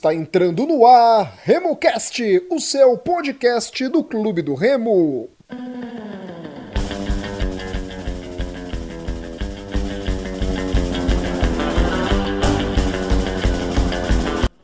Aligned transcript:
Está 0.00 0.14
entrando 0.14 0.66
no 0.66 0.86
ar 0.86 1.30
RemoCast, 1.42 2.46
o 2.50 2.58
seu 2.58 2.96
podcast 2.96 3.86
do 3.86 4.02
Clube 4.02 4.40
do 4.40 4.54
Remo. 4.54 5.28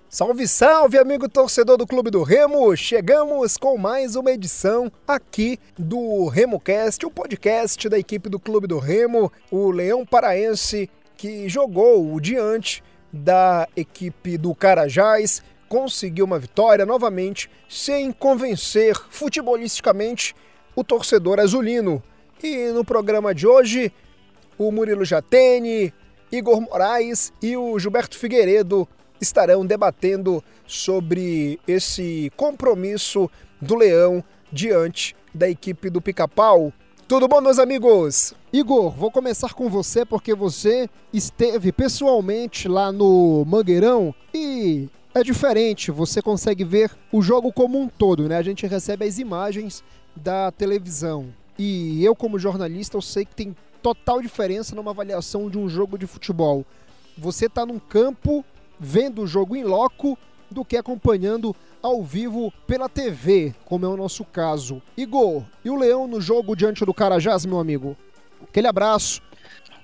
Salve, 0.08 0.48
salve, 0.48 0.96
amigo 0.96 1.28
torcedor 1.28 1.76
do 1.76 1.86
Clube 1.86 2.10
do 2.10 2.22
Remo! 2.22 2.74
Chegamos 2.74 3.58
com 3.58 3.76
mais 3.76 4.16
uma 4.16 4.30
edição 4.30 4.90
aqui 5.06 5.58
do 5.78 6.28
RemoCast, 6.28 7.04
o 7.04 7.10
podcast 7.10 7.86
da 7.90 7.98
equipe 7.98 8.30
do 8.30 8.40
Clube 8.40 8.66
do 8.66 8.78
Remo, 8.78 9.30
o 9.50 9.70
Leão 9.70 10.06
Paraense, 10.06 10.88
que 11.14 11.46
jogou 11.46 12.18
diante 12.20 12.82
da 13.16 13.66
equipe 13.74 14.38
do 14.38 14.54
Carajás, 14.54 15.42
conseguiu 15.68 16.24
uma 16.24 16.38
vitória 16.38 16.86
novamente, 16.86 17.50
sem 17.68 18.12
convencer 18.12 18.94
futebolisticamente 19.10 20.34
o 20.74 20.84
torcedor 20.84 21.40
azulino. 21.40 22.02
E 22.42 22.68
no 22.68 22.84
programa 22.84 23.34
de 23.34 23.46
hoje, 23.46 23.92
o 24.58 24.70
Murilo 24.70 25.04
Jatene, 25.04 25.92
Igor 26.30 26.60
Moraes 26.60 27.32
e 27.42 27.56
o 27.56 27.78
Gilberto 27.78 28.18
Figueiredo 28.18 28.86
estarão 29.20 29.64
debatendo 29.64 30.44
sobre 30.66 31.58
esse 31.66 32.30
compromisso 32.36 33.30
do 33.60 33.74
Leão 33.74 34.22
diante 34.52 35.16
da 35.34 35.48
equipe 35.48 35.88
do 35.88 36.00
Pica-Pau. 36.00 36.72
Tudo 37.08 37.28
bom, 37.28 37.40
meus 37.40 37.60
amigos? 37.60 38.34
Igor, 38.52 38.90
vou 38.90 39.12
começar 39.12 39.54
com 39.54 39.70
você 39.70 40.04
porque 40.04 40.34
você 40.34 40.90
esteve 41.12 41.70
pessoalmente 41.70 42.66
lá 42.66 42.90
no 42.90 43.44
Mangueirão 43.46 44.12
e 44.34 44.88
é 45.14 45.22
diferente, 45.22 45.92
você 45.92 46.20
consegue 46.20 46.64
ver 46.64 46.90
o 47.12 47.22
jogo 47.22 47.52
como 47.52 47.80
um 47.80 47.86
todo, 47.86 48.28
né? 48.28 48.36
A 48.36 48.42
gente 48.42 48.66
recebe 48.66 49.06
as 49.06 49.20
imagens 49.20 49.84
da 50.16 50.50
televisão. 50.50 51.28
E 51.56 52.04
eu, 52.04 52.16
como 52.16 52.40
jornalista, 52.40 52.96
eu 52.96 53.02
sei 53.02 53.24
que 53.24 53.36
tem 53.36 53.54
total 53.80 54.20
diferença 54.20 54.74
numa 54.74 54.90
avaliação 54.90 55.48
de 55.48 55.56
um 55.56 55.68
jogo 55.68 55.96
de 55.96 56.08
futebol. 56.08 56.66
Você 57.16 57.46
está 57.46 57.64
num 57.64 57.78
campo 57.78 58.44
vendo 58.80 59.22
o 59.22 59.28
jogo 59.28 59.54
em 59.54 59.62
loco 59.62 60.18
do 60.50 60.64
que 60.64 60.76
acompanhando 60.76 61.54
ao 61.82 62.02
vivo 62.02 62.52
pela 62.66 62.88
TV, 62.88 63.54
como 63.64 63.84
é 63.84 63.88
o 63.88 63.96
nosso 63.96 64.24
caso. 64.24 64.82
Igor, 64.96 65.44
e 65.64 65.70
o 65.70 65.76
Leão 65.76 66.06
no 66.06 66.20
jogo 66.20 66.56
diante 66.56 66.84
do 66.84 66.94
Carajás, 66.94 67.44
meu 67.44 67.58
amigo? 67.58 67.96
Aquele 68.42 68.66
abraço. 68.66 69.22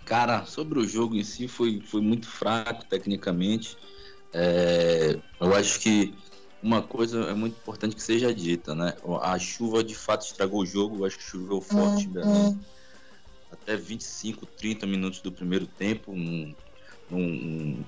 Cara, 0.05 0.45
sobre 0.45 0.79
o 0.79 0.87
jogo 0.87 1.15
em 1.15 1.25
si, 1.25 1.47
foi, 1.47 1.81
foi 1.81 2.01
muito 2.01 2.27
fraco 2.27 2.85
tecnicamente. 2.85 3.77
É, 4.33 5.19
eu 5.41 5.55
acho 5.55 5.81
que 5.81 6.15
uma 6.63 6.81
coisa 6.81 7.21
é 7.25 7.35
muito 7.35 7.57
importante 7.57 7.97
que 7.97 8.03
seja 8.03 8.33
dita, 8.35 8.75
né? 8.75 8.95
A 9.23 9.39
chuva 9.39 9.83
de 9.83 9.95
fato 9.95 10.25
estragou 10.25 10.61
o 10.63 10.67
jogo, 10.67 10.99
eu 10.99 11.05
acho 11.05 11.19
que 11.19 11.25
choveu 11.25 11.61
forte 11.61 12.07
em 12.07 12.11
Belém. 12.11 12.61
Até 13.51 13.77
25, 13.77 14.47
30 14.47 14.87
minutos 14.87 15.21
do 15.21 15.31
primeiro 15.31 15.67
tempo, 15.67 16.13
num, 16.13 16.55
num 17.11 17.85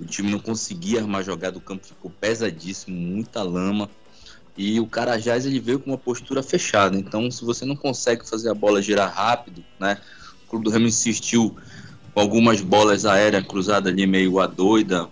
o 0.00 0.04
time 0.04 0.30
não 0.30 0.38
conseguia 0.38 1.00
armar 1.00 1.24
jogada, 1.24 1.58
o 1.58 1.60
campo 1.60 1.86
ficou 1.86 2.10
pesadíssimo, 2.10 2.96
muita 2.96 3.42
lama. 3.42 3.88
E 4.56 4.80
o 4.80 4.86
Carajás 4.86 5.44
ele 5.44 5.60
veio 5.60 5.78
com 5.78 5.90
uma 5.90 5.98
postura 5.98 6.42
fechada. 6.42 6.96
Então, 6.96 7.30
se 7.30 7.44
você 7.44 7.64
não 7.64 7.76
consegue 7.76 8.26
fazer 8.26 8.50
a 8.50 8.54
bola 8.54 8.80
girar 8.80 9.12
rápido, 9.12 9.62
né? 9.78 10.00
O 10.44 10.48
Clube 10.48 10.64
do 10.64 10.70
Remo 10.70 10.86
insistiu 10.86 11.54
com 12.14 12.20
algumas 12.20 12.62
bolas 12.62 13.04
aéreas 13.04 13.46
cruzadas 13.46 13.92
ali 13.92 14.06
meio 14.06 14.40
a 14.40 14.46
doida. 14.46 15.08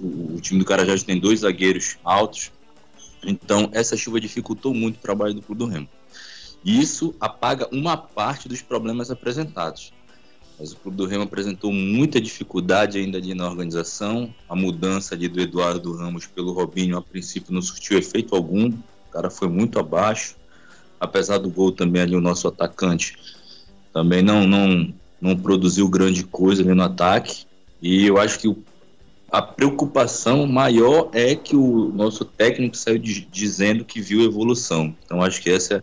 O, 0.00 0.40
time 0.40 0.58
do 0.58 0.64
Carajás 0.64 1.02
tem 1.04 1.18
dois 1.18 1.40
zagueiros 1.40 1.96
altos. 2.02 2.50
Então, 3.24 3.68
essa 3.72 3.96
chuva 3.96 4.20
dificultou 4.20 4.74
muito 4.74 4.96
o 4.96 5.00
trabalho 5.00 5.34
do 5.34 5.42
Clube 5.42 5.60
do 5.60 5.66
Remo. 5.66 5.88
E 6.64 6.80
isso 6.80 7.14
apaga 7.20 7.68
uma 7.72 7.96
parte 7.96 8.48
dos 8.48 8.62
problemas 8.62 9.10
apresentados. 9.10 9.92
Mas 10.62 10.70
o 10.70 10.76
Clube 10.76 10.96
do 10.96 11.06
Remo 11.06 11.24
apresentou 11.24 11.72
muita 11.72 12.20
dificuldade 12.20 12.96
ainda 12.96 13.18
ali 13.18 13.34
na 13.34 13.48
organização. 13.48 14.32
A 14.48 14.54
mudança 14.54 15.12
ali 15.12 15.26
do 15.26 15.40
Eduardo 15.40 15.92
Ramos 15.92 16.24
pelo 16.24 16.52
Robinho, 16.52 16.96
a 16.96 17.02
princípio, 17.02 17.52
não 17.52 17.60
surtiu 17.60 17.98
efeito 17.98 18.36
algum. 18.36 18.68
O 18.68 19.10
cara 19.10 19.28
foi 19.28 19.48
muito 19.48 19.80
abaixo. 19.80 20.36
Apesar 21.00 21.38
do 21.38 21.50
gol 21.50 21.72
também 21.72 22.02
ali, 22.02 22.14
o 22.14 22.20
nosso 22.20 22.46
atacante 22.46 23.16
também 23.92 24.22
não, 24.22 24.46
não, 24.46 24.94
não 25.20 25.36
produziu 25.36 25.88
grande 25.88 26.22
coisa 26.22 26.62
ali 26.62 26.72
no 26.72 26.84
ataque. 26.84 27.44
E 27.82 28.06
eu 28.06 28.16
acho 28.16 28.38
que 28.38 28.56
a 29.32 29.42
preocupação 29.42 30.46
maior 30.46 31.10
é 31.12 31.34
que 31.34 31.56
o 31.56 31.90
nosso 31.92 32.24
técnico 32.24 32.76
saiu 32.76 32.98
de, 32.98 33.26
dizendo 33.32 33.84
que 33.84 34.00
viu 34.00 34.22
evolução. 34.22 34.94
Então 35.04 35.24
acho 35.24 35.42
que 35.42 35.50
essa 35.50 35.82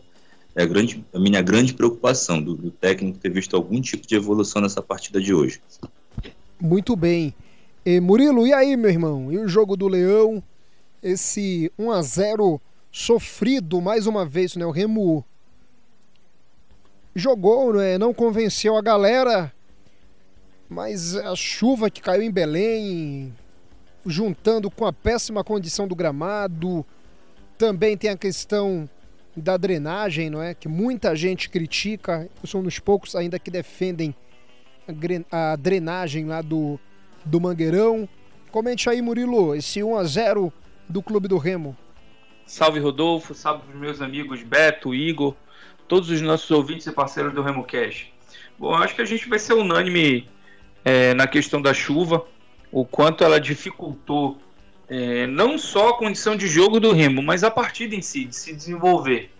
é 0.59 0.63
a, 0.63 0.65
grande, 0.65 1.05
a 1.13 1.19
minha 1.19 1.41
grande 1.41 1.73
preocupação 1.73 2.41
do, 2.41 2.53
do 2.53 2.69
técnico 2.69 3.17
ter 3.17 3.31
visto 3.31 3.55
algum 3.55 3.79
tipo 3.79 4.05
de 4.05 4.15
evolução 4.15 4.61
nessa 4.61 4.81
partida 4.81 5.21
de 5.21 5.33
hoje. 5.33 5.61
Muito 6.59 6.97
bem. 6.97 7.33
E 7.85 8.01
Murilo, 8.01 8.45
e 8.45 8.51
aí, 8.51 8.75
meu 8.75 8.89
irmão? 8.89 9.31
E 9.31 9.37
o 9.37 9.47
jogo 9.47 9.77
do 9.77 9.87
Leão? 9.87 10.43
Esse 11.01 11.71
1 11.79 11.91
a 11.91 12.01
0 12.01 12.61
sofrido 12.91 13.79
mais 13.79 14.05
uma 14.05 14.25
vez, 14.25 14.57
né? 14.57 14.65
O 14.65 14.71
Remo 14.71 15.23
jogou, 17.15 17.73
né? 17.73 17.97
não 17.97 18.13
convenceu 18.13 18.75
a 18.75 18.81
galera, 18.81 19.53
mas 20.67 21.15
a 21.15 21.35
chuva 21.37 21.89
que 21.89 22.01
caiu 22.01 22.21
em 22.21 22.31
Belém, 22.31 23.33
juntando 24.05 24.69
com 24.69 24.85
a 24.85 24.91
péssima 24.91 25.41
condição 25.41 25.87
do 25.87 25.95
gramado, 25.95 26.85
também 27.57 27.95
tem 27.95 28.09
a 28.09 28.17
questão 28.17 28.89
da 29.39 29.57
drenagem, 29.57 30.29
não 30.29 30.41
é? 30.41 30.53
Que 30.53 30.67
muita 30.67 31.15
gente 31.15 31.49
critica. 31.49 32.29
Eu 32.41 32.47
sou 32.47 32.61
um 32.61 32.63
dos 32.63 32.79
poucos 32.79 33.15
ainda 33.15 33.39
que 33.39 33.49
defendem 33.49 34.13
a 35.31 35.55
drenagem 35.55 36.25
lá 36.25 36.41
do, 36.41 36.79
do 37.23 37.39
Mangueirão. 37.39 38.07
Comente 38.51 38.89
aí, 38.89 39.01
Murilo, 39.01 39.55
esse 39.55 39.83
1 39.83 39.95
a 39.95 40.03
0 40.03 40.51
do 40.87 41.01
Clube 41.01 41.27
do 41.27 41.37
Remo. 41.37 41.77
Salve 42.45 42.79
Rodolfo, 42.79 43.35
salve 43.35 43.63
os 43.71 43.79
meus 43.79 44.01
amigos 44.01 44.41
Beto, 44.41 44.95
Igor, 44.95 45.35
todos 45.87 46.09
os 46.09 46.19
nossos 46.19 46.49
ouvintes 46.49 46.87
e 46.87 46.91
parceiros 46.91 47.33
do 47.33 47.43
Remo 47.43 47.63
Cash. 47.63 48.07
Bom, 48.57 48.73
acho 48.73 48.95
que 48.95 49.01
a 49.01 49.05
gente 49.05 49.29
vai 49.29 49.37
ser 49.37 49.53
unânime 49.53 50.27
é, 50.83 51.13
na 51.13 51.27
questão 51.27 51.61
da 51.61 51.73
chuva, 51.73 52.25
o 52.71 52.83
quanto 52.83 53.23
ela 53.23 53.39
dificultou 53.39 54.37
é, 54.89 55.27
não 55.27 55.57
só 55.57 55.89
a 55.89 55.97
condição 55.97 56.35
de 56.35 56.47
jogo 56.47 56.79
do 56.79 56.91
Remo, 56.91 57.21
mas 57.21 57.43
a 57.43 57.51
partida 57.51 57.95
em 57.95 58.01
si, 58.01 58.25
de 58.25 58.35
se 58.35 58.53
desenvolver. 58.53 59.31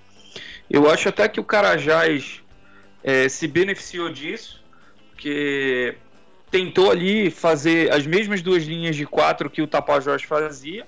Eu 0.70 0.90
acho 0.90 1.10
até 1.10 1.28
que 1.28 1.40
o 1.40 1.44
Carajás 1.44 2.42
é, 3.04 3.28
se 3.28 3.48
beneficiou 3.48 4.10
disso, 4.10 4.64
porque 5.10 5.96
tentou 6.52 6.92
ali 6.92 7.32
fazer 7.32 7.92
as 7.92 8.06
mesmas 8.06 8.42
duas 8.42 8.63
linhas 8.63 8.96
de 8.96 9.06
quatro 9.06 9.50
que 9.50 9.62
o 9.62 9.68
Tapajós 9.68 10.22
fazia, 10.24 10.86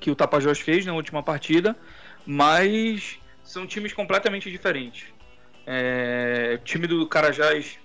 que 0.00 0.10
o 0.10 0.14
Tapajós 0.14 0.58
fez 0.58 0.86
na 0.86 0.94
última 0.94 1.22
partida, 1.22 1.76
mas 2.24 3.18
são 3.44 3.66
times 3.66 3.92
completamente 3.92 4.50
diferentes. 4.50 5.08
É, 5.66 6.58
o 6.60 6.64
time 6.64 6.86
do 6.86 7.06
Carajás 7.06 7.78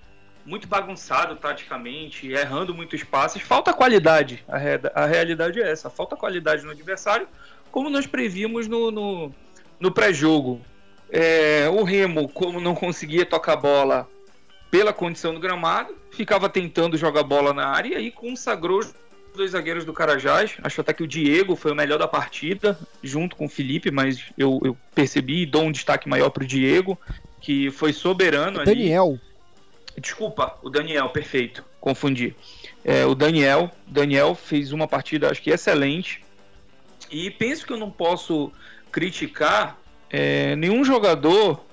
muito 0.45 0.67
bagunçado 0.67 1.35
taticamente, 1.35 2.31
errando 2.31 2.73
muitos 2.73 3.03
passes. 3.03 3.41
Falta 3.41 3.73
qualidade. 3.73 4.43
A, 4.47 4.57
re 4.57 4.79
a 4.93 5.05
realidade 5.05 5.61
é 5.61 5.69
essa. 5.69 5.89
Falta 5.89 6.15
qualidade 6.15 6.63
no 6.63 6.71
adversário, 6.71 7.27
como 7.71 7.89
nós 7.89 8.05
prevíamos 8.05 8.67
no, 8.67 8.91
no, 8.91 9.31
no 9.79 9.91
pré-jogo. 9.91 10.61
É, 11.09 11.67
o 11.69 11.83
Remo, 11.83 12.29
como 12.29 12.59
não 12.59 12.75
conseguia 12.75 13.25
tocar 13.25 13.55
bola 13.55 14.07
pela 14.69 14.93
condição 14.93 15.33
do 15.33 15.39
gramado, 15.39 15.95
ficava 16.11 16.49
tentando 16.49 16.97
jogar 16.97 17.23
bola 17.23 17.53
na 17.53 17.67
área 17.67 17.93
e 17.93 17.95
aí 17.95 18.11
consagrou 18.11 18.79
os 18.79 18.93
dois 19.35 19.51
zagueiros 19.51 19.85
do 19.85 19.93
Carajás. 19.93 20.55
Acho 20.63 20.81
até 20.81 20.93
que 20.93 21.03
o 21.03 21.07
Diego 21.07 21.55
foi 21.55 21.71
o 21.71 21.75
melhor 21.75 21.97
da 21.97 22.07
partida, 22.07 22.77
junto 23.03 23.35
com 23.35 23.45
o 23.45 23.49
Felipe, 23.49 23.91
mas 23.91 24.23
eu, 24.37 24.59
eu 24.63 24.77
percebi 24.93 25.41
e 25.41 25.45
dou 25.45 25.63
um 25.63 25.71
destaque 25.71 26.09
maior 26.09 26.29
para 26.29 26.43
o 26.43 26.47
Diego, 26.47 26.99
que 27.41 27.71
foi 27.71 27.93
soberano 27.93 28.63
Daniel. 28.63 29.19
ali. 29.21 29.34
Desculpa, 29.97 30.57
o 30.61 30.69
Daniel, 30.69 31.09
perfeito, 31.09 31.63
confundi. 31.79 32.35
É, 32.83 33.05
o 33.05 33.15
Daniel, 33.15 33.71
Daniel 33.87 34.35
fez 34.35 34.71
uma 34.71 34.87
partida, 34.87 35.29
acho 35.29 35.41
que 35.41 35.49
excelente. 35.49 36.23
E 37.09 37.31
penso 37.31 37.65
que 37.65 37.73
eu 37.73 37.77
não 37.77 37.89
posso 37.89 38.51
criticar 38.91 39.79
é, 40.09 40.55
nenhum 40.55 40.83
jogador 40.83 41.63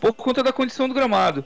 por 0.00 0.12
conta 0.12 0.42
da 0.42 0.52
condição 0.52 0.88
do 0.88 0.94
gramado. 0.94 1.44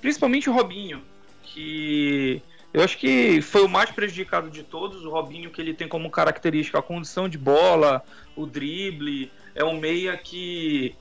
Principalmente 0.00 0.48
o 0.48 0.52
Robinho, 0.52 1.02
que 1.42 2.42
eu 2.72 2.82
acho 2.82 2.96
que 2.98 3.42
foi 3.42 3.62
o 3.62 3.68
mais 3.68 3.90
prejudicado 3.90 4.48
de 4.50 4.62
todos. 4.62 5.04
O 5.04 5.10
Robinho, 5.10 5.50
que 5.50 5.60
ele 5.60 5.74
tem 5.74 5.88
como 5.88 6.10
característica 6.10 6.78
a 6.78 6.82
condição 6.82 7.28
de 7.28 7.36
bola, 7.36 8.02
o 8.36 8.46
drible, 8.46 9.30
é 9.54 9.64
um 9.64 9.78
meia 9.78 10.16
que 10.16 10.94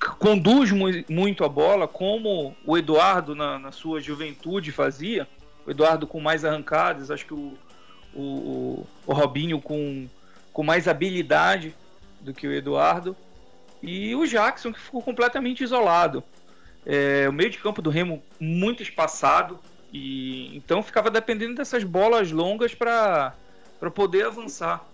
conduz 0.00 0.70
muito 1.08 1.44
a 1.44 1.48
bola, 1.48 1.86
como 1.86 2.56
o 2.64 2.78
Eduardo 2.78 3.34
na, 3.34 3.58
na, 3.58 3.72
sua 3.72 4.00
juventude 4.00 4.72
fazia. 4.72 5.28
O 5.66 5.70
Eduardo 5.70 6.06
com 6.06 6.20
mais 6.20 6.44
arrancadas, 6.44 7.10
acho 7.10 7.26
que 7.26 7.34
o, 7.34 7.52
o, 8.14 8.22
o, 8.22 8.86
o 9.06 9.12
Robinho 9.12 9.60
com, 9.60 10.08
com 10.52 10.62
mais 10.62 10.88
habilidade 10.88 11.74
do 12.20 12.32
que 12.32 12.46
o 12.46 12.52
Eduardo. 12.52 13.14
E 13.82 14.14
o 14.14 14.26
Jackson, 14.26 14.72
que 14.72 14.80
ficou 14.80 15.02
completamente 15.02 15.62
isolado. 15.62 16.24
É, 16.84 17.28
o 17.28 17.32
meio 17.32 17.50
de 17.50 17.58
campo 17.58 17.82
do 17.82 17.90
Remo 17.90 18.22
muito 18.38 18.82
espaçado. 18.82 19.58
E 19.92 20.56
então 20.56 20.82
ficava 20.82 21.10
dependendo 21.10 21.56
dessas 21.56 21.84
bolas 21.84 22.30
longas 22.30 22.74
para 22.74 23.34
poder 23.94 24.26
avançar. 24.26 24.84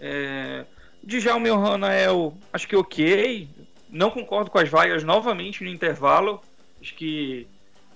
É, 0.00 0.64
Djalma 1.02 1.56
Ranael, 1.56 2.36
acho 2.52 2.68
que 2.68 2.76
ok. 2.76 3.48
Não 3.88 4.10
concordo 4.10 4.50
com 4.50 4.58
as 4.58 4.68
vaias 4.68 5.04
novamente 5.04 5.62
no 5.62 5.70
intervalo. 5.70 6.42
Acho 6.80 6.94
que. 6.94 7.46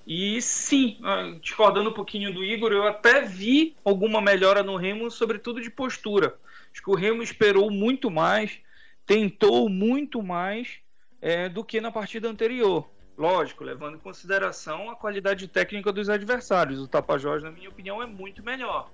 E 0.07 0.41
sim, 0.41 0.97
ah, 1.03 1.35
discordando 1.41 1.91
um 1.91 1.93
pouquinho 1.93 2.33
do 2.33 2.43
Igor, 2.43 2.73
eu 2.73 2.87
até 2.87 3.21
vi 3.21 3.77
alguma 3.85 4.23
melhora 4.23 4.63
no 4.63 4.77
Remo, 4.77 5.11
sobretudo 5.11 5.61
de 5.61 5.71
postura. 5.71 6.35
Acho 6.73 6.83
que 6.83 6.91
o 6.91 6.95
Remo 6.95 7.23
esperou 7.23 7.71
muito 7.71 8.11
mais, 8.11 8.59
tentou 9.05 9.69
muito 9.69 10.23
mais 10.23 10.79
é, 11.21 11.49
do 11.49 11.63
que 11.63 11.81
na 11.81 11.91
partida 11.91 12.29
anterior. 12.29 12.89
Lógico, 13.19 13.65
levando 13.65 13.97
em 13.97 14.01
consideração 14.01 14.89
a 14.89 14.97
qualidade 14.97 15.49
técnica 15.49 15.93
dos 15.93 16.09
adversários. 16.09 16.81
O 16.81 16.87
Tapajós, 16.87 17.43
na 17.43 17.51
minha 17.51 17.69
opinião, 17.69 18.03
é 18.03 18.07
muito 18.07 18.43
melhor. 18.43 18.89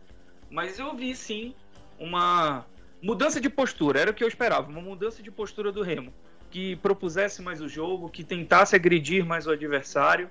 Mas 0.51 0.79
eu 0.79 0.97
vi 0.97 1.15
sim 1.15 1.55
uma 1.99 2.65
mudança 3.03 3.41
de 3.41 3.51
postura, 3.51 4.01
era 4.01 4.11
o 4.11 4.15
que 4.15 4.25
eu 4.25 4.29
esperava, 4.29 4.69
uma 4.69 4.81
mudança 4.81 5.23
de 5.23 5.31
postura 5.31 5.71
do 5.71 5.83
Remo, 5.83 6.13
que 6.55 6.77
propusesse 6.77 7.43
mais 7.43 7.61
o 7.61 7.69
jogo, 7.69 8.09
que 8.09 8.23
tentasse 8.23 8.77
agredir 8.77 9.27
mais 9.27 9.45
o 9.45 9.51
adversário 9.51 10.31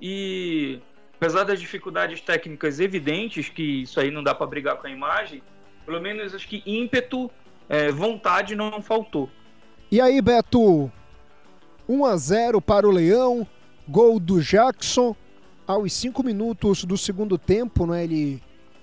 e 0.00 0.78
apesar 1.16 1.42
das 1.42 1.58
dificuldades 1.58 2.20
técnicas 2.20 2.78
evidentes, 2.78 3.48
que 3.48 3.82
isso 3.82 3.98
aí 3.98 4.08
não 4.08 4.22
dá 4.22 4.32
para 4.32 4.46
brigar 4.46 4.76
com 4.76 4.86
a 4.86 4.90
imagem, 4.90 5.42
pelo 5.84 6.00
menos 6.00 6.32
acho 6.36 6.46
que 6.46 6.62
ímpeto, 6.64 7.28
é, 7.68 7.90
vontade 7.90 8.54
não 8.54 8.80
faltou. 8.80 9.28
E 9.90 10.00
aí, 10.00 10.22
Beto? 10.22 10.88
1 11.88 12.04
a 12.04 12.16
0 12.16 12.60
para 12.60 12.86
o 12.86 12.92
Leão, 12.92 13.44
gol 13.88 14.20
do 14.20 14.40
Jackson 14.40 15.16
aos 15.66 15.92
5 15.94 16.22
minutos 16.22 16.84
do 16.84 16.96
segundo 16.96 17.36
tempo, 17.36 17.88
né? 17.88 18.04
Ele 18.04 18.40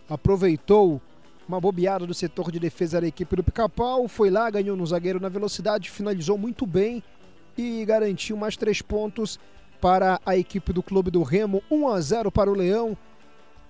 aproveitou 0.09 1.01
uma 1.47 1.59
bobeada 1.59 2.05
do 2.05 2.13
setor 2.13 2.51
de 2.51 2.59
defesa 2.59 3.01
da 3.01 3.07
equipe 3.07 3.35
do 3.35 3.43
Pica-Pau, 3.43 4.07
foi 4.07 4.29
lá, 4.29 4.49
ganhou 4.49 4.75
no 4.75 4.85
zagueiro 4.85 5.19
na 5.19 5.29
velocidade, 5.29 5.89
finalizou 5.89 6.37
muito 6.37 6.65
bem 6.65 7.03
e 7.57 7.83
garantiu 7.85 8.37
mais 8.37 8.55
três 8.55 8.81
pontos 8.81 9.39
para 9.81 10.19
a 10.25 10.37
equipe 10.37 10.71
do 10.71 10.81
Clube 10.81 11.11
do 11.11 11.21
Remo, 11.23 11.61
1 11.69 11.87
a 11.89 11.99
0 11.99 12.31
para 12.31 12.49
o 12.49 12.53
Leão. 12.53 12.97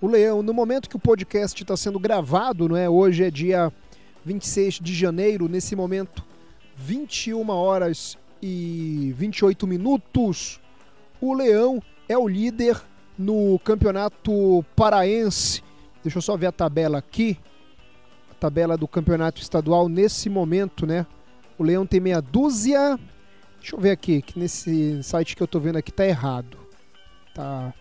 O 0.00 0.06
Leão, 0.06 0.42
no 0.42 0.54
momento 0.54 0.88
que 0.88 0.96
o 0.96 1.00
podcast 1.00 1.60
está 1.60 1.76
sendo 1.76 1.98
gravado, 1.98 2.68
não 2.68 2.76
é? 2.76 2.88
Hoje 2.88 3.24
é 3.24 3.30
dia 3.30 3.72
26 4.24 4.74
de 4.74 4.94
janeiro, 4.94 5.48
nesse 5.48 5.74
momento, 5.74 6.24
21 6.76 7.48
horas 7.50 8.16
e 8.40 9.12
28 9.16 9.66
minutos. 9.66 10.60
O 11.20 11.34
Leão 11.34 11.82
é 12.08 12.16
o 12.16 12.28
líder 12.28 12.80
no 13.18 13.58
Campeonato 13.60 14.64
Paraense. 14.76 15.62
Deixa 16.02 16.18
eu 16.18 16.22
só 16.22 16.36
ver 16.36 16.46
a 16.46 16.52
tabela 16.52 16.98
aqui 16.98 17.38
tabela 18.44 18.76
do 18.76 18.86
campeonato 18.86 19.40
estadual 19.40 19.88
nesse 19.88 20.28
momento, 20.28 20.86
né? 20.86 21.06
O 21.58 21.64
Leão 21.64 21.86
tem 21.86 21.98
meia 21.98 22.20
dúzia. 22.20 23.00
Deixa 23.58 23.74
eu 23.74 23.80
ver 23.80 23.90
aqui, 23.92 24.20
que 24.20 24.38
nesse 24.38 25.02
site 25.02 25.34
que 25.34 25.42
eu 25.42 25.46
tô 25.46 25.58
vendo 25.58 25.78
aqui 25.78 25.90
tá 25.90 26.04
errado. 26.04 26.58
Tá. 27.34 27.72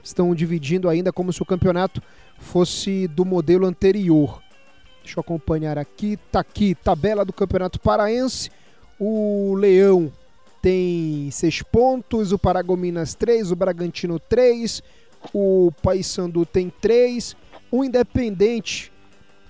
Estão 0.00 0.32
dividindo 0.32 0.88
ainda 0.88 1.12
como 1.12 1.32
se 1.32 1.42
o 1.42 1.44
campeonato 1.44 2.00
fosse 2.38 3.08
do 3.08 3.24
modelo 3.24 3.66
anterior. 3.66 4.40
Deixa 5.02 5.18
eu 5.18 5.22
acompanhar 5.22 5.76
aqui. 5.76 6.16
Tá 6.30 6.38
aqui, 6.38 6.76
tabela 6.76 7.24
do 7.24 7.32
Campeonato 7.32 7.80
Paraense. 7.80 8.48
O 9.00 9.56
Leão 9.56 10.12
tem 10.60 11.28
seis 11.32 11.62
pontos, 11.62 12.30
o 12.30 12.38
Paragominas 12.38 13.12
três, 13.12 13.50
o 13.50 13.56
Bragantino 13.56 14.20
três, 14.20 14.84
o 15.34 15.72
Paysandu 15.82 16.46
tem 16.46 16.70
três, 16.70 17.34
o 17.72 17.84
Independente 17.84 18.91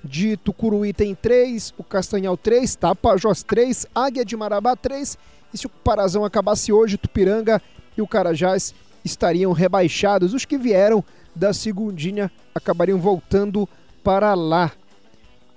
de 0.05 0.37
Tucuruí 0.37 0.93
tem 0.93 1.15
3, 1.15 1.75
o 1.79 1.85
Castanhal 1.85 2.37
3, 2.37 2.75
Tapajós 2.75 3.43
3, 3.43 3.87
Águia 3.95 4.25
de 4.25 4.37
Marabá 4.37 4.75
3. 4.75 5.17
E 5.53 5.59
se 5.59 5.67
o 5.67 5.71
Parazão 5.71 6.25
acabasse 6.25 6.73
hoje, 6.73 6.97
Tupiranga 6.97 7.63
e 7.97 8.03
o 8.03 8.07
Carajás 8.07 8.75
estariam 9.05 9.53
rebaixados. 9.53 10.35
Os 10.35 10.45
que 10.45 10.59
vieram 10.59 11.05
da 11.35 11.53
segundinha 11.53 12.31
acabariam 12.55 12.99
voltando 12.99 13.69
para 14.03 14.35
lá. 14.35 14.73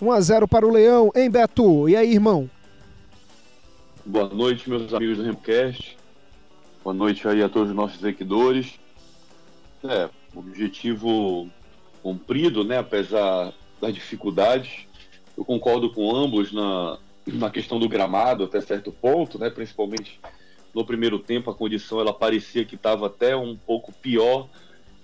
1 0.01 0.11
a 0.11 0.21
0 0.21 0.47
para 0.47 0.67
o 0.67 0.71
Leão, 0.71 1.11
hein, 1.15 1.29
Beto? 1.29 1.87
E 1.89 1.95
aí, 1.95 2.13
irmão? 2.13 2.49
Boa 4.05 4.29
noite, 4.29 4.69
meus 4.69 4.93
amigos 4.93 5.17
do 5.17 5.23
Remcast. 5.23 5.97
Boa 6.83 6.93
noite 6.93 7.27
aí 7.27 7.41
a 7.41 7.49
todos 7.49 7.69
os 7.69 7.75
nossos 7.75 7.99
seguidores. 7.99 8.73
É, 9.83 10.09
objetivo 10.35 11.49
cumprido, 12.03 12.63
né? 12.63 12.77
Apesar 12.77 13.53
das 13.81 13.93
dificuldades. 13.93 14.85
Eu 15.37 15.43
concordo 15.43 15.91
com 15.91 16.15
ambos 16.15 16.51
na, 16.51 16.97
na 17.25 17.49
questão 17.49 17.79
do 17.79 17.89
gramado 17.89 18.43
até 18.43 18.61
certo 18.61 18.91
ponto, 18.91 19.37
né? 19.39 19.49
principalmente 19.49 20.19
no 20.73 20.85
primeiro 20.85 21.19
tempo 21.19 21.49
a 21.49 21.55
condição 21.55 21.99
ela 21.99 22.13
parecia 22.13 22.65
que 22.65 22.75
estava 22.75 23.07
até 23.07 23.35
um 23.35 23.55
pouco 23.55 23.93
pior 23.93 24.47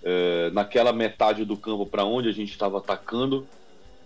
é, 0.03 0.49
naquela 0.51 0.91
metade 0.91 1.45
do 1.45 1.55
campo 1.55 1.85
para 1.85 2.03
onde 2.03 2.29
a 2.29 2.33
gente 2.33 2.51
estava 2.51 2.77
atacando. 2.77 3.47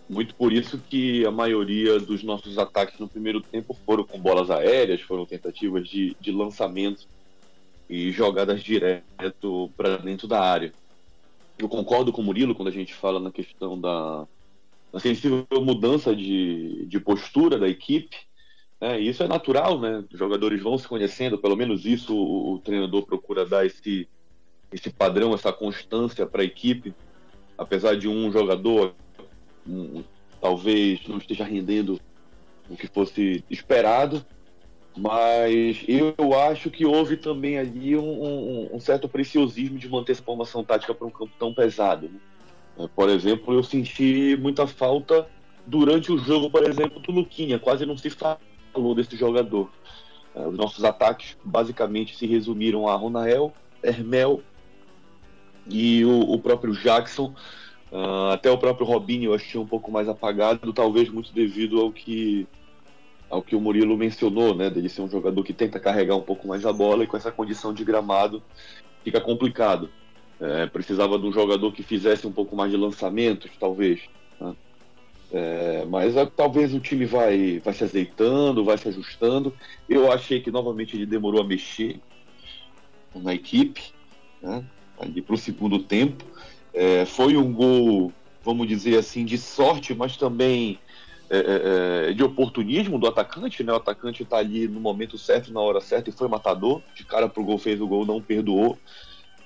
Muito 0.08 0.36
por 0.36 0.54
isso 0.54 0.80
que 0.90 1.26
a 1.26 1.32
maioria 1.32 2.00
dos 2.00 2.22
nossos 2.22 2.60
ataques 2.60 3.00
no 3.00 3.08
primeiro 3.08 3.42
tempo 3.42 3.76
foram 3.86 4.04
com 4.04 4.20
bolas 4.20 4.52
aéreas, 4.52 5.02
foram 5.02 5.26
tentativas 5.26 5.88
de, 5.88 6.16
de 6.20 6.32
lançamento 6.32 7.08
e 7.90 8.12
jogadas 8.12 8.64
direto 8.64 9.72
para 9.76 9.98
dentro 9.98 10.28
da 10.28 10.40
área. 10.40 10.72
Eu 11.58 11.68
concordo 11.68 12.12
com 12.12 12.22
o 12.22 12.24
Murilo 12.24 12.54
quando 12.54 12.68
a 12.68 12.72
gente 12.72 12.94
fala 12.94 13.20
na 13.20 13.32
questão 13.32 13.80
da, 13.80 14.28
uma 14.96 15.00
sensível 15.02 15.46
mudança 15.62 16.16
de, 16.16 16.86
de 16.86 17.02
postura 17.02 17.60
da 17.60 17.68
equipe. 17.68 18.16
Né? 18.80 19.02
E 19.02 19.10
isso 19.10 19.22
é 19.22 19.28
natural, 19.28 19.78
né? 19.78 20.06
Os 20.10 20.18
jogadores 20.18 20.64
vão 20.64 20.78
se 20.78 20.88
conhecendo, 20.88 21.38
pelo 21.38 21.58
menos 21.58 21.86
isso 21.86 22.16
o, 22.16 22.54
o 22.54 22.60
treinador 22.60 23.06
procura 23.06 23.46
dar 23.46 23.66
esse, 23.66 24.08
esse 24.72 24.90
padrão, 24.90 25.34
essa 25.34 25.52
constância 25.52 26.26
para 26.26 26.44
a 26.44 26.46
equipe. 26.46 26.96
Apesar 27.58 27.98
de 27.98 28.08
um 28.08 28.32
jogador 28.32 28.96
um, 29.68 30.02
talvez 30.40 31.06
não 31.10 31.18
esteja 31.18 31.44
rendendo 31.44 32.00
o 32.70 32.78
que 32.78 32.88
fosse 32.88 33.44
esperado, 33.50 34.26
mas 34.96 35.84
eu 35.90 36.40
acho 36.40 36.72
que 36.72 36.86
houve 36.86 37.18
também 37.18 37.58
ali 37.58 37.98
um, 37.98 38.24
um, 38.24 38.76
um 38.76 38.80
certo 38.80 39.10
preciosismo 39.10 39.78
de 39.78 39.90
manter 39.90 40.14
essa 40.14 40.24
formação 40.24 40.64
tática 40.64 40.96
para 40.96 41.06
um 41.06 41.12
campo 41.12 41.34
tão 41.38 41.54
pesado. 41.54 42.08
Né? 42.08 42.20
É, 42.78 42.88
por 42.88 43.10
exemplo, 43.10 43.54
eu 43.54 43.64
senti 43.64 44.38
muita 44.40 44.68
falta 44.68 45.28
durante 45.66 46.12
o 46.12 46.18
jogo, 46.18 46.50
por 46.50 46.64
exemplo, 46.64 47.00
do 47.00 47.12
Luquinha. 47.12 47.60
Quase 47.60 47.86
não 47.86 47.98
se 47.98 48.10
falou 48.10 48.96
desse 48.96 49.16
jogador. 49.16 49.70
É, 50.36 50.46
os 50.46 50.58
nossos 50.58 50.84
ataques 50.84 51.38
basicamente 51.44 52.16
se 52.16 52.26
resumiram 52.26 52.88
a 52.88 52.96
Ronael, 52.96 53.54
Hermel 53.82 54.42
e 55.68 56.04
o, 56.06 56.20
o 56.20 56.40
próprio 56.40 56.74
Jackson. 56.74 57.34
Uh, 57.92 58.32
até 58.34 58.52
o 58.52 58.58
próprio 58.58 58.86
Robinho 58.86 59.30
eu 59.30 59.34
achei 59.36 59.60
um 59.60 59.66
pouco 59.66 59.92
mais 59.92 60.10
apagado, 60.10 60.74
talvez 60.74 61.08
muito 61.08 61.32
devido 61.32 61.80
ao 61.80 61.92
que 61.92 62.48
ao 63.30 63.42
que 63.42 63.56
o 63.56 63.62
Murilo 63.62 63.96
mencionou, 63.98 64.54
né, 64.54 64.70
dele 64.70 64.90
ser 64.90 65.02
um 65.02 65.10
jogador 65.10 65.44
que 65.44 65.54
tenta 65.54 65.80
carregar 65.80 66.16
um 66.16 66.22
pouco 66.22 66.48
mais 66.48 66.66
a 66.66 66.74
bola 66.74 67.04
e 67.04 67.08
com 67.08 67.18
essa 67.18 67.32
condição 67.32 67.74
de 67.74 67.84
gramado 67.84 68.42
fica 69.04 69.22
complicado. 69.22 69.90
É, 70.40 70.66
precisava 70.66 71.18
de 71.18 71.26
um 71.26 71.32
jogador 71.32 71.72
que 71.72 71.82
fizesse 71.82 72.28
um 72.28 72.32
pouco 72.32 72.56
mais 72.56 72.72
de 72.72 72.78
lançamentos, 72.78 73.52
talvez. 73.60 74.02
Né? 74.40 74.56
É, 75.32 75.86
mas 75.86 76.16
é, 76.16 76.26
talvez 76.26 76.74
o 76.74 76.80
time 76.80 77.06
vai, 77.06 77.60
vai 77.60 77.74
se 77.74 77.84
azeitando, 77.84 78.64
vai 78.64 78.78
se 78.78 78.88
ajustando. 78.88 79.54
Eu 79.88 80.12
achei 80.12 80.42
que 80.42 80.52
novamente 80.52 80.96
ele 80.96 81.06
demorou 81.06 81.42
a 81.42 81.48
mexer 81.48 82.00
na 83.16 83.34
equipe, 83.34 83.94
né? 84.42 84.64
para 84.98 85.36
o 85.36 85.38
segundo 85.38 85.80
tempo. 85.80 86.26
É, 86.74 87.06
foi 87.06 87.38
um 87.38 87.54
gol, 87.54 88.12
vamos 88.44 88.68
dizer 88.68 88.98
assim, 88.98 89.24
de 89.24 89.38
sorte, 89.38 89.94
mas 89.94 90.18
também 90.18 90.78
é, 91.30 91.38
é, 91.38 92.10
é, 92.10 92.14
de 92.14 92.24
oportunismo 92.24 93.00
do 93.00 93.08
atacante. 93.08 93.64
Né? 93.64 93.72
O 93.72 93.78
atacante 93.78 94.24
está 94.24 94.38
ali 94.38 94.68
no 94.68 94.80
momento 94.80 95.18
certo, 95.18 95.52
na 95.52 95.62
hora 95.62 95.82
certa, 95.82 96.10
e 96.10 96.14
foi 96.14 96.28
matador. 96.28 96.82
De 96.94 97.04
cara 97.06 97.28
pro 97.28 97.44
gol, 97.44 97.58
fez 97.58 97.80
o 97.82 97.88
gol, 97.88 98.06
não 98.06 98.22
perdoou. 98.22 98.78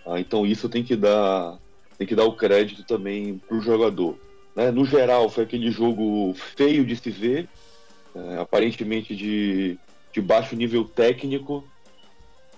Ah, 0.09 0.19
então 0.19 0.43
isso 0.45 0.67
tem 0.67 0.83
que 0.83 0.95
dar 0.95 1.59
tem 1.97 2.07
que 2.07 2.15
dar 2.15 2.23
o 2.23 2.33
crédito 2.33 2.83
também 2.83 3.37
para 3.37 3.57
o 3.57 3.61
jogador. 3.61 4.17
Né? 4.55 4.71
No 4.71 4.85
geral, 4.85 5.29
foi 5.29 5.43
aquele 5.43 5.69
jogo 5.69 6.33
feio 6.33 6.85
de 6.85 6.95
se 6.95 7.11
ver, 7.11 7.47
é, 8.15 8.37
aparentemente 8.37 9.13
de, 9.13 9.77
de 10.13 10.21
baixo 10.21 10.55
nível 10.55 10.85
técnico, 10.85 11.63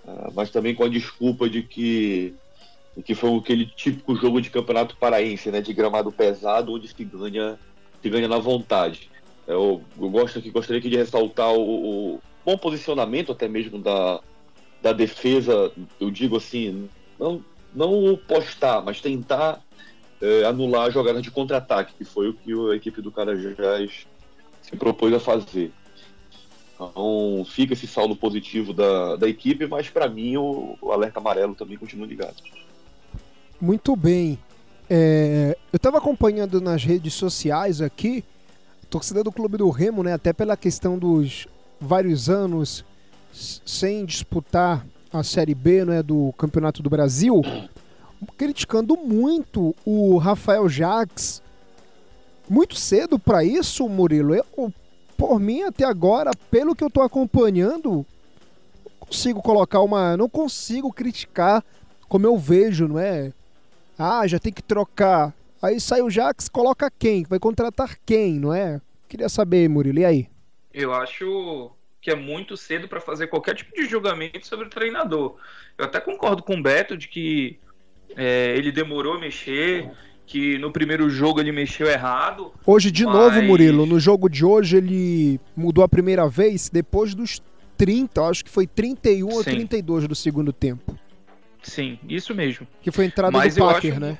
ah, 0.07 0.29
mas 0.33 0.51
também 0.51 0.75
com 0.75 0.83
a 0.83 0.89
desculpa 0.89 1.49
de 1.49 1.63
que 1.63 2.33
que 3.05 3.15
foi 3.15 3.33
aquele 3.37 3.65
típico 3.65 4.15
jogo 4.15 4.41
de 4.41 4.49
campeonato 4.49 4.97
paraense, 4.97 5.49
né, 5.49 5.61
de 5.61 5.73
gramado 5.73 6.11
pesado, 6.11 6.73
onde 6.73 6.89
se 6.89 7.03
ganha, 7.05 7.57
se 8.01 8.09
ganha 8.09 8.27
na 8.27 8.37
vontade. 8.37 9.09
Eu, 9.47 9.81
eu 9.99 10.09
gosto 10.09 10.39
aqui, 10.39 10.51
gostaria 10.51 10.79
aqui 10.79 10.89
de 10.89 10.97
ressaltar 10.97 11.53
o, 11.53 12.15
o, 12.15 12.21
bom 12.45 12.57
posicionamento 12.57 13.31
até 13.31 13.47
mesmo 13.47 13.79
da, 13.79 14.19
da 14.81 14.91
defesa, 14.91 15.71
eu 16.01 16.11
digo 16.11 16.35
assim, 16.35 16.89
não, 17.21 17.43
não 17.73 18.17
postar, 18.27 18.81
mas 18.81 18.99
tentar 18.99 19.61
é, 20.21 20.43
anular 20.43 20.87
a 20.87 20.89
jogada 20.89 21.21
de 21.21 21.29
contra-ataque, 21.29 21.93
que 21.97 22.03
foi 22.03 22.29
o 22.29 22.33
que 22.33 22.51
a 22.71 22.75
equipe 22.75 23.01
do 23.01 23.11
Carajás 23.11 24.07
se 24.61 24.75
propôs 24.75 25.13
a 25.13 25.19
fazer. 25.19 25.71
Então 26.73 27.45
fica 27.47 27.73
esse 27.73 27.85
saldo 27.85 28.15
positivo 28.15 28.73
da, 28.73 29.15
da 29.15 29.29
equipe, 29.29 29.67
mas 29.67 29.89
para 29.89 30.09
mim 30.09 30.37
o, 30.37 30.75
o, 30.81 30.91
alerta 30.91 31.19
amarelo 31.19 31.53
também 31.53 31.77
continua 31.77 32.07
ligado. 32.07 32.35
Muito 33.59 33.95
bem. 33.95 34.39
É, 34.89 35.55
eu 35.71 35.77
estava 35.77 35.99
acompanhando 35.99 36.59
nas 36.59 36.83
redes 36.83 37.13
sociais 37.13 37.81
aqui, 37.81 38.23
torcida 38.89 39.23
do 39.23 39.31
Clube 39.31 39.57
do 39.57 39.69
Remo, 39.69 40.03
né, 40.03 40.13
até 40.13 40.33
pela 40.33 40.57
questão 40.57 40.97
dos 40.97 41.47
vários 41.79 42.29
anos 42.29 42.83
sem 43.31 44.03
disputar 44.03 44.85
a 45.11 45.23
Série 45.23 45.53
B 45.53 45.85
né, 45.85 46.01
do 46.01 46.33
Campeonato 46.37 46.81
do 46.81 46.89
Brasil, 46.89 47.41
criticando 48.37 48.95
muito 48.97 49.75
o 49.85 50.17
Rafael 50.17 50.67
Jacques. 50.69 51.41
Muito 52.49 52.75
cedo 52.75 53.19
para 53.19 53.43
isso, 53.43 53.87
Murilo. 53.87 54.35
Eu, 54.35 54.73
por 55.17 55.39
mim, 55.39 55.63
até 55.63 55.85
agora, 55.85 56.31
pelo 56.49 56.75
que 56.75 56.83
eu 56.83 56.87
estou 56.87 57.03
acompanhando, 57.03 58.05
consigo 58.99 59.41
colocar 59.41 59.81
uma. 59.81 60.17
Não 60.17 60.29
consigo 60.29 60.91
criticar 60.91 61.63
como 62.07 62.25
eu 62.25 62.37
vejo, 62.37 62.87
não 62.87 62.99
é? 62.99 63.31
Ah, 63.97 64.25
já 64.27 64.39
tem 64.39 64.51
que 64.51 64.63
trocar. 64.63 65.33
Aí 65.61 65.79
sai 65.79 66.01
o 66.01 66.09
Jax, 66.09 66.49
coloca 66.49 66.89
quem? 66.89 67.23
Vai 67.23 67.39
contratar 67.39 67.97
quem, 68.05 68.39
não 68.39 68.53
é? 68.53 68.81
Queria 69.07 69.29
saber, 69.29 69.69
Murilo, 69.69 69.99
e 69.99 70.05
aí? 70.05 70.29
Eu 70.73 70.93
acho 70.93 71.71
que 72.01 72.09
é 72.09 72.15
muito 72.15 72.57
cedo 72.57 72.87
para 72.87 72.99
fazer 72.99 73.27
qualquer 73.27 73.55
tipo 73.55 73.73
de 73.75 73.85
julgamento 73.87 74.45
sobre 74.47 74.65
o 74.65 74.69
treinador. 74.69 75.35
Eu 75.77 75.85
até 75.85 75.99
concordo 75.99 76.41
com 76.41 76.55
o 76.55 76.61
Beto 76.61 76.97
de 76.97 77.07
que 77.07 77.59
é, 78.17 78.55
ele 78.57 78.71
demorou 78.71 79.13
a 79.13 79.19
mexer, 79.19 79.89
que 80.25 80.57
no 80.57 80.71
primeiro 80.71 81.09
jogo 81.09 81.39
ele 81.39 81.51
mexeu 81.51 81.87
errado. 81.87 82.51
Hoje, 82.65 82.89
de 82.89 83.05
mas... 83.05 83.13
novo, 83.13 83.41
Murilo, 83.43 83.85
no 83.85 83.99
jogo 83.99 84.27
de 84.27 84.43
hoje 84.43 84.77
ele 84.77 85.39
mudou 85.55 85.83
a 85.83 85.87
primeira 85.87 86.27
vez 86.27 86.69
depois 86.69 87.13
dos 87.13 87.39
30, 87.77 88.21
acho 88.23 88.43
que 88.43 88.49
foi 88.51 88.65
31 88.65 89.29
Sim. 89.29 89.37
ou 89.37 89.43
32 89.43 90.07
do 90.07 90.15
segundo 90.15 90.51
tempo. 90.51 90.97
Sim, 91.61 91.99
isso 92.09 92.33
mesmo. 92.33 92.67
Que 92.81 92.91
foi 92.91 93.05
a 93.05 93.07
entrada 93.07 93.37
mas 93.37 93.55
do 93.55 93.63
Packer, 93.63 93.91
acho... 93.91 94.01
né? 94.01 94.17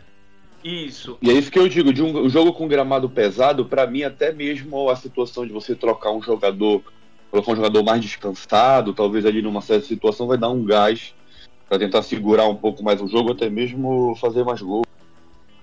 Isso. 0.64 1.18
E 1.20 1.32
é 1.32 1.34
isso 1.34 1.52
que 1.52 1.58
eu 1.58 1.68
digo, 1.68 1.92
de 1.92 2.04
um, 2.04 2.26
um 2.26 2.30
jogo 2.30 2.54
com 2.54 2.68
gramado 2.68 3.10
pesado, 3.10 3.66
para 3.66 3.88
mim 3.88 4.04
até 4.04 4.32
mesmo 4.32 4.90
a 4.90 4.96
situação 4.96 5.48
de 5.48 5.52
você 5.52 5.76
trocar 5.76 6.12
um 6.12 6.22
jogador, 6.22 6.84
colocar 7.32 7.54
um 7.54 7.56
jogador 7.56 7.82
mais 7.84 8.02
descansado, 8.02 8.94
talvez 8.94 9.26
ali 9.26 9.42
numa 9.42 9.62
certa 9.62 9.88
situação 9.88 10.28
vai 10.28 10.38
dar 10.38 10.50
um 10.50 10.66
gás 10.66 11.16
para 11.68 11.80
tentar 11.80 12.04
segurar 12.04 12.46
um 12.48 12.56
pouco 12.56 12.84
mais 12.84 13.02
o 13.02 13.08
jogo, 13.08 13.32
até 13.32 13.50
mesmo 13.50 14.14
fazer 14.18 14.44
mais 14.44 14.62
gols. 14.62 14.86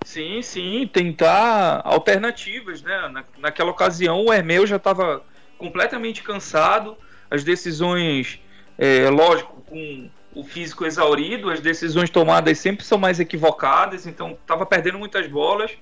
Sim, 0.05 0.41
sim, 0.41 0.89
tentar 0.91 1.83
alternativas, 1.85 2.81
né? 2.81 3.09
Na, 3.09 3.25
naquela 3.39 3.71
ocasião 3.71 4.25
o 4.25 4.33
Hermel 4.33 4.67
já 4.67 4.77
estava 4.77 5.23
completamente 5.59 6.23
cansado, 6.23 6.97
as 7.31 7.45
decisões, 7.45 8.41
é, 8.79 9.11
lógico, 9.11 9.61
com 9.67 10.09
o 10.35 10.43
físico 10.43 10.87
exaurido, 10.87 11.51
as 11.51 11.61
decisões 11.61 12.09
tomadas 12.09 12.57
sempre 12.59 12.87
são 12.87 12.97
mais 12.97 13.21
equivocadas, 13.21 14.07
então 14.07 14.31
estava 14.31 14.65
perdendo 14.65 14.99
muitas 14.99 15.27
bolas. 15.27 15.73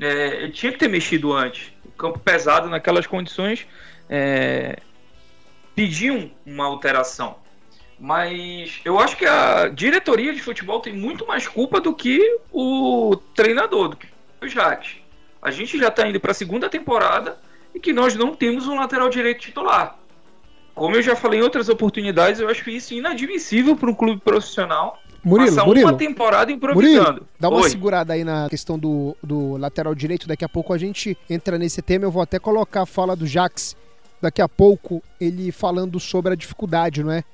É, 0.00 0.48
tinha 0.48 0.72
que 0.72 0.78
ter 0.78 0.88
mexido 0.88 1.32
antes. 1.32 1.70
O 1.84 1.90
campo 1.90 2.18
pesado 2.18 2.68
naquelas 2.68 3.06
condições 3.06 3.66
é, 4.08 4.80
pediam 5.74 6.30
uma 6.44 6.64
alteração. 6.66 7.36
Mas 7.98 8.80
eu 8.84 8.98
acho 8.98 9.16
que 9.16 9.24
a 9.24 9.68
diretoria 9.68 10.32
de 10.32 10.42
futebol 10.42 10.80
tem 10.80 10.92
muito 10.92 11.26
mais 11.26 11.46
culpa 11.46 11.80
do 11.80 11.94
que 11.94 12.38
o 12.50 13.16
treinador, 13.34 13.90
do 13.90 13.96
que 13.96 14.08
o 14.40 14.48
Jacques. 14.48 14.96
A 15.40 15.50
gente 15.50 15.78
já 15.78 15.88
está 15.88 16.08
indo 16.08 16.18
para 16.18 16.32
a 16.32 16.34
segunda 16.34 16.68
temporada 16.68 17.38
e 17.74 17.80
que 17.80 17.92
nós 17.92 18.14
não 18.14 18.34
temos 18.34 18.66
um 18.66 18.74
lateral 18.74 19.08
direito 19.08 19.40
titular. 19.40 19.98
Como 20.74 20.96
eu 20.96 21.02
já 21.02 21.14
falei 21.14 21.40
em 21.40 21.42
outras 21.42 21.68
oportunidades, 21.68 22.40
eu 22.40 22.48
acho 22.48 22.68
isso 22.70 22.94
inadmissível 22.94 23.76
para 23.76 23.90
um 23.90 23.94
clube 23.94 24.20
profissional 24.20 25.00
Murilo, 25.24 25.50
passar 25.50 25.66
Murilo, 25.66 25.88
uma 25.88 25.96
temporada 25.96 26.50
improvisando. 26.50 27.04
Murilo, 27.04 27.26
dá 27.38 27.48
uma 27.48 27.60
Oi. 27.60 27.70
segurada 27.70 28.12
aí 28.14 28.24
na 28.24 28.48
questão 28.48 28.78
do, 28.78 29.16
do 29.22 29.56
lateral 29.56 29.94
direito. 29.94 30.26
Daqui 30.26 30.44
a 30.44 30.48
pouco 30.48 30.72
a 30.72 30.78
gente 30.78 31.16
entra 31.30 31.56
nesse 31.56 31.80
tema. 31.80 32.04
Eu 32.04 32.10
vou 32.10 32.22
até 32.22 32.38
colocar 32.38 32.82
a 32.82 32.86
fala 32.86 33.14
do 33.14 33.26
Jax 33.26 33.76
daqui 34.22 34.40
a 34.40 34.48
pouco, 34.48 35.02
ele 35.20 35.52
falando 35.52 36.00
sobre 36.00 36.32
a 36.32 36.36
dificuldade, 36.36 37.02
não 37.02 37.12
é? 37.12 37.24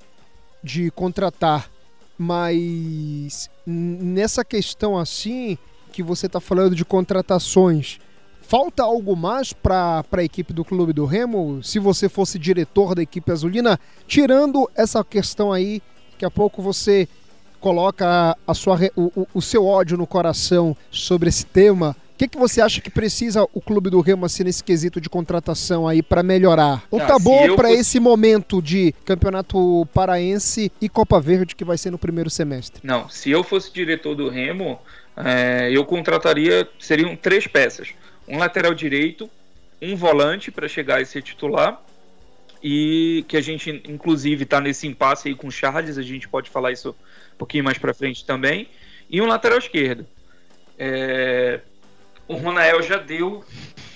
de 0.62 0.90
contratar, 0.90 1.70
mas 2.16 3.48
nessa 3.64 4.44
questão 4.44 4.98
assim 4.98 5.56
que 5.92 6.02
você 6.02 6.26
está 6.26 6.40
falando 6.40 6.74
de 6.74 6.84
contratações, 6.84 7.98
falta 8.42 8.82
algo 8.82 9.14
mais 9.14 9.52
para 9.52 10.04
a 10.10 10.24
equipe 10.24 10.52
do 10.52 10.64
Clube 10.64 10.92
do 10.92 11.04
Remo? 11.04 11.62
Se 11.62 11.78
você 11.78 12.08
fosse 12.08 12.38
diretor 12.38 12.94
da 12.94 13.02
equipe 13.02 13.30
azulina, 13.30 13.78
tirando 14.06 14.68
essa 14.74 15.04
questão 15.04 15.52
aí, 15.52 15.80
daqui 16.12 16.24
a 16.24 16.30
pouco 16.30 16.60
você 16.60 17.08
coloca 17.60 18.36
a 18.46 18.54
sua, 18.54 18.78
o, 18.96 19.26
o 19.34 19.42
seu 19.42 19.66
ódio 19.66 19.96
no 19.96 20.06
coração 20.06 20.76
sobre 20.90 21.28
esse 21.28 21.46
tema 21.46 21.96
que, 22.18 22.28
que 22.28 22.36
você 22.36 22.60
acha 22.60 22.80
que 22.80 22.90
precisa 22.90 23.46
o 23.54 23.60
clube 23.60 23.88
do 23.88 24.00
Remo 24.00 24.26
assim, 24.26 24.42
nesse 24.42 24.62
quesito 24.62 25.00
de 25.00 25.08
contratação 25.08 25.86
aí 25.86 26.02
para 26.02 26.22
melhorar? 26.22 26.82
Ou 26.90 27.00
ah, 27.00 27.06
tá 27.06 27.18
bom 27.18 27.54
para 27.54 27.68
fosse... 27.68 27.80
esse 27.80 28.00
momento 28.00 28.60
de 28.60 28.92
campeonato 29.04 29.86
paraense 29.94 30.72
e 30.80 30.88
Copa 30.88 31.20
Verde 31.20 31.54
que 31.54 31.64
vai 31.64 31.78
ser 31.78 31.90
no 31.90 31.98
primeiro 31.98 32.28
semestre? 32.28 32.80
Não, 32.82 33.08
se 33.08 33.30
eu 33.30 33.44
fosse 33.44 33.72
diretor 33.72 34.16
do 34.16 34.28
Remo, 34.28 34.80
é, 35.16 35.70
eu 35.72 35.84
contrataria 35.84 36.68
seriam 36.78 37.14
três 37.14 37.46
peças: 37.46 37.94
um 38.26 38.36
lateral 38.36 38.74
direito, 38.74 39.30
um 39.80 39.94
volante 39.94 40.50
para 40.50 40.66
chegar 40.66 41.00
a 41.00 41.04
ser 41.04 41.22
titular 41.22 41.80
e 42.60 43.24
que 43.28 43.36
a 43.36 43.40
gente 43.40 43.82
inclusive 43.88 44.42
está 44.42 44.60
nesse 44.60 44.88
impasse 44.88 45.28
aí 45.28 45.34
com 45.36 45.46
o 45.46 45.52
Charles, 45.52 45.96
a 45.96 46.02
gente 46.02 46.28
pode 46.28 46.50
falar 46.50 46.72
isso 46.72 46.90
um 46.90 47.38
pouquinho 47.38 47.62
mais 47.62 47.78
para 47.78 47.94
frente 47.94 48.24
também, 48.24 48.68
e 49.08 49.22
um 49.22 49.26
lateral 49.26 49.58
esquerdo. 49.58 50.04
É, 50.76 51.60
o 52.28 52.34
Ronael 52.34 52.82
já 52.82 52.98
deu 52.98 53.42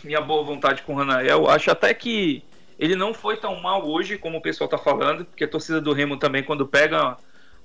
minha 0.03 0.21
boa 0.21 0.43
vontade 0.43 0.83
com 0.83 0.95
o 0.95 0.97
Ronael. 0.97 1.49
Acho 1.49 1.71
até 1.71 1.93
que 1.93 2.43
ele 2.79 2.97
não 2.97 3.13
foi 3.13 3.37
tão 3.37 3.61
mal 3.61 3.87
hoje 3.87 4.19
como 4.19 4.39
o 4.39 4.43
pessoal 4.43 4.67
está 4.67 4.79
falando, 4.79 5.25
porque 5.25 5.45
a 5.45 5.49
torcida 5.49 5.81
do 5.81 5.93
Remo 5.93 6.17
também, 6.17 6.43
quando 6.43 6.67
pega 6.67 7.17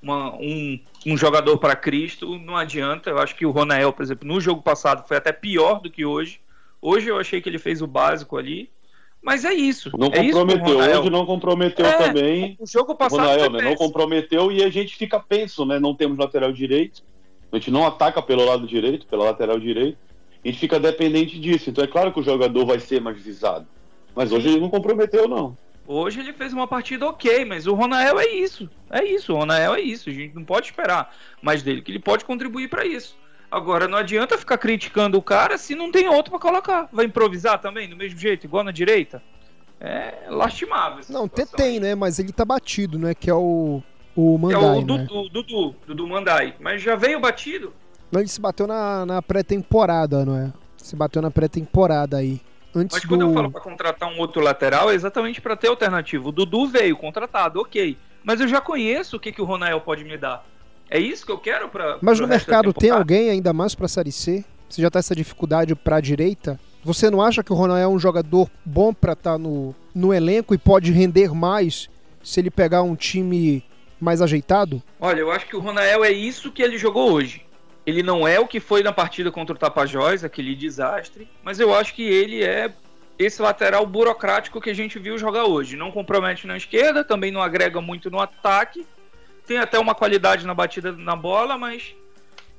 uma, 0.01 0.35
um, 0.35 0.79
um, 1.05 1.17
jogador 1.17 1.57
para 1.57 1.75
Cristo, 1.75 2.37
não 2.37 2.55
adianta. 2.55 3.09
Eu 3.09 3.17
acho 3.17 3.35
que 3.35 3.45
o 3.45 3.51
Ronael, 3.51 3.93
por 3.93 4.03
exemplo, 4.03 4.27
no 4.27 4.39
jogo 4.41 4.61
passado 4.61 5.07
foi 5.07 5.17
até 5.17 5.31
pior 5.31 5.81
do 5.81 5.89
que 5.89 6.05
hoje. 6.05 6.39
Hoje 6.81 7.07
eu 7.07 7.17
achei 7.17 7.41
que 7.41 7.49
ele 7.49 7.57
fez 7.57 7.81
o 7.81 7.87
básico 7.87 8.37
ali. 8.37 8.69
Mas 9.19 9.43
é 9.43 9.53
isso. 9.53 9.89
Não 9.97 10.07
é 10.07 10.23
comprometeu. 10.23 10.79
Isso 10.79 10.99
hoje 10.99 11.09
não 11.09 11.25
comprometeu 11.25 11.85
é, 11.85 11.97
também. 11.97 12.55
O 12.59 12.67
jogo 12.67 12.93
passado 12.93 13.21
Ronael, 13.21 13.49
né? 13.49 13.61
não 13.63 13.75
comprometeu 13.75 14.51
e 14.51 14.63
a 14.63 14.69
gente 14.69 14.95
fica 14.95 15.19
penso, 15.19 15.65
né? 15.65 15.79
Não 15.79 15.95
temos 15.95 16.17
lateral 16.17 16.51
direito. 16.51 17.03
A 17.51 17.55
gente 17.55 17.71
não 17.71 17.85
ataca 17.85 18.21
pelo 18.21 18.45
lado 18.45 18.67
direito, 18.67 19.07
pela 19.07 19.25
lateral 19.25 19.59
direito 19.59 19.97
a 20.47 20.51
gente 20.51 20.59
fica 20.59 20.79
dependente 20.79 21.37
disso. 21.37 21.69
Então 21.69 21.83
é 21.83 21.87
claro 21.87 22.13
que 22.13 22.19
o 22.21 22.23
jogador 22.23 22.65
vai 22.65 22.79
ser 22.79 23.01
mais 23.01 23.19
visado. 23.21 23.67
Mas 24.15 24.31
hoje 24.31 24.47
ele 24.47 24.61
não 24.61 24.69
comprometeu, 24.69 25.27
não. 25.27 25.57
Hoje 25.85 26.21
ele 26.21 26.31
fez 26.31 26.53
uma 26.53 26.65
partida 26.65 27.05
ok, 27.05 27.43
mas 27.43 27.67
o 27.67 27.73
Ronael 27.73 28.17
é 28.19 28.27
isso. 28.27 28.69
É 28.89 29.03
isso, 29.03 29.33
o 29.33 29.37
Ronael 29.37 29.75
é 29.75 29.81
isso. 29.81 30.09
A 30.09 30.13
gente 30.13 30.33
não 30.33 30.43
pode 30.43 30.67
esperar 30.67 31.13
mais 31.41 31.63
dele, 31.63 31.81
que 31.81 31.91
ele 31.91 31.99
pode 31.99 32.23
contribuir 32.23 32.69
para 32.69 32.85
isso. 32.85 33.17
Agora, 33.51 33.87
não 33.87 33.97
adianta 33.97 34.37
ficar 34.37 34.57
criticando 34.57 35.17
o 35.17 35.21
cara 35.21 35.57
se 35.57 35.75
não 35.75 35.91
tem 35.91 36.07
outro 36.07 36.31
para 36.31 36.39
colocar. 36.39 36.89
Vai 36.91 37.05
improvisar 37.05 37.59
também, 37.59 37.89
do 37.89 37.95
mesmo 37.95 38.17
jeito, 38.17 38.45
igual 38.45 38.63
na 38.63 38.71
direita? 38.71 39.21
É 39.79 40.27
lastimável. 40.29 41.03
Não, 41.09 41.27
tem, 41.27 41.79
né? 41.79 41.93
Mas 41.93 42.19
ele 42.19 42.31
tá 42.31 42.43
batido, 42.43 42.97
né? 42.97 43.13
Que 43.13 43.29
é 43.29 43.33
o, 43.33 43.81
o 44.15 44.37
Mandai. 44.37 44.61
É 44.61 44.79
o 44.79 44.81
Dudu, 44.81 45.23
né? 45.23 45.29
Dudu, 45.31 45.75
Dudu 45.87 46.07
Mandai. 46.07 46.55
Mas 46.59 46.81
já 46.81 46.95
veio 46.95 47.19
batido. 47.19 47.73
Não, 48.11 48.21
ele 48.21 48.29
se 48.29 48.39
bateu 48.39 48.65
na, 48.67 49.05
na 49.05 49.21
pré-temporada, 49.21 50.25
não 50.25 50.35
é? 50.35 50.51
Se 50.77 50.95
bateu 50.95 51.21
na 51.21 51.29
pré-temporada 51.29 52.17
aí. 52.17 52.41
Antes 52.73 52.97
Mas 52.97 53.05
quando 53.05 53.21
eu 53.21 53.33
falo 53.33 53.51
para 53.51 53.61
contratar 53.61 54.09
um 54.09 54.19
outro 54.19 54.41
lateral, 54.41 54.91
é 54.91 54.95
exatamente 54.95 55.41
para 55.41 55.55
ter 55.55 55.67
alternativo. 55.67 56.29
O 56.29 56.31
Dudu 56.31 56.67
veio 56.67 56.95
contratado, 56.95 57.59
ok. 57.59 57.97
Mas 58.23 58.39
eu 58.39 58.47
já 58.47 58.61
conheço 58.61 59.17
o 59.17 59.19
que, 59.19 59.31
que 59.31 59.41
o 59.41 59.45
Ronael 59.45 59.81
pode 59.81 60.03
me 60.03 60.17
dar. 60.17 60.45
É 60.89 60.99
isso 60.99 61.25
que 61.25 61.31
eu 61.31 61.37
quero 61.37 61.69
para. 61.69 61.97
Mas 62.01 62.19
no 62.19 62.27
mercado 62.27 62.71
tem 62.73 62.89
alguém 62.89 63.29
ainda 63.29 63.51
mais 63.51 63.73
para 63.75 63.87
Série 63.87 64.11
C? 64.11 64.45
Você 64.69 64.81
já 64.81 64.89
tá 64.89 64.99
essa 64.99 65.15
dificuldade 65.15 65.75
para 65.75 65.97
a 65.97 66.01
direita? 66.01 66.59
Você 66.83 67.09
não 67.09 67.21
acha 67.21 67.43
que 67.43 67.51
o 67.51 67.55
Ronael 67.55 67.83
é 67.83 67.87
um 67.87 67.99
jogador 67.99 68.49
bom 68.63 68.93
para 68.93 69.13
estar 69.13 69.33
tá 69.33 69.37
no, 69.37 69.75
no 69.93 70.13
elenco 70.13 70.53
e 70.53 70.57
pode 70.57 70.91
render 70.91 71.33
mais 71.33 71.89
se 72.23 72.39
ele 72.39 72.51
pegar 72.51 72.83
um 72.83 72.95
time 72.95 73.63
mais 73.99 74.21
ajeitado? 74.21 74.81
Olha, 74.99 75.19
eu 75.19 75.31
acho 75.31 75.47
que 75.47 75.55
o 75.55 75.59
Ronael 75.59 76.03
é 76.03 76.11
isso 76.11 76.51
que 76.51 76.61
ele 76.61 76.77
jogou 76.77 77.11
hoje 77.11 77.46
Ele 77.87 78.03
não 78.03 78.27
é 78.27 78.37
o 78.37 78.45
que 78.45 78.59
foi 78.59 78.83
na 78.83 78.91
partida 78.91 79.31
contra 79.31 79.55
o 79.55 79.57
Tapajós, 79.57 80.21
aquele 80.21 80.53
desastre, 80.53 81.25
mas 81.41 81.57
eu 81.57 81.73
acho 81.73 81.95
que 81.95 82.03
ele 82.03 82.43
é 82.43 82.69
esse 83.17 83.41
lateral 83.41 83.85
burocrático 83.85 84.59
que 84.59 84.69
a 84.69 84.75
gente 84.75 84.99
viu 84.99 85.17
jogar 85.17 85.45
hoje. 85.45 85.77
Não 85.77 85.89
compromete 85.89 86.45
na 86.45 86.57
esquerda, 86.57 87.01
também 87.01 87.31
não 87.31 87.41
agrega 87.41 87.79
muito 87.79 88.11
no 88.11 88.19
ataque. 88.19 88.85
Tem 89.45 89.57
até 89.57 89.79
uma 89.79 89.95
qualidade 89.95 90.45
na 90.45 90.53
batida 90.53 90.91
na 90.91 91.15
bola, 91.15 91.57
mas 91.57 91.95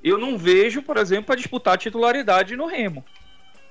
eu 0.03 0.17
não 0.17 0.39
vejo, 0.39 0.81
por 0.81 0.97
exemplo, 0.97 1.27
para 1.27 1.37
disputar 1.37 1.75
a 1.75 1.79
titularidade 1.79 2.57
no 2.57 2.65
Remo. 2.65 3.05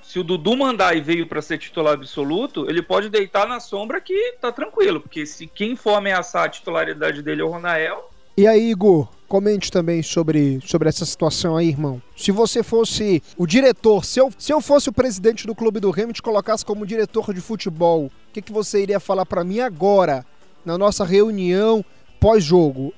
Se 0.03 0.19
o 0.19 0.23
Dudu 0.23 0.55
mandar 0.55 0.95
e 0.95 1.01
veio 1.01 1.25
para 1.25 1.41
ser 1.41 1.57
titular 1.57 1.95
absoluto, 1.95 2.69
ele 2.69 2.83
pode 2.83 3.09
deitar 3.09 3.47
na 3.47 3.59
sombra 3.59 3.99
que 3.99 4.33
tá 4.39 4.51
tranquilo, 4.51 5.01
porque 5.01 5.25
se 5.25 5.47
quem 5.47 5.75
for 5.75 5.95
ameaçar 5.95 6.43
a 6.43 6.49
titularidade 6.49 7.23
dele 7.23 7.41
é 7.41 7.43
o 7.43 7.49
Ronael. 7.49 8.11
E 8.37 8.45
aí, 8.45 8.69
Igor, 8.69 9.09
Comente 9.27 9.69
também 9.69 10.01
sobre, 10.01 10.59
sobre 10.65 10.87
essa 10.87 11.05
situação 11.05 11.57
aí, 11.57 11.67
irmão. 11.67 12.01
Se 12.15 12.31
você 12.31 12.63
fosse 12.63 13.21
o 13.37 13.45
diretor, 13.45 14.05
se 14.05 14.21
eu, 14.21 14.31
se 14.37 14.53
eu 14.53 14.61
fosse 14.61 14.87
o 14.87 14.93
presidente 14.93 15.45
do 15.45 15.53
clube 15.53 15.81
do 15.81 15.91
Remo 15.91 16.11
e 16.11 16.13
te 16.13 16.21
colocasse 16.21 16.63
como 16.63 16.85
diretor 16.85 17.33
de 17.33 17.41
futebol, 17.41 18.05
o 18.05 18.11
que, 18.31 18.41
que 18.41 18.53
você 18.53 18.81
iria 18.81 18.99
falar 19.01 19.25
para 19.25 19.43
mim 19.43 19.59
agora, 19.59 20.25
na 20.63 20.77
nossa 20.77 21.03
reunião 21.03 21.83
pós-jogo? 22.21 22.93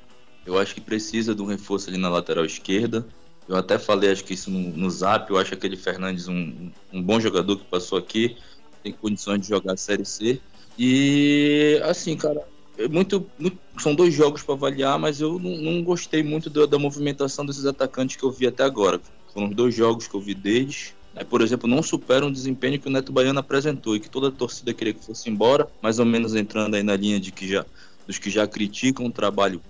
Eu 0.46 0.60
acho 0.60 0.76
que 0.76 0.82
precisa 0.82 1.34
de 1.34 1.42
um 1.42 1.46
reforço 1.46 1.90
ali 1.90 1.98
na 1.98 2.10
lateral 2.10 2.46
esquerda. 2.46 3.06
Eu 3.48 3.56
até 3.56 3.80
falei, 3.80 4.12
acho 4.12 4.24
que 4.24 4.36
isso 4.36 4.52
no, 4.52 4.60
no 4.60 4.90
zap. 4.92 5.30
Eu 5.32 5.38
acho 5.38 5.56
aquele 5.56 5.76
Fernandes 5.76 6.28
um, 6.28 6.70
um 6.94 7.02
bom 7.02 7.20
jogador 7.20 7.58
que 7.58 7.66
passou 7.66 7.98
aqui, 7.98 8.38
tem 8.84 8.94
condições 8.94 9.42
de 9.42 9.48
jogar 9.48 9.74
a 9.74 9.78
Série 9.78 10.06
C. 10.06 10.40
E 10.78 11.82
assim, 11.84 12.16
cara, 12.16 12.48
muito, 12.88 13.26
muito, 13.38 13.58
são 13.78 13.94
dois 13.94 14.14
jogos 14.14 14.42
para 14.42 14.56
avaliar, 14.56 14.98
mas 14.98 15.20
eu 15.20 15.38
não, 15.40 15.58
não 15.58 15.84
gostei 15.84 16.24
muito 16.24 16.50
da, 16.50 16.66
da, 16.66 16.80
movimentação 16.80 17.46
desses 17.46 17.66
atacantes 17.66 18.16
que 18.16 18.24
eu 18.24 18.32
vi 18.32 18.48
até 18.48 18.64
agora. 18.64 19.02
Foram 19.34 19.50
os 19.50 19.56
dois 19.56 19.76
jogos 19.76 20.08
que 20.08 20.16
eu 20.16 20.22
vi 20.22 20.34
deles. 20.34 20.94
Né? 21.14 21.24
Por 21.24 21.42
exemplo, 21.42 21.68
não 21.70 21.84
superam 21.84 22.30
o 22.30 22.32
desempenho 22.32 22.80
que 22.80 22.88
o 22.88 22.92
Neto 22.92 23.12
Baiano 23.12 23.40
apresentou 23.40 23.96
e 23.96 24.00
que 24.00 24.10
toda 24.10 24.30
a 24.30 24.32
torcida 24.32 24.74
queria 24.74 24.94
que 24.94 25.06
fosse 25.06 25.30
embora, 25.30 25.68
mais 25.82 26.00
ou 26.00 26.06
menos 26.06 26.36
entrando 26.36 26.76
aí 26.76 26.84
na 26.84 26.96
linha 26.96 27.20
de 27.20 27.32
que 27.32 27.48
já 27.48 27.66
dos 28.08 28.18
que 28.18 28.32
já 28.32 28.48
criticam 28.48 29.06
o 29.06 29.12
trabalho 29.12 29.62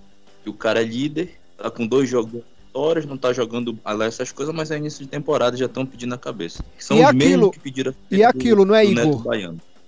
que 0.44 0.50
o 0.50 0.54
cara 0.54 0.82
é 0.82 0.86
líder, 0.86 1.38
tá 1.58 1.70
com 1.70 1.86
dois 1.86 2.10
jogos 2.10 2.42
vitórias, 2.70 3.06
não 3.06 3.18
tá 3.18 3.34
jogando 3.34 3.78
lá 3.86 4.06
essas 4.06 4.32
coisas, 4.32 4.56
mas 4.56 4.72
é 4.72 4.78
início 4.78 5.04
de 5.04 5.10
temporada 5.10 5.58
já 5.58 5.66
estão 5.66 5.86
pedindo 5.86 6.16
a 6.16 6.18
cabeça. 6.18 6.64
São 6.78 6.98
e 6.98 7.02
os 7.02 7.08
aquilo, 7.08 7.20
mesmos 7.20 7.52
que 7.52 7.60
pediram 7.60 7.94
E 8.10 8.24
aquilo, 8.24 8.64
não 8.64 8.76
é, 8.76 8.86
Igor? 8.86 9.22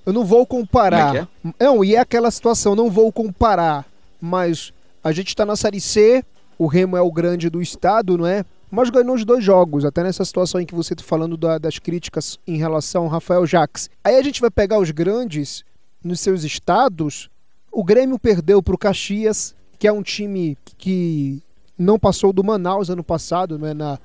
Eu 0.05 0.13
não 0.13 0.25
vou 0.25 0.45
comparar. 0.45 1.15
É 1.15 1.19
é? 1.19 1.65
Não, 1.65 1.83
e 1.83 1.95
é 1.95 1.99
aquela 1.99 2.31
situação, 2.31 2.75
não 2.75 2.89
vou 2.89 3.11
comparar, 3.11 3.85
mas 4.19 4.73
a 5.03 5.11
gente 5.11 5.35
tá 5.35 5.45
na 5.45 5.55
Série 5.55 5.81
C, 5.81 6.23
o 6.57 6.67
Remo 6.67 6.97
é 6.97 7.01
o 7.01 7.11
grande 7.11 7.49
do 7.49 7.61
estado, 7.61 8.17
não 8.17 8.27
é? 8.27 8.45
Mas 8.69 8.89
ganhou 8.89 9.15
os 9.15 9.25
dois 9.25 9.43
jogos, 9.43 9.83
até 9.83 10.01
nessa 10.01 10.23
situação 10.23 10.61
em 10.61 10.65
que 10.65 10.73
você 10.73 10.95
tá 10.95 11.03
falando 11.03 11.35
da, 11.35 11.57
das 11.57 11.77
críticas 11.77 12.39
em 12.47 12.57
relação 12.57 13.03
ao 13.03 13.09
Rafael 13.09 13.45
Jaques. 13.45 13.89
Aí 14.03 14.15
a 14.15 14.21
gente 14.21 14.39
vai 14.39 14.49
pegar 14.49 14.79
os 14.79 14.91
grandes 14.91 15.65
nos 16.03 16.19
seus 16.19 16.43
estados. 16.43 17.29
O 17.71 17.83
Grêmio 17.83 18.17
perdeu 18.17 18.63
para 18.63 18.73
o 18.73 18.77
Caxias, 18.77 19.53
que 19.77 19.87
é 19.87 19.91
um 19.91 20.01
time 20.01 20.57
que 20.77 21.43
não 21.77 21.99
passou 21.99 22.31
do 22.31 22.43
Manaus 22.43 22.89
ano 22.89 23.03
passado, 23.03 23.59
não 23.59 23.67
é? 23.67 23.73
Na, 23.73 23.99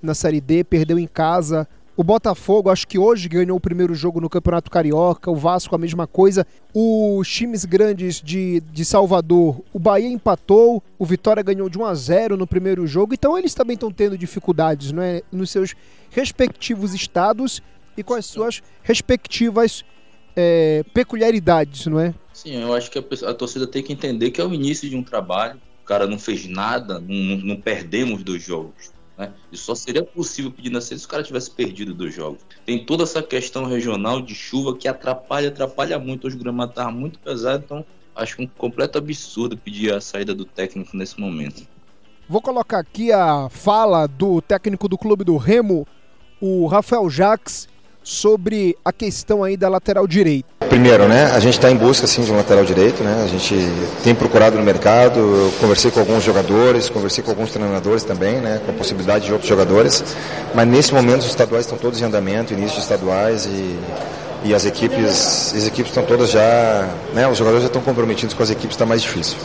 na 0.00 0.14
Série 0.14 0.40
D, 0.40 0.64
perdeu 0.64 0.98
em 0.98 1.06
casa 1.06 1.68
o 1.96 2.04
Botafogo, 2.04 2.68
acho 2.68 2.86
que 2.86 2.98
hoje 2.98 3.26
ganhou 3.26 3.56
o 3.56 3.60
primeiro 3.60 3.94
jogo 3.94 4.20
no 4.20 4.28
Campeonato 4.28 4.70
Carioca. 4.70 5.30
O 5.30 5.34
Vasco, 5.34 5.74
a 5.74 5.78
mesma 5.78 6.06
coisa. 6.06 6.46
Os 6.74 7.26
times 7.26 7.64
grandes 7.64 8.20
de, 8.20 8.60
de 8.60 8.84
Salvador, 8.84 9.62
o 9.72 9.78
Bahia 9.78 10.08
empatou. 10.08 10.82
O 10.98 11.06
Vitória 11.06 11.42
ganhou 11.42 11.70
de 11.70 11.78
1 11.78 11.84
a 11.86 11.94
0 11.94 12.36
no 12.36 12.46
primeiro 12.46 12.86
jogo. 12.86 13.14
Então, 13.14 13.38
eles 13.38 13.54
também 13.54 13.74
estão 13.74 13.90
tendo 13.90 14.18
dificuldades 14.18 14.92
não 14.92 15.02
é? 15.02 15.22
nos 15.32 15.50
seus 15.50 15.74
respectivos 16.10 16.92
estados 16.92 17.62
e 17.96 18.02
com 18.02 18.12
as 18.12 18.26
suas 18.26 18.62
respectivas 18.82 19.82
é, 20.36 20.84
peculiaridades, 20.92 21.86
não 21.86 21.98
é? 21.98 22.14
Sim, 22.34 22.60
eu 22.60 22.74
acho 22.74 22.90
que 22.90 22.98
a, 22.98 23.30
a, 23.30 23.32
torcida 23.32 23.66
tem 23.66 23.82
que 23.82 23.94
entender 23.94 24.30
que 24.30 24.40
é 24.40 24.44
o 24.44 24.52
início 24.52 24.88
de 24.88 24.94
um 24.94 25.02
trabalho. 25.02 25.58
O 25.82 25.86
cara 25.86 26.06
não 26.06 26.18
fez 26.18 26.46
nada, 26.46 27.00
não, 27.00 27.36
não 27.38 27.60
perdemos 27.60 28.22
dois 28.22 28.42
jogos. 28.42 28.94
Né? 29.16 29.32
E 29.50 29.56
só 29.56 29.74
seria 29.74 30.04
possível 30.04 30.50
pedir 30.50 30.70
nascer 30.70 30.98
se 30.98 31.06
o 31.06 31.08
cara 31.08 31.22
tivesse 31.22 31.50
perdido 31.50 31.94
dos 31.94 32.14
jogos. 32.14 32.40
Tem 32.64 32.84
toda 32.84 33.04
essa 33.04 33.22
questão 33.22 33.64
regional 33.64 34.20
de 34.20 34.34
chuva 34.34 34.76
que 34.76 34.86
atrapalha, 34.86 35.48
atrapalha 35.48 35.98
muito. 35.98 36.26
Hoje 36.26 36.36
o 36.36 36.38
gramado 36.38 36.70
estava 36.70 36.90
muito 36.90 37.18
pesado, 37.18 37.62
então 37.64 37.84
acho 38.14 38.40
um 38.40 38.46
completo 38.46 38.98
absurdo 38.98 39.56
pedir 39.56 39.92
a 39.92 40.00
saída 40.00 40.34
do 40.34 40.44
técnico 40.44 40.96
nesse 40.96 41.18
momento. 41.20 41.66
Vou 42.28 42.42
colocar 42.42 42.78
aqui 42.78 43.12
a 43.12 43.48
fala 43.48 44.06
do 44.06 44.40
técnico 44.42 44.88
do 44.88 44.98
clube 44.98 45.22
do 45.22 45.36
Remo, 45.36 45.86
o 46.40 46.66
Rafael 46.66 47.08
Jacques, 47.08 47.68
sobre 48.06 48.78
a 48.84 48.92
questão 48.92 49.42
aí 49.42 49.56
da 49.56 49.68
lateral 49.68 50.06
direito. 50.06 50.46
Primeiro, 50.68 51.08
né, 51.08 51.24
a 51.34 51.40
gente 51.40 51.54
está 51.54 51.68
em 51.68 51.76
busca 51.76 52.06
sim 52.06 52.22
de 52.22 52.30
um 52.30 52.36
lateral 52.36 52.64
direito, 52.64 53.02
né? 53.02 53.22
A 53.24 53.26
gente 53.26 53.56
tem 54.04 54.14
procurado 54.14 54.56
no 54.56 54.62
mercado, 54.62 55.18
eu 55.18 55.52
conversei 55.60 55.90
com 55.90 55.98
alguns 55.98 56.22
jogadores, 56.22 56.88
conversei 56.88 57.24
com 57.24 57.30
alguns 57.30 57.50
treinadores 57.50 58.04
também, 58.04 58.36
né, 58.36 58.60
com 58.64 58.70
a 58.70 58.74
possibilidade 58.74 59.26
de 59.26 59.32
outros 59.32 59.48
jogadores, 59.48 60.04
mas 60.54 60.68
nesse 60.68 60.94
momento 60.94 61.22
os 61.22 61.26
estaduais 61.26 61.64
estão 61.64 61.76
todos 61.76 62.00
em 62.00 62.04
andamento, 62.04 62.52
início 62.52 62.76
de 62.76 62.82
estaduais 62.82 63.46
e 63.46 63.76
e 64.44 64.54
as 64.54 64.64
equipes, 64.64 65.54
as 65.56 65.66
equipes 65.66 65.90
estão 65.90 66.04
todas 66.04 66.30
já, 66.30 66.88
né, 67.12 67.26
os 67.26 67.36
jogadores 67.36 67.62
já 67.62 67.66
estão 67.66 67.82
comprometidos 67.82 68.32
com 68.32 68.42
as 68.44 68.50
equipes, 68.50 68.74
está 68.76 68.86
mais 68.86 69.02
difícil. 69.02 69.36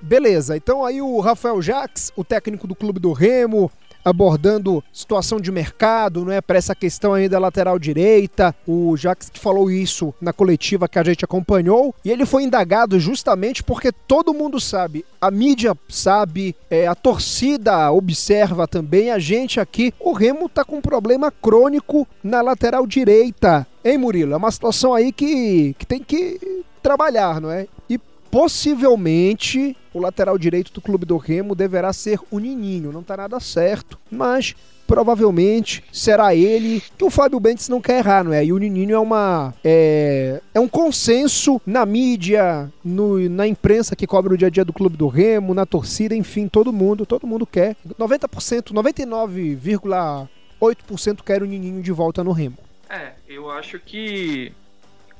Beleza, 0.00 0.56
então 0.56 0.84
aí 0.84 1.02
o 1.02 1.18
Rafael 1.18 1.60
Jaques, 1.60 2.12
o 2.14 2.22
técnico 2.22 2.68
do 2.68 2.74
Clube 2.76 3.00
do 3.00 3.12
Remo, 3.12 3.68
abordando 4.04 4.82
situação 4.92 5.40
de 5.40 5.50
mercado, 5.50 6.24
não 6.24 6.32
é 6.32 6.40
para 6.40 6.58
essa 6.58 6.74
questão 6.74 7.14
aí 7.14 7.28
da 7.28 7.38
lateral 7.38 7.78
direita. 7.78 8.54
O 8.66 8.96
Jax 8.96 9.30
falou 9.34 9.70
isso 9.70 10.14
na 10.20 10.32
coletiva 10.32 10.88
que 10.88 10.98
a 10.98 11.04
gente 11.04 11.24
acompanhou 11.24 11.94
e 12.04 12.10
ele 12.10 12.26
foi 12.26 12.42
indagado 12.42 12.98
justamente 12.98 13.62
porque 13.62 13.92
todo 13.92 14.34
mundo 14.34 14.60
sabe, 14.60 15.04
a 15.20 15.30
mídia 15.30 15.76
sabe, 15.88 16.54
é, 16.70 16.86
a 16.86 16.94
torcida 16.94 17.90
observa 17.92 18.66
também, 18.66 19.10
a 19.10 19.18
gente 19.18 19.60
aqui, 19.60 19.92
o 20.00 20.12
Remo 20.12 20.48
tá 20.48 20.64
com 20.64 20.76
um 20.76 20.82
problema 20.82 21.30
crônico 21.30 22.06
na 22.22 22.40
lateral 22.40 22.86
direita. 22.86 23.66
Hein, 23.84 23.98
Murilo? 23.98 24.34
É 24.34 24.36
uma 24.36 24.50
situação 24.50 24.92
aí 24.92 25.12
que, 25.12 25.74
que 25.78 25.86
tem 25.86 26.02
que 26.02 26.64
trabalhar, 26.82 27.40
não 27.40 27.50
é? 27.50 27.66
E 27.88 27.98
Possivelmente 28.30 29.76
o 29.92 30.00
lateral 30.00 30.38
direito 30.38 30.72
do 30.72 30.80
clube 30.80 31.04
do 31.06 31.16
Remo 31.16 31.54
deverá 31.54 31.92
ser 31.92 32.18
o 32.30 32.38
Nininho. 32.38 32.90
Não 32.92 33.00
está 33.00 33.16
nada 33.16 33.40
certo, 33.40 33.98
mas 34.10 34.54
provavelmente 34.86 35.84
será 35.92 36.34
ele 36.34 36.82
que 36.96 37.04
o 37.04 37.10
Fábio 37.10 37.38
Bentes 37.38 37.68
não 37.68 37.78
quer 37.80 37.98
errar, 37.98 38.24
não 38.24 38.32
é? 38.32 38.44
E 38.44 38.52
o 38.52 38.58
Nininho 38.58 38.94
é 38.94 38.98
uma 38.98 39.54
é, 39.62 40.40
é 40.54 40.60
um 40.60 40.66
consenso 40.66 41.60
na 41.66 41.84
mídia, 41.84 42.72
no, 42.82 43.28
na 43.28 43.46
imprensa 43.46 43.94
que 43.94 44.06
cobre 44.06 44.32
o 44.34 44.38
dia 44.38 44.48
a 44.48 44.50
dia 44.50 44.64
do 44.64 44.72
clube 44.72 44.96
do 44.96 45.08
Remo, 45.08 45.52
na 45.52 45.66
torcida, 45.66 46.14
enfim, 46.14 46.48
todo 46.48 46.72
mundo, 46.72 47.04
todo 47.04 47.26
mundo 47.26 47.46
quer. 47.46 47.76
90%, 47.98 48.72
99,8% 48.72 51.22
quer 51.22 51.42
o 51.42 51.46
Nininho 51.46 51.82
de 51.82 51.92
volta 51.92 52.24
no 52.24 52.32
Remo. 52.32 52.56
É, 52.88 53.12
eu 53.28 53.50
acho 53.50 53.78
que 53.78 54.50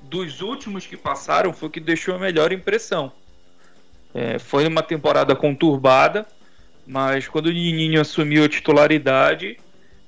dos 0.09 0.41
últimos 0.41 0.87
que 0.87 0.97
passaram 0.97 1.53
foi 1.53 1.69
o 1.69 1.71
que 1.71 1.81
deixou 1.81 2.15
a 2.15 2.19
melhor 2.19 2.53
impressão. 2.53 3.13
É, 4.15 4.39
foi 4.39 4.67
uma 4.67 4.83
temporada 4.83 5.37
conturbada, 5.37 6.27
mas 6.87 7.29
quando 7.29 7.47
o 7.47 7.53
Nininho 7.53 8.01
assumiu 8.01 8.45
a 8.45 8.49
titularidade, 8.49 9.59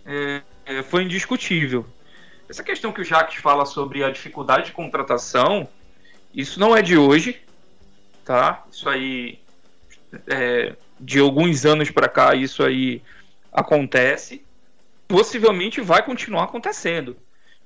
é, 0.06 0.42
é, 0.64 0.82
foi 0.82 1.04
indiscutível. 1.04 1.86
Essa 2.48 2.64
questão 2.64 2.92
que 2.92 3.00
o 3.00 3.04
Jacques 3.04 3.40
fala 3.40 3.66
sobre 3.66 4.02
a 4.02 4.10
dificuldade 4.10 4.66
de 4.66 4.72
contratação, 4.72 5.68
isso 6.34 6.58
não 6.58 6.74
é 6.74 6.82
de 6.82 6.96
hoje, 6.96 7.40
tá? 8.24 8.64
Isso 8.72 8.88
aí, 8.88 9.38
é, 10.26 10.74
de 10.98 11.20
alguns 11.20 11.64
anos 11.64 11.90
para 11.90 12.08
cá, 12.08 12.34
isso 12.34 12.64
aí 12.64 13.02
acontece. 13.52 14.42
Possivelmente 15.06 15.80
vai 15.80 16.02
continuar 16.02 16.44
acontecendo. 16.44 17.16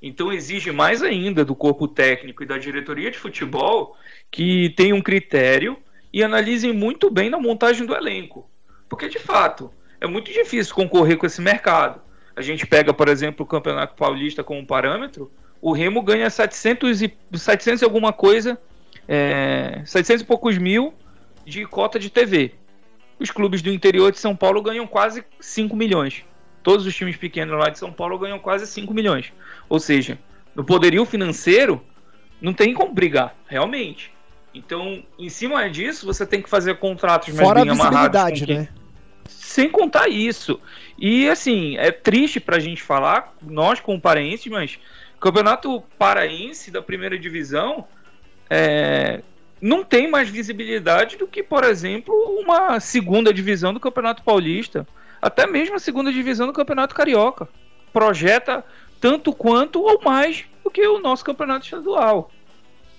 Então 0.06 0.30
exige 0.30 0.70
mais 0.70 1.02
ainda 1.02 1.46
do 1.46 1.54
corpo 1.54 1.88
técnico 1.88 2.42
e 2.42 2.46
da 2.46 2.58
diretoria 2.58 3.10
de 3.10 3.18
futebol 3.18 3.96
que 4.30 4.68
tenham 4.76 4.98
um 4.98 5.02
critério 5.02 5.78
e 6.12 6.22
analisem 6.22 6.74
muito 6.74 7.10
bem 7.10 7.30
na 7.30 7.40
montagem 7.40 7.86
do 7.86 7.94
elenco. 7.94 8.46
Porque 8.86 9.08
de 9.08 9.18
fato, 9.18 9.72
é 9.98 10.06
muito 10.06 10.30
difícil 10.30 10.74
concorrer 10.74 11.16
com 11.16 11.24
esse 11.24 11.40
mercado. 11.40 12.02
A 12.36 12.42
gente 12.42 12.66
pega, 12.66 12.92
por 12.92 13.08
exemplo, 13.08 13.46
o 13.46 13.48
Campeonato 13.48 13.94
Paulista 13.94 14.44
como 14.44 14.66
parâmetro, 14.66 15.32
o 15.58 15.72
Remo 15.72 16.02
ganha 16.02 16.28
700 16.28 17.00
e, 17.00 17.16
700 17.32 17.80
e 17.80 17.84
alguma 17.86 18.12
coisa, 18.12 18.60
é, 19.08 19.80
700 19.86 20.20
e 20.20 20.26
poucos 20.26 20.58
mil 20.58 20.92
de 21.46 21.64
cota 21.64 21.98
de 21.98 22.10
TV. 22.10 22.52
Os 23.18 23.30
clubes 23.30 23.62
do 23.62 23.70
interior 23.70 24.12
de 24.12 24.18
São 24.18 24.36
Paulo 24.36 24.60
ganham 24.60 24.86
quase 24.86 25.24
5 25.40 25.74
milhões. 25.74 26.24
Todos 26.64 26.84
os 26.84 26.96
times 26.96 27.16
pequenos 27.16 27.56
lá 27.56 27.70
de 27.70 27.78
São 27.78 27.92
Paulo 27.92 28.18
ganham 28.18 28.40
quase 28.40 28.66
5 28.66 28.92
milhões. 28.92 29.32
Ou 29.68 29.78
seja, 29.78 30.18
no 30.56 30.64
poderio 30.64 31.04
financeiro, 31.04 31.80
não 32.40 32.52
tem 32.52 32.74
como 32.74 32.92
brigar, 32.92 33.36
realmente. 33.46 34.12
Então, 34.52 35.04
em 35.16 35.28
cima 35.28 35.70
disso, 35.70 36.04
você 36.04 36.26
tem 36.26 36.42
que 36.42 36.50
fazer 36.50 36.78
contratos 36.78 37.28
mais 37.28 37.46
Fora 37.46 37.60
bem 37.60 37.70
amarrados. 37.70 37.96
Fora 37.96 38.20
a 38.20 38.30
visibilidade, 38.30 38.68
né? 38.68 38.68
sem 39.54 39.70
contar 39.70 40.08
isso. 40.08 40.60
E 40.98 41.28
assim, 41.28 41.76
é 41.76 41.92
triste 41.92 42.40
pra 42.40 42.58
gente 42.58 42.82
falar, 42.82 43.34
nós 43.40 43.78
como 43.78 44.00
paraenses, 44.00 44.50
mas 44.50 44.78
o 45.16 45.20
Campeonato 45.20 45.80
Paraense 45.98 46.70
da 46.72 46.82
primeira 46.82 47.16
divisão 47.16 47.86
é, 48.50 49.22
não 49.60 49.84
tem 49.84 50.10
mais 50.10 50.28
visibilidade 50.28 51.16
do 51.16 51.26
que, 51.26 51.42
por 51.42 51.62
exemplo, 51.62 52.12
uma 52.40 52.80
segunda 52.80 53.32
divisão 53.32 53.72
do 53.72 53.78
Campeonato 53.78 54.22
Paulista, 54.22 54.86
até 55.24 55.46
mesmo 55.46 55.74
a 55.74 55.78
segunda 55.78 56.12
divisão 56.12 56.46
do 56.46 56.52
Campeonato 56.52 56.94
Carioca. 56.94 57.48
Projeta 57.94 58.62
tanto 59.00 59.32
quanto 59.32 59.80
ou 59.80 59.98
mais 60.02 60.44
do 60.62 60.70
que 60.70 60.86
o 60.86 60.98
nosso 60.98 61.24
campeonato 61.24 61.64
estadual. 61.64 62.30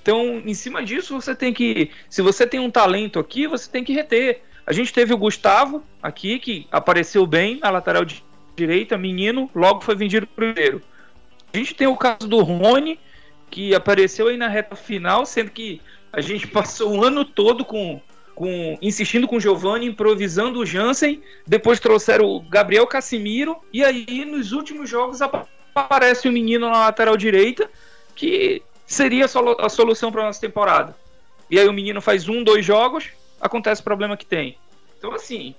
Então, 0.01 0.41
em 0.43 0.53
cima 0.55 0.83
disso, 0.83 1.13
você 1.21 1.35
tem 1.35 1.53
que. 1.53 1.91
Se 2.09 2.23
você 2.23 2.47
tem 2.47 2.59
um 2.59 2.71
talento 2.71 3.19
aqui, 3.19 3.45
você 3.45 3.69
tem 3.69 3.83
que 3.83 3.93
reter. 3.93 4.41
A 4.65 4.73
gente 4.73 4.91
teve 4.91 5.13
o 5.13 5.17
Gustavo 5.19 5.83
aqui, 6.01 6.39
que 6.39 6.67
apareceu 6.71 7.27
bem 7.27 7.59
na 7.59 7.69
lateral 7.69 8.03
direita, 8.55 8.97
menino, 8.97 9.47
logo 9.53 9.81
foi 9.81 9.95
vendido 9.95 10.25
primeiro. 10.25 10.81
A 11.53 11.57
gente 11.57 11.75
tem 11.75 11.85
o 11.85 11.95
caso 11.95 12.27
do 12.27 12.41
Rony, 12.41 12.99
que 13.51 13.75
apareceu 13.75 14.29
aí 14.29 14.37
na 14.37 14.47
reta 14.47 14.75
final, 14.75 15.27
sendo 15.27 15.51
que 15.51 15.79
a 16.11 16.21
gente 16.21 16.47
passou 16.49 16.97
o 16.97 17.03
ano 17.03 17.23
todo 17.23 17.63
com, 17.63 18.01
com 18.35 18.77
insistindo 18.81 19.27
com 19.27 19.37
o 19.37 19.39
Giovanni, 19.39 19.87
improvisando 19.87 20.59
o 20.59 20.65
Jansen, 20.65 21.23
depois 21.47 21.79
trouxeram 21.79 22.25
o 22.25 22.41
Gabriel 22.41 22.85
Casimiro, 22.85 23.57
e 23.71 23.83
aí 23.83 24.25
nos 24.25 24.51
últimos 24.51 24.89
jogos 24.89 25.21
aparece 25.73 26.27
o 26.27 26.31
um 26.31 26.33
menino 26.33 26.69
na 26.69 26.79
lateral 26.79 27.15
direita, 27.15 27.71
que 28.13 28.61
seria 28.85 29.25
a 29.25 29.69
solução 29.69 30.11
para 30.11 30.23
nossa 30.23 30.41
temporada. 30.41 30.95
E 31.49 31.57
aí 31.57 31.67
o 31.67 31.73
menino 31.73 32.01
faz 32.01 32.27
um, 32.27 32.43
dois 32.43 32.65
jogos, 32.65 33.09
acontece 33.39 33.81
o 33.81 33.83
problema 33.83 34.17
que 34.17 34.25
tem. 34.25 34.57
Então, 34.97 35.13
assim, 35.13 35.55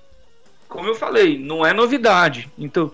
como 0.69 0.89
eu 0.89 0.95
falei, 0.95 1.39
não 1.39 1.65
é 1.65 1.73
novidade. 1.73 2.51
Então, 2.59 2.93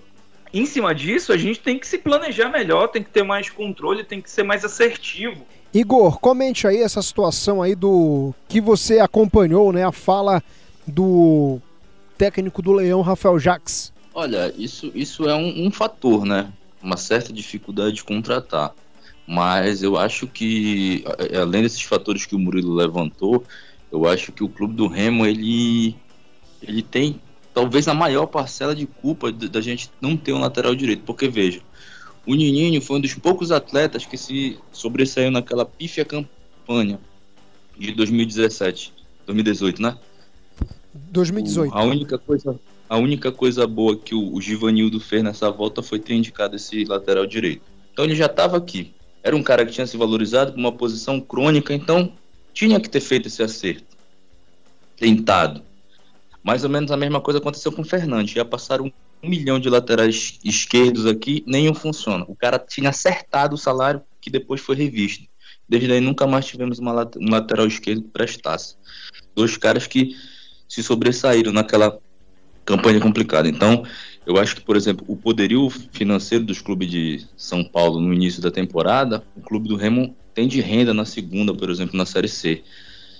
em 0.53 0.67
cima 0.67 0.95
disso, 0.95 1.33
a 1.33 1.37
gente 1.37 1.61
tem 1.61 1.79
que 1.79 1.87
se 1.87 1.99
planejar 1.99 2.49
melhor, 2.49 2.89
tem 2.89 3.03
que 3.03 3.11
ter 3.11 3.23
mais 3.23 3.49
controle, 3.49 4.05
tem 4.05 4.21
que 4.21 4.31
ser 4.31 4.43
mais 4.43 4.65
assertivo. 4.65 5.47
Igor, 5.75 6.19
comente 6.21 6.67
aí 6.67 6.79
essa 6.79 7.01
situação 7.01 7.63
aí 7.63 7.75
do 7.75 8.35
que 8.49 8.61
você 8.61 8.99
acompanhou, 8.99 9.73
né? 9.73 9.85
A 9.85 9.93
fala 9.93 10.43
do 10.87 11.59
técnico 12.19 12.61
do 12.61 12.73
Leão, 12.73 13.01
Rafael 13.01 13.39
Jacques. 13.39 13.93
Olha, 14.15 14.53
isso, 14.57 14.93
isso 14.95 15.27
é 15.27 15.35
um, 15.35 15.67
um 15.67 15.71
fator, 15.71 16.27
né? 16.27 16.53
Uma 16.83 16.99
certa 16.99 17.33
dificuldade 17.33 17.95
de 17.95 18.05
contratar. 18.05 18.75
Mas 19.27 19.83
eu 19.83 19.97
acho 19.97 20.27
que, 20.27 21.05
além 21.41 21.63
desses 21.63 21.83
fatores 21.83 22.27
que 22.27 22.35
o 22.35 22.39
Murilo 22.39 22.75
levantou, 22.75 23.45
eu 23.91 24.07
acho 24.07 24.31
que 24.33 24.45
o 24.45 24.49
clube 24.49 24.75
do 24.75 24.89
Remo, 24.89 25.25
ele, 25.25 25.97
ele 26.61 26.83
tem 26.83 27.19
talvez 27.55 27.89
a 27.89 27.95
maior 27.95 28.27
parcela 28.27 28.75
de 28.75 28.87
culpa 28.87 29.33
da 29.33 29.61
gente 29.61 29.91
não 30.01 30.17
ter 30.17 30.33
um 30.33 30.41
lateral 30.41 30.75
direito. 30.75 31.05
Porque, 31.05 31.29
veja, 31.29 31.61
o 32.27 32.35
Nininho 32.35 32.81
foi 32.81 32.99
um 32.99 33.01
dos 33.01 33.15
poucos 33.15 33.51
atletas 33.51 34.07
que 34.07 34.17
se 34.17 34.59
sobressaiu 34.71 35.31
naquela 35.31 35.65
pífia 35.65 36.05
campanha 36.05 37.01
de 37.79 37.93
2017, 37.93 38.93
2018, 39.27 39.83
né? 39.83 39.99
2018. 40.95 41.73
O, 41.73 41.77
a 41.77 41.83
única 41.83 42.19
coisa 42.19 42.59
a 42.89 42.99
única 42.99 43.33
coisa 43.33 43.67
boa 43.67 43.97
que 43.97 44.15
o, 44.15 44.35
o 44.35 44.41
Givanildo 44.41 45.01
fez 45.01 45.23
nessa 45.23 45.51
volta 45.51 45.83
foi 45.83 45.99
ter 45.99 46.13
indicado 46.13 46.57
esse 46.57 46.85
lateral 46.85 47.27
direito. 47.27 47.63
Então 47.91 48.05
ele 48.05 48.15
já 48.15 48.27
estava 48.27 48.59
aqui. 48.59 48.93
Era 49.23 49.35
um 49.35 49.43
cara 49.43 49.65
que 49.65 49.73
tinha 49.73 49.87
se 49.87 49.97
valorizado 49.97 50.53
com 50.53 50.59
uma 50.59 50.73
posição 50.73 51.19
crônica, 51.19 51.73
então 51.73 52.13
tinha 52.53 52.79
que 52.79 52.91
ter 52.91 53.01
feito 53.01 53.29
esse 53.29 53.43
acerto. 53.43 53.97
Tentado. 54.95 55.63
Mais 56.43 56.65
ou 56.65 56.71
menos 56.71 56.91
a 56.91 56.97
mesma 56.97 57.19
coisa 57.19 57.39
aconteceu 57.39 57.73
com 57.73 57.81
o 57.81 57.85
Fernandes. 57.85 58.35
Já 58.35 58.45
passaram 58.45 58.93
um 59.23 59.29
milhão 59.29 59.61
de 59.61 59.71
laterais 59.71 60.39
esquerdos 60.45 61.07
aqui, 61.07 61.45
nenhum 61.47 61.75
funciona. 61.75 62.25
O 62.27 62.35
cara 62.35 62.59
tinha 62.59 62.91
acertado 62.91 63.55
o 63.55 63.59
salário 63.59 64.03
que 64.21 64.31
depois 64.31 64.61
foi 64.61 64.75
revisto. 64.75 65.25
Desde 65.69 65.93
aí 65.93 66.01
nunca 66.01 66.27
mais 66.27 66.47
tivemos 66.47 66.79
uma, 66.79 67.09
um 67.17 67.31
lateral 67.31 67.67
esquerdo 67.67 68.03
que 68.03 68.09
prestasse. 68.09 68.77
Dois 69.35 69.57
caras 69.57 69.87
que 69.87 70.17
se 70.69 70.83
sobressaíram 70.83 71.53
naquela 71.53 71.99
campanha 72.65 73.01
complicada. 73.01 73.49
Então, 73.49 73.85
eu 74.27 74.37
acho 74.39 74.57
que, 74.57 74.63
por 74.63 74.77
exemplo, 74.77 75.05
o 75.09 75.17
poderio 75.17 75.69
financeiro 75.71 76.45
dos 76.45 76.61
clubes 76.61 76.91
de 76.91 77.27
São 77.37 77.65
Paulo 77.65 78.01
no 78.01 78.13
início 78.13 78.43
da 78.43 78.51
temporada, 78.51 79.25
o 79.37 79.41
clube 79.41 79.69
do 79.69 79.77
Remo 79.77 80.17
tem 80.35 80.49
de 80.49 80.61
renda 80.61 80.93
na 80.95 81.05
segunda, 81.05 81.55
por 81.55 81.71
exemplo, 81.71 81.97
na 81.97 82.07
Série 82.07 82.29
C. 82.29 82.63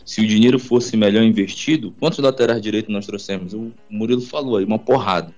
Se 0.05 0.21
o 0.21 0.27
dinheiro 0.27 0.59
fosse 0.59 0.97
melhor 0.97 1.23
investido, 1.23 1.95
quantos 1.99 2.19
laterais 2.19 2.61
direitos 2.61 2.93
nós 2.93 3.07
trouxemos? 3.07 3.53
O 3.53 3.73
Murilo 3.89 4.21
falou 4.21 4.57
aí, 4.57 4.65
uma 4.65 4.79
porrada. 4.79 5.33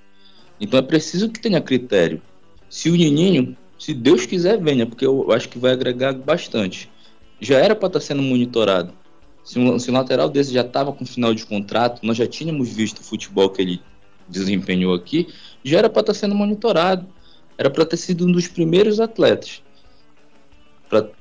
Então 0.64 0.78
é 0.78 0.82
preciso 0.82 1.28
que 1.28 1.38
tenha 1.38 1.60
critério. 1.60 2.22
Se 2.70 2.88
o 2.88 2.96
Nininho, 2.96 3.54
se 3.78 3.92
Deus 3.92 4.24
quiser, 4.24 4.58
venha, 4.58 4.86
porque 4.86 5.04
eu 5.04 5.30
acho 5.30 5.46
que 5.50 5.58
vai 5.58 5.72
agregar 5.72 6.14
bastante. 6.14 6.90
Já 7.38 7.58
era 7.58 7.76
para 7.76 7.88
estar 7.88 8.00
tá 8.00 8.04
sendo 8.06 8.22
monitorado. 8.22 8.94
Se 9.44 9.58
um, 9.58 9.78
se 9.78 9.90
um 9.90 9.94
lateral 9.94 10.30
desse 10.30 10.54
já 10.54 10.62
estava 10.62 10.90
com 10.90 11.04
final 11.04 11.34
de 11.34 11.44
contrato, 11.44 12.00
nós 12.02 12.16
já 12.16 12.26
tínhamos 12.26 12.70
visto 12.70 13.00
o 13.00 13.04
futebol 13.04 13.50
que 13.50 13.60
ele 13.60 13.82
desempenhou 14.26 14.94
aqui, 14.94 15.28
já 15.62 15.80
era 15.80 15.90
para 15.90 16.00
estar 16.00 16.14
tá 16.14 16.18
sendo 16.18 16.34
monitorado. 16.34 17.06
Era 17.58 17.68
para 17.68 17.84
ter 17.84 17.98
sido 17.98 18.26
um 18.26 18.32
dos 18.32 18.48
primeiros 18.48 18.98
atletas 18.98 19.62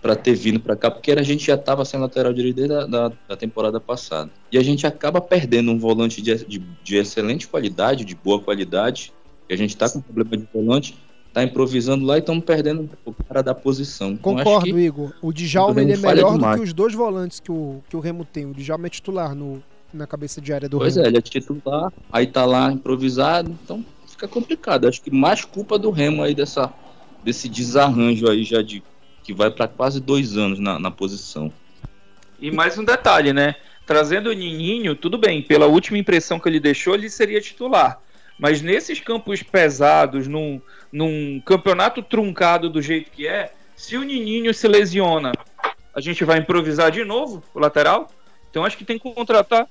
para 0.02 0.16
ter 0.16 0.36
vindo 0.36 0.60
para 0.60 0.76
cá, 0.76 0.90
porque 0.90 1.12
a 1.12 1.24
gente 1.24 1.48
já 1.48 1.56
estava 1.56 1.84
sem 1.84 2.00
lateral 2.00 2.32
direito 2.32 2.56
desde 2.56 2.76
a 2.76 2.86
da, 2.86 3.12
da, 3.28 3.36
temporada 3.36 3.80
passada. 3.80 4.32
E 4.52 4.58
a 4.58 4.64
gente 4.64 4.86
acaba 4.86 5.20
perdendo 5.20 5.72
um 5.72 5.80
volante 5.80 6.22
de, 6.22 6.46
de, 6.46 6.60
de 6.60 6.96
excelente 6.96 7.48
qualidade, 7.48 8.06
de 8.06 8.16
boa 8.16 8.40
qualidade, 8.40 9.12
que 9.54 9.56
a 9.56 9.58
gente 9.58 9.76
está 9.76 9.90
com 9.90 10.02
problema 10.02 10.38
de 10.38 10.48
volante, 10.52 10.98
está 11.28 11.44
improvisando 11.44 12.06
lá 12.06 12.18
e 12.18 12.20
estamos 12.20 12.44
perdendo 12.44 12.90
o 13.06 13.14
cara 13.14 13.42
da 13.42 13.54
posição. 13.54 14.12
Então, 14.12 14.36
Concordo, 14.36 14.68
então, 14.68 14.80
Igor. 14.80 15.14
O 15.22 15.32
Djalma 15.32 15.82
ele 15.82 15.94
é 15.94 15.98
melhor 15.98 16.38
do 16.38 16.56
que 16.56 16.62
os 16.62 16.74
dois 16.74 16.94
volantes 16.94 17.40
que 17.40 17.52
o, 17.52 17.84
que 17.90 17.96
o 17.96 18.00
Remo 18.00 18.26
tem. 18.26 18.46
O 18.46 18.54
Djalma 18.54 18.88
é 18.88 18.90
titular 18.90 19.36
no, 19.36 19.62
na 19.94 20.08
cabeça 20.08 20.42
de 20.42 20.52
área 20.52 20.68
do 20.68 20.78
pois 20.78 20.96
Remo. 20.96 21.04
Pois 21.04 21.06
é, 21.06 21.10
ele 21.10 21.18
é 21.18 21.22
titular, 21.22 21.94
aí 22.12 22.28
tá 22.28 22.46
lá 22.46 22.72
improvisado, 22.72 23.56
então 23.64 23.86
fica 24.08 24.28
complicado. 24.28 24.88
Acho 24.88 25.02
que 25.02 25.12
mais 25.12 25.46
culpa 25.46 25.78
do 25.78 25.92
Remo 25.92 26.24
aí 26.24 26.34
dessa, 26.34 26.72
desse 27.24 27.48
desarranjo 27.48 28.30
aí 28.30 28.44
já 28.44 28.62
de 28.62 28.84
que 29.24 29.34
vai 29.34 29.50
para 29.50 29.68
quase 29.68 30.00
dois 30.00 30.36
anos 30.36 30.60
na, 30.60 30.78
na 30.78 30.92
posição. 30.92 31.52
E 32.40 32.52
mais 32.52 32.78
um 32.78 32.84
detalhe, 32.84 33.32
né? 33.32 33.56
Trazendo 33.86 34.30
o 34.30 34.34
Nininho, 34.34 34.96
tudo 34.96 35.18
bem, 35.18 35.42
pela 35.42 35.66
última 35.66 35.98
impressão 35.98 36.40
que 36.40 36.48
ele 36.48 36.60
deixou, 36.60 36.94
ele 36.94 37.10
seria 37.10 37.40
titular. 37.40 38.02
Mas 38.44 38.62
nesses 38.62 39.00
campos 39.00 39.42
pesados, 39.42 40.28
num, 40.28 40.60
num 40.92 41.42
campeonato 41.46 42.04
truncado 42.04 42.70
do 42.70 42.82
jeito 42.82 43.10
que 43.10 43.26
é, 43.26 43.54
se 43.74 43.96
o 43.96 44.04
Nininho 44.04 44.54
se 44.54 44.68
lesiona, 44.68 45.32
a 45.96 46.02
gente 46.02 46.26
vai 46.26 46.40
improvisar 46.40 46.92
de 46.92 47.06
novo 47.06 47.42
o 47.54 47.60
lateral? 47.60 48.12
Então 48.50 48.66
acho 48.66 48.78
que 48.78 48.84
tem 48.84 49.00
que 49.00 49.14
contratar. 49.14 49.66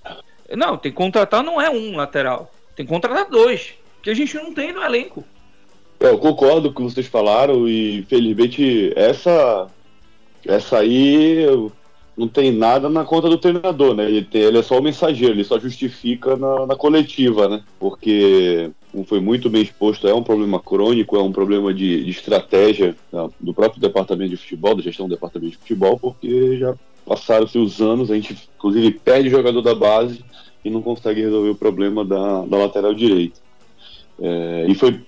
Não, 0.57 0.79
tem 0.79 0.91
que 0.91 0.97
contratar 0.97 1.45
não 1.45 1.61
é 1.61 1.69
um 1.69 1.97
lateral, 1.97 2.51
tem 2.75 2.87
que 2.87 2.91
contratar 2.91 3.29
dois, 3.29 3.75
que 4.03 4.09
a 4.09 4.15
gente 4.15 4.35
não 4.37 4.55
tem 4.55 4.73
no 4.73 4.83
elenco. 4.83 5.23
É, 6.01 6.09
eu 6.09 6.17
concordo 6.17 6.73
com 6.73 6.85
o 6.85 6.87
que 6.87 6.95
vocês 6.95 7.07
falaram 7.07 7.69
e 7.69 8.07
felizmente 8.09 8.91
essa 8.97 9.69
essa 10.47 10.79
aí 10.79 11.45
não 12.17 12.29
tem 12.29 12.53
nada 12.53 12.89
na 12.89 13.05
conta 13.05 13.29
do 13.29 13.39
treinador, 13.39 13.95
né? 13.95 14.07
Ele, 14.07 14.23
tem, 14.23 14.43
ele 14.43 14.59
é 14.59 14.63
só 14.63 14.79
o 14.79 14.83
mensageiro, 14.83 15.35
ele 15.35 15.45
só 15.45 15.59
justifica 15.59 16.37
na, 16.37 16.67
na 16.67 16.77
coletiva, 16.77 17.49
né? 17.49 17.63
Porque 17.79 18.71
como 18.93 19.05
foi 19.05 19.21
muito 19.21 19.49
bem 19.49 19.63
exposto, 19.63 20.07
é 20.07 20.15
um 20.15 20.23
problema 20.23 20.61
crônico, 20.61 21.17
é 21.17 21.23
um 21.23 21.33
problema 21.33 21.73
de, 21.73 22.05
de 22.05 22.11
estratégia 22.11 22.95
tá? 23.11 23.29
do 23.41 23.55
próprio 23.55 23.81
departamento 23.81 24.31
de 24.31 24.37
futebol, 24.37 24.75
da 24.75 24.83
gestão 24.83 25.09
do 25.09 25.15
departamento 25.15 25.53
de 25.53 25.57
futebol, 25.57 25.99
porque 25.99 26.59
já 26.59 26.75
passaram-se 27.07 27.59
os 27.59 27.81
anos, 27.81 28.11
a 28.11 28.15
gente 28.15 28.37
inclusive 28.57 28.91
perde 28.91 29.31
jogador 29.31 29.63
da 29.63 29.75
base 29.75 30.23
e 30.63 30.69
não 30.69 30.83
consegue 30.83 31.23
resolver 31.23 31.49
o 31.49 31.55
problema 31.55 32.05
da, 32.05 32.45
da 32.45 32.59
lateral 32.59 32.93
direita. 32.93 33.41
É, 34.21 34.67
e 34.69 34.75
foi 34.75 35.01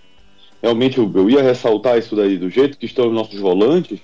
realmente 0.62 0.96
eu, 0.96 1.10
eu, 1.14 1.28
ia 1.28 1.42
ressaltar 1.42 1.98
isso 1.98 2.16
daí, 2.16 2.38
do 2.38 2.48
jeito 2.48 2.78
que 2.78 2.86
estão 2.86 3.08
os 3.08 3.12
nossos 3.12 3.38
volantes, 3.38 4.00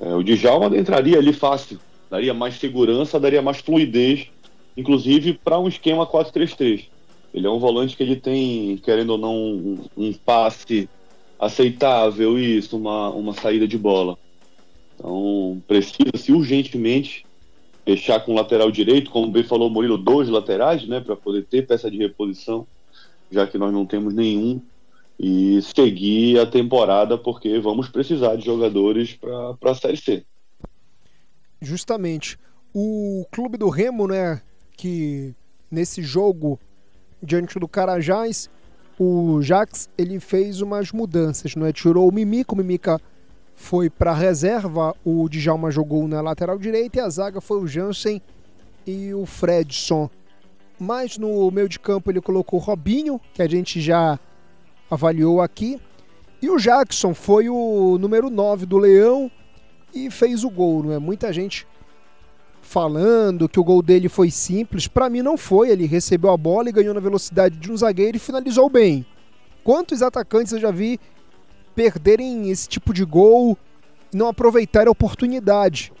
é, 0.00 0.12
o 0.12 0.24
Djalma 0.24 0.76
entraria 0.76 1.18
ali 1.18 1.32
fácil, 1.32 1.78
daria 2.14 2.32
mais 2.32 2.54
segurança, 2.54 3.18
daria 3.18 3.42
mais 3.42 3.58
fluidez, 3.58 4.28
inclusive 4.76 5.34
para 5.34 5.58
um 5.58 5.66
esquema 5.66 6.06
4-3-3. 6.06 6.86
Ele 7.34 7.46
é 7.46 7.50
um 7.50 7.58
volante 7.58 7.96
que 7.96 8.04
ele 8.04 8.14
tem, 8.14 8.76
querendo 8.76 9.10
ou 9.10 9.18
não, 9.18 9.34
um, 9.34 9.78
um 9.96 10.12
passe 10.12 10.88
aceitável, 11.40 12.38
isso, 12.38 12.76
uma, 12.76 13.10
uma 13.10 13.34
saída 13.34 13.66
de 13.66 13.76
bola. 13.76 14.16
Então 14.94 15.60
precisa-se 15.66 16.32
urgentemente 16.32 17.26
fechar 17.84 18.20
com 18.20 18.30
o 18.30 18.36
lateral 18.36 18.70
direito, 18.70 19.10
como 19.10 19.26
bem 19.26 19.42
falou 19.42 19.68
o 19.68 19.72
Murilo, 19.72 19.98
dois 19.98 20.28
laterais, 20.28 20.86
né, 20.86 21.00
para 21.00 21.16
poder 21.16 21.44
ter 21.44 21.66
peça 21.66 21.90
de 21.90 21.98
reposição, 21.98 22.64
já 23.28 23.44
que 23.44 23.58
nós 23.58 23.72
não 23.72 23.84
temos 23.84 24.14
nenhum 24.14 24.62
e 25.18 25.60
seguir 25.62 26.38
a 26.38 26.46
temporada, 26.46 27.18
porque 27.18 27.58
vamos 27.58 27.88
precisar 27.88 28.36
de 28.36 28.44
jogadores 28.44 29.14
para 29.14 29.72
a 29.72 29.74
Série 29.74 29.96
C. 29.96 30.24
Justamente. 31.60 32.38
O 32.74 33.24
clube 33.30 33.56
do 33.56 33.68
Remo, 33.68 34.08
né, 34.08 34.40
que 34.76 35.34
nesse 35.70 36.02
jogo 36.02 36.58
diante 37.22 37.58
do 37.58 37.68
Carajás 37.68 38.50
o 38.98 39.42
Jax 39.42 39.88
ele 39.98 40.20
fez 40.20 40.60
umas 40.60 40.92
mudanças, 40.92 41.54
não 41.56 41.66
é? 41.66 41.72
Tirou 41.72 42.08
o 42.08 42.12
Mimica, 42.12 42.54
o 42.54 42.56
Mimica 42.56 43.00
foi 43.54 43.88
para 43.88 44.12
reserva, 44.12 44.94
o 45.04 45.28
Djalma 45.28 45.70
jogou 45.70 46.06
na 46.06 46.20
lateral 46.20 46.58
direita 46.58 46.98
e 46.98 47.00
a 47.00 47.08
zaga 47.08 47.40
foi 47.40 47.58
o 47.58 47.66
Jansen 47.66 48.20
e 48.86 49.14
o 49.14 49.26
Fredson. 49.26 50.10
Mas 50.78 51.18
no 51.18 51.50
meio 51.50 51.68
de 51.68 51.78
campo 51.78 52.10
ele 52.10 52.20
colocou 52.20 52.58
o 52.58 52.62
Robinho, 52.62 53.20
que 53.32 53.42
a 53.42 53.48
gente 53.48 53.80
já 53.80 54.18
avaliou 54.90 55.40
aqui. 55.40 55.80
E 56.42 56.50
o 56.50 56.58
Jackson 56.58 57.14
foi 57.14 57.48
o 57.48 57.96
número 57.98 58.28
9 58.28 58.66
do 58.66 58.76
Leão 58.78 59.30
e 59.94 60.10
fez 60.10 60.44
o 60.44 60.50
gol, 60.50 60.82
não 60.82 60.92
é? 60.92 60.98
Muita 60.98 61.32
gente 61.32 61.66
falando 62.60 63.48
que 63.48 63.60
o 63.60 63.64
gol 63.64 63.82
dele 63.82 64.08
foi 64.08 64.30
simples. 64.30 64.88
Para 64.88 65.08
mim 65.08 65.22
não 65.22 65.36
foi, 65.36 65.70
ele 65.70 65.86
recebeu 65.86 66.30
a 66.30 66.36
bola 66.36 66.68
e 66.68 66.72
ganhou 66.72 66.94
na 66.94 67.00
velocidade 67.00 67.56
de 67.56 67.70
um 67.70 67.76
zagueiro 67.76 68.16
e 68.16 68.20
finalizou 68.20 68.68
bem. 68.68 69.06
Quantos 69.62 70.02
atacantes 70.02 70.52
eu 70.52 70.58
já 70.58 70.70
vi 70.70 70.98
perderem 71.74 72.50
esse 72.50 72.68
tipo 72.68 72.92
de 72.92 73.04
gol 73.04 73.56
e 74.12 74.16
não 74.16 74.28
aproveitarem 74.28 74.88
a 74.88 74.92
oportunidade? 74.92 75.92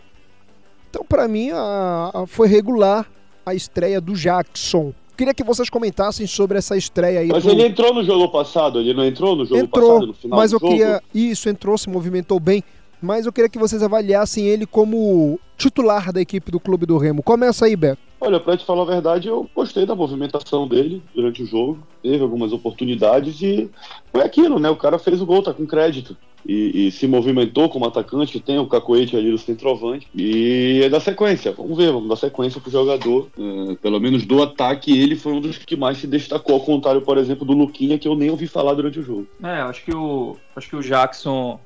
Então, 0.90 1.04
para 1.04 1.28
mim, 1.28 1.50
a, 1.50 2.10
a, 2.12 2.26
foi 2.26 2.48
regular 2.48 3.10
a 3.44 3.54
estreia 3.54 4.00
do 4.00 4.14
Jackson. 4.14 4.92
Queria 5.16 5.34
que 5.34 5.44
vocês 5.44 5.70
comentassem 5.70 6.26
sobre 6.26 6.58
essa 6.58 6.76
estreia 6.76 7.20
aí. 7.20 7.28
Mas 7.28 7.44
do... 7.44 7.50
ele 7.50 7.66
entrou 7.66 7.94
no 7.94 8.02
jogo 8.02 8.28
passado, 8.30 8.80
ele 8.80 8.94
não 8.94 9.04
entrou 9.04 9.36
no 9.36 9.44
jogo 9.44 9.60
entrou, 9.60 9.88
passado, 9.90 10.06
no 10.08 10.14
final 10.14 10.38
mas 10.38 10.50
do 10.50 10.56
eu 10.56 10.60
jogo? 10.60 10.72
queria. 10.72 11.02
Isso, 11.14 11.48
entrou, 11.48 11.78
se 11.78 11.88
movimentou 11.88 12.40
bem. 12.40 12.64
Mas 13.04 13.26
eu 13.26 13.32
queria 13.32 13.50
que 13.50 13.58
vocês 13.58 13.82
avaliassem 13.82 14.46
ele 14.46 14.64
como 14.64 15.38
titular 15.58 16.10
da 16.10 16.22
equipe 16.22 16.50
do 16.50 16.58
Clube 16.58 16.86
do 16.86 16.96
Remo. 16.96 17.22
Começa 17.22 17.66
aí, 17.66 17.76
Beto. 17.76 18.00
Olha, 18.18 18.40
pra 18.40 18.56
te 18.56 18.64
falar 18.64 18.82
a 18.82 18.86
verdade, 18.86 19.28
eu 19.28 19.48
gostei 19.54 19.84
da 19.84 19.94
movimentação 19.94 20.66
dele 20.66 21.02
durante 21.14 21.42
o 21.42 21.46
jogo. 21.46 21.86
Teve 22.02 22.22
algumas 22.22 22.50
oportunidades 22.50 23.42
e 23.42 23.68
foi 24.10 24.22
aquilo, 24.22 24.58
né? 24.58 24.70
O 24.70 24.76
cara 24.76 24.98
fez 24.98 25.20
o 25.20 25.26
gol, 25.26 25.42
tá 25.42 25.52
com 25.52 25.66
crédito. 25.66 26.16
E, 26.46 26.86
e 26.86 26.90
se 26.90 27.06
movimentou 27.06 27.68
como 27.68 27.84
atacante, 27.84 28.40
tem 28.40 28.58
o 28.58 28.66
cacoete 28.66 29.16
ali 29.16 29.30
do 29.30 29.36
centroavante. 29.36 30.08
E 30.14 30.80
é 30.82 30.88
da 30.88 30.98
sequência, 30.98 31.52
vamos 31.52 31.76
ver, 31.76 31.92
vamos 31.92 32.08
dar 32.08 32.16
sequência 32.16 32.58
pro 32.58 32.70
jogador. 32.70 33.28
É, 33.38 33.74
pelo 33.76 34.00
menos 34.00 34.24
do 34.24 34.42
ataque, 34.42 34.98
ele 34.98 35.16
foi 35.16 35.34
um 35.34 35.40
dos 35.40 35.58
que 35.58 35.76
mais 35.76 35.98
se 35.98 36.06
destacou, 36.06 36.54
ao 36.54 36.60
contrário, 36.62 37.02
por 37.02 37.18
exemplo, 37.18 37.44
do 37.44 37.52
Luquinha, 37.52 37.98
que 37.98 38.08
eu 38.08 38.16
nem 38.16 38.30
ouvi 38.30 38.46
falar 38.46 38.72
durante 38.72 38.98
o 38.98 39.02
jogo. 39.02 39.26
É, 39.42 39.60
acho 39.60 39.84
que 39.84 39.94
o, 39.94 40.36
acho 40.56 40.70
que 40.70 40.76
o 40.76 40.82
Jackson 40.82 41.60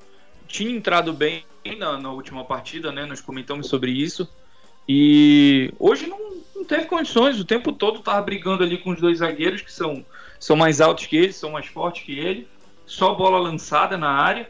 tinha 0.49 0.71
entrado 0.71 1.13
bem 1.13 1.45
na, 1.79 1.99
na 1.99 2.11
última 2.11 2.45
partida, 2.45 2.91
né? 2.91 3.05
Nós 3.05 3.21
comentamos 3.21 3.69
sobre 3.69 3.93
isso. 3.93 4.29
E 4.89 5.73
hoje 5.79 6.07
não, 6.07 6.19
não 6.57 6.65
teve 6.65 6.87
condições, 6.87 7.39
o 7.39 7.45
tempo 7.45 7.73
todo 7.73 8.01
tava 8.01 8.23
brigando 8.23 8.65
ali 8.65 8.79
com 8.79 8.91
os 8.91 9.01
dois 9.01 9.19
zagueiros 9.19 9.61
que 9.61 9.73
são, 9.73 10.05
são 10.41 10.57
mais 10.57 10.81
altos 10.81 11.07
que 11.07 11.17
ele, 11.17 11.33
são 11.33 11.51
mais 11.51 11.67
fortes 11.67 12.03
que 12.03 12.19
ele. 12.19 12.49
Só 12.87 13.15
bola 13.15 13.39
lançada 13.39 13.99
na 13.99 14.11
área. 14.11 14.49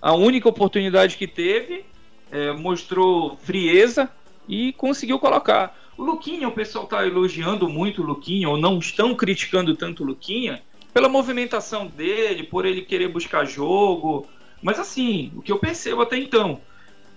A 0.00 0.12
única 0.12 0.48
oportunidade 0.48 1.16
que 1.16 1.26
teve 1.26 1.84
é, 2.30 2.52
mostrou 2.52 3.36
frieza 3.38 4.10
e 4.46 4.72
conseguiu 4.74 5.18
colocar. 5.18 5.76
O 5.96 6.04
Luquinha, 6.04 6.46
o 6.46 6.52
pessoal 6.52 6.84
está 6.84 7.04
elogiando 7.04 7.68
muito 7.68 8.02
o 8.02 8.06
Luquinha, 8.06 8.48
ou 8.48 8.56
não 8.56 8.78
estão 8.78 9.14
criticando 9.14 9.74
tanto 9.74 10.04
o 10.04 10.06
Luquinha, 10.06 10.62
pela 10.92 11.08
movimentação 11.08 11.86
dele, 11.86 12.44
por 12.44 12.64
ele 12.64 12.82
querer 12.82 13.08
buscar 13.08 13.44
jogo. 13.44 14.26
Mas 14.62 14.78
assim, 14.78 15.32
o 15.36 15.42
que 15.42 15.52
eu 15.52 15.58
percebo 15.58 16.02
até 16.02 16.16
então, 16.16 16.60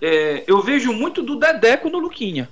é, 0.00 0.44
eu 0.46 0.60
vejo 0.60 0.92
muito 0.92 1.22
do 1.22 1.36
Dedeco 1.36 1.88
no 1.88 1.98
Luquinha. 1.98 2.48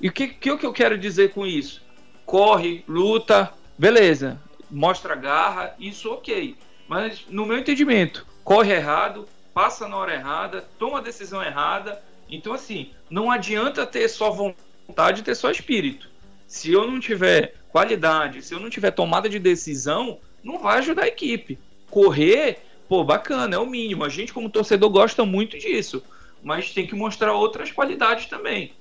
E 0.00 0.08
o 0.08 0.12
que, 0.12 0.28
que, 0.28 0.56
que 0.56 0.66
eu 0.66 0.72
quero 0.72 0.98
dizer 0.98 1.32
com 1.32 1.46
isso? 1.46 1.82
Corre, 2.26 2.84
luta, 2.88 3.52
beleza, 3.78 4.40
mostra 4.70 5.14
garra, 5.14 5.74
isso 5.78 6.10
ok. 6.10 6.56
Mas 6.88 7.24
no 7.28 7.46
meu 7.46 7.58
entendimento, 7.58 8.26
corre 8.42 8.72
errado, 8.72 9.26
passa 9.52 9.88
na 9.88 9.96
hora 9.96 10.14
errada, 10.14 10.64
toma 10.78 10.98
a 10.98 11.02
decisão 11.02 11.42
errada. 11.42 12.02
Então, 12.28 12.52
assim, 12.52 12.90
não 13.08 13.30
adianta 13.30 13.86
ter 13.86 14.08
só 14.08 14.30
vontade, 14.30 15.22
ter 15.22 15.34
só 15.34 15.50
espírito. 15.50 16.08
Se 16.46 16.72
eu 16.72 16.90
não 16.90 17.00
tiver 17.00 17.54
qualidade, 17.70 18.42
se 18.42 18.54
eu 18.54 18.60
não 18.60 18.70
tiver 18.70 18.90
tomada 18.90 19.28
de 19.28 19.38
decisão, 19.38 20.18
não 20.42 20.58
vai 20.58 20.78
ajudar 20.78 21.04
a 21.04 21.08
equipe. 21.08 21.58
Correr, 21.90 22.58
pô, 22.88 23.04
bacana, 23.04 23.56
é 23.56 23.58
o 23.58 23.66
mínimo. 23.66 24.04
A 24.04 24.08
gente, 24.08 24.32
como 24.32 24.50
torcedor, 24.50 24.90
gosta 24.90 25.24
muito 25.24 25.58
disso. 25.58 26.02
Mas 26.42 26.72
tem 26.72 26.86
que 26.86 26.94
mostrar 26.94 27.32
outras 27.32 27.72
qualidades 27.72 28.26
também. 28.26 28.72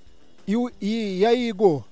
E, 0.48 0.54
e, 0.82 1.20
e 1.20 1.26
aí, 1.26 1.48
Igor? 1.48 1.84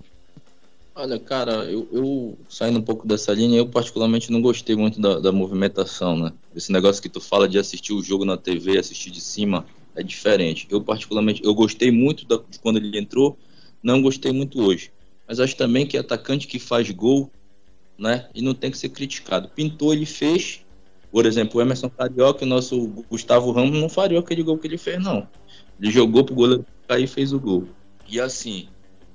Olha, 0.94 1.18
cara, 1.18 1.64
eu, 1.64 1.88
eu, 1.92 2.38
saindo 2.50 2.80
um 2.80 2.82
pouco 2.82 3.08
dessa 3.08 3.34
linha, 3.34 3.58
eu 3.58 3.66
particularmente 3.66 4.30
não 4.30 4.42
gostei 4.42 4.76
muito 4.76 5.00
da, 5.00 5.20
da, 5.20 5.32
movimentação, 5.32 6.18
né? 6.18 6.34
Esse 6.54 6.72
negócio 6.72 7.02
que 7.02 7.08
tu 7.08 7.22
fala 7.22 7.48
de 7.48 7.58
assistir 7.58 7.94
o 7.94 8.04
jogo 8.04 8.26
na 8.26 8.36
TV, 8.36 8.78
assistir 8.78 9.10
de 9.10 9.22
cima, 9.22 9.66
é 9.96 10.04
diferente. 10.04 10.68
Eu 10.70 10.82
particularmente, 10.82 11.42
eu 11.46 11.54
gostei 11.54 11.92
muito 11.92 12.26
da, 12.26 12.38
de 12.50 12.60
quando 12.60 12.78
ele 12.78 13.00
entrou, 13.00 13.38
não 13.82 14.02
gostei 14.02 14.34
muito 14.34 14.62
hoje. 14.62 14.92
Mas 15.26 15.40
acho 15.40 15.56
também 15.56 15.88
que 15.88 15.98
atacante 15.98 16.46
que 16.46 16.60
faz 16.60 16.92
gol, 16.92 17.32
né? 17.98 18.28
E 18.36 18.42
não 18.42 18.54
tem 18.54 18.70
que 18.70 18.78
ser 18.78 18.90
criticado. 18.90 19.48
Pintou, 19.48 19.94
ele 19.94 20.06
fez. 20.06 20.61
Por 21.12 21.26
exemplo, 21.26 21.60
o 21.60 21.62
Emerson 21.62 21.90
Carioca, 21.90 22.46
o 22.46 22.48
nosso 22.48 22.88
Gustavo 23.10 23.52
Ramos, 23.52 23.80
não 23.80 23.90
faria 23.90 24.20
aquele 24.20 24.44
gol 24.44 24.58
que 24.58 24.68
ele 24.68 24.78
fez, 24.78 25.04
não. 25.04 25.28
Ele 25.80 25.92
jogou 25.92 26.24
pro 26.24 26.34
goleiro 26.36 26.66
cair 26.88 27.04
e 27.04 27.08
fez 27.08 27.34
o 27.34 27.40
gol. 27.40 27.68
E 28.08 28.20
assim, 28.20 28.70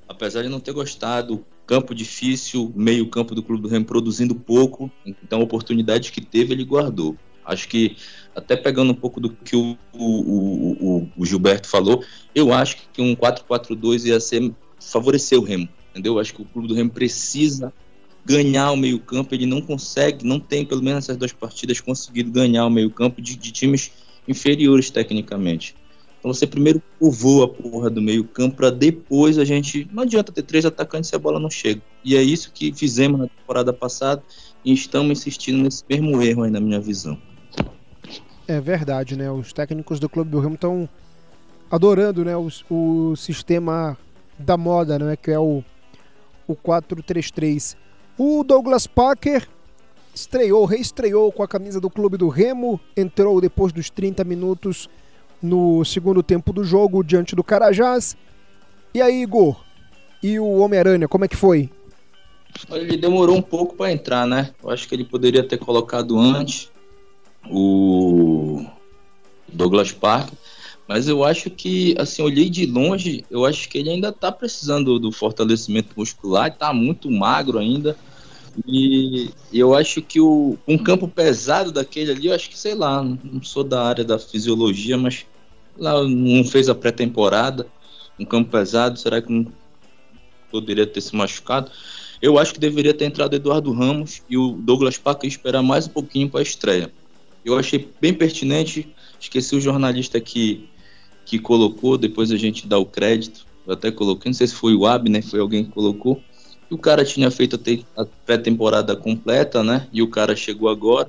apesar 0.06 0.42
de 0.42 0.48
não 0.48 0.60
ter 0.60 0.72
gostado, 0.72 1.44
campo 1.66 1.94
difícil, 1.94 2.72
meio 2.76 3.08
campo 3.08 3.34
do 3.34 3.42
Clube 3.42 3.62
do 3.62 3.68
Remo 3.68 3.84
produzindo 3.84 4.34
pouco, 4.34 4.90
então 5.04 5.40
oportunidades 5.40 6.10
que 6.10 6.20
teve 6.20 6.52
ele 6.52 6.64
guardou. 6.64 7.16
Acho 7.44 7.68
que, 7.68 7.96
até 8.34 8.56
pegando 8.56 8.90
um 8.90 8.94
pouco 8.94 9.20
do 9.20 9.30
que 9.30 9.54
o, 9.54 9.78
o, 9.92 10.98
o, 11.02 11.08
o 11.16 11.24
Gilberto 11.24 11.68
falou, 11.68 12.04
eu 12.34 12.52
acho 12.52 12.78
que 12.92 13.00
um 13.00 13.14
4-4-2 13.14 14.06
ia 14.06 14.18
ser 14.18 14.52
favorecer 14.80 15.38
o 15.38 15.42
Remo, 15.42 15.68
entendeu? 15.90 16.18
Acho 16.18 16.34
que 16.34 16.42
o 16.42 16.44
Clube 16.44 16.68
do 16.68 16.74
Remo 16.74 16.90
precisa 16.90 17.72
ganhar 18.26 18.72
o 18.72 18.76
meio 18.76 18.98
campo, 18.98 19.32
ele 19.34 19.46
não 19.46 19.60
consegue, 19.60 20.26
não 20.26 20.40
tem, 20.40 20.66
pelo 20.66 20.82
menos 20.82 20.96
nessas 20.96 21.16
duas 21.16 21.32
partidas, 21.32 21.80
conseguido 21.80 22.32
ganhar 22.32 22.66
o 22.66 22.70
meio 22.70 22.90
campo 22.90 23.22
de, 23.22 23.36
de 23.36 23.52
times 23.52 23.92
inferiores 24.26 24.90
tecnicamente. 24.90 25.76
Então 26.18 26.34
você 26.34 26.44
primeiro 26.44 26.82
povoa 26.98 27.44
a 27.44 27.48
porra 27.48 27.88
do 27.88 28.02
meio 28.02 28.24
campo 28.24 28.56
para 28.56 28.70
depois 28.70 29.38
a 29.38 29.44
gente. 29.44 29.88
Não 29.92 30.02
adianta 30.02 30.32
ter 30.32 30.42
três 30.42 30.66
atacantes 30.66 31.08
se 31.08 31.14
a 31.14 31.20
bola 31.20 31.38
não 31.38 31.48
chega. 31.48 31.80
E 32.04 32.16
é 32.16 32.22
isso 32.22 32.50
que 32.52 32.72
fizemos 32.72 33.20
na 33.20 33.28
temporada 33.28 33.72
passada 33.72 34.20
e 34.64 34.72
estamos 34.72 35.20
insistindo 35.20 35.62
nesse 35.62 35.84
mesmo 35.88 36.20
erro 36.20 36.42
aí 36.42 36.50
na 36.50 36.58
minha 36.58 36.80
visão. 36.80 37.16
É 38.48 38.60
verdade, 38.60 39.16
né? 39.16 39.30
Os 39.30 39.52
técnicos 39.52 40.00
do 40.00 40.08
Clube 40.08 40.30
do 40.30 40.40
Remo 40.40 40.56
estão 40.56 40.88
adorando 41.70 42.24
né, 42.24 42.36
o, 42.36 42.48
o 42.70 43.14
sistema 43.14 43.96
da 44.36 44.56
moda, 44.56 44.98
né? 44.98 45.14
Que 45.16 45.30
é 45.30 45.38
o, 45.38 45.62
o 46.48 46.56
4-3-3. 46.56 47.76
O 48.18 48.42
Douglas 48.42 48.86
Parker 48.86 49.46
estreou, 50.14 50.64
reestreou 50.64 51.30
com 51.30 51.42
a 51.42 51.48
camisa 51.48 51.80
do 51.80 51.90
Clube 51.90 52.16
do 52.16 52.28
Remo, 52.28 52.80
entrou 52.96 53.40
depois 53.40 53.72
dos 53.72 53.90
30 53.90 54.24
minutos 54.24 54.88
no 55.42 55.84
segundo 55.84 56.22
tempo 56.22 56.52
do 56.52 56.64
jogo 56.64 57.04
diante 57.04 57.36
do 57.36 57.44
Carajás. 57.44 58.16
E 58.94 59.02
aí, 59.02 59.22
Igor? 59.22 59.62
E 60.22 60.38
o 60.40 60.58
Homem-Aranha, 60.58 61.06
como 61.06 61.26
é 61.26 61.28
que 61.28 61.36
foi? 61.36 61.70
Ele 62.70 62.96
demorou 62.96 63.36
um 63.36 63.42
pouco 63.42 63.76
para 63.76 63.92
entrar, 63.92 64.26
né? 64.26 64.54
Eu 64.62 64.70
acho 64.70 64.88
que 64.88 64.94
ele 64.94 65.04
poderia 65.04 65.46
ter 65.46 65.58
colocado 65.58 66.18
antes 66.18 66.70
o 67.50 68.64
Douglas 69.46 69.92
Park, 69.92 70.32
mas 70.88 71.08
eu 71.08 71.24
acho 71.24 71.50
que, 71.50 71.94
assim, 71.98 72.22
olhei 72.22 72.48
de 72.48 72.64
longe, 72.64 73.24
eu 73.30 73.44
acho 73.44 73.68
que 73.68 73.78
ele 73.78 73.90
ainda 73.90 74.12
tá 74.12 74.30
precisando 74.30 74.98
do 74.98 75.10
fortalecimento 75.10 75.90
muscular, 75.96 76.56
tá 76.56 76.72
muito 76.72 77.10
magro 77.10 77.58
ainda. 77.58 77.96
E 78.66 79.30
eu 79.52 79.74
acho 79.74 80.00
que 80.00 80.20
o, 80.20 80.56
um 80.66 80.78
campo 80.78 81.08
pesado 81.08 81.72
daquele 81.72 82.12
ali, 82.12 82.26
eu 82.28 82.34
acho 82.34 82.48
que, 82.48 82.58
sei 82.58 82.74
lá, 82.74 83.02
não 83.02 83.42
sou 83.42 83.64
da 83.64 83.82
área 83.82 84.04
da 84.04 84.18
fisiologia, 84.18 84.96
mas 84.96 85.26
lá 85.76 86.02
não 86.04 86.44
fez 86.44 86.68
a 86.68 86.74
pré-temporada. 86.74 87.66
Um 88.18 88.24
campo 88.24 88.50
pesado, 88.50 88.98
será 88.98 89.20
que 89.20 89.30
não 89.30 89.46
poderia 90.50 90.86
ter 90.86 91.00
se 91.00 91.14
machucado? 91.14 91.70
Eu 92.22 92.38
acho 92.38 92.54
que 92.54 92.60
deveria 92.60 92.94
ter 92.94 93.04
entrado 93.04 93.34
Eduardo 93.34 93.72
Ramos 93.72 94.22
e 94.30 94.38
o 94.38 94.52
Douglas 94.52 94.96
Paca 94.96 95.26
esperar 95.26 95.62
mais 95.62 95.86
um 95.86 95.90
pouquinho 95.90 96.30
para 96.30 96.40
a 96.40 96.42
estreia. 96.42 96.90
Eu 97.44 97.58
achei 97.58 97.88
bem 98.00 98.14
pertinente, 98.14 98.88
esqueci 99.20 99.54
o 99.54 99.60
jornalista 99.60 100.18
que, 100.18 100.68
que 101.26 101.38
colocou, 101.38 101.98
depois 101.98 102.30
a 102.30 102.36
gente 102.36 102.66
dá 102.66 102.78
o 102.78 102.86
crédito. 102.86 103.44
Eu 103.66 103.74
até 103.74 103.90
coloquei, 103.90 104.30
não 104.30 104.34
sei 104.34 104.46
se 104.46 104.54
foi 104.54 104.74
o 104.74 104.86
Abner, 104.86 105.22
foi 105.22 105.40
alguém 105.40 105.64
que 105.64 105.72
colocou 105.72 106.22
e 106.70 106.74
o 106.74 106.78
cara 106.78 107.04
tinha 107.04 107.30
feito 107.30 107.60
a 107.96 108.04
pré-temporada 108.24 108.96
completa, 108.96 109.62
né? 109.62 109.86
E 109.92 110.02
o 110.02 110.08
cara 110.08 110.34
chegou 110.34 110.68
agora. 110.68 111.08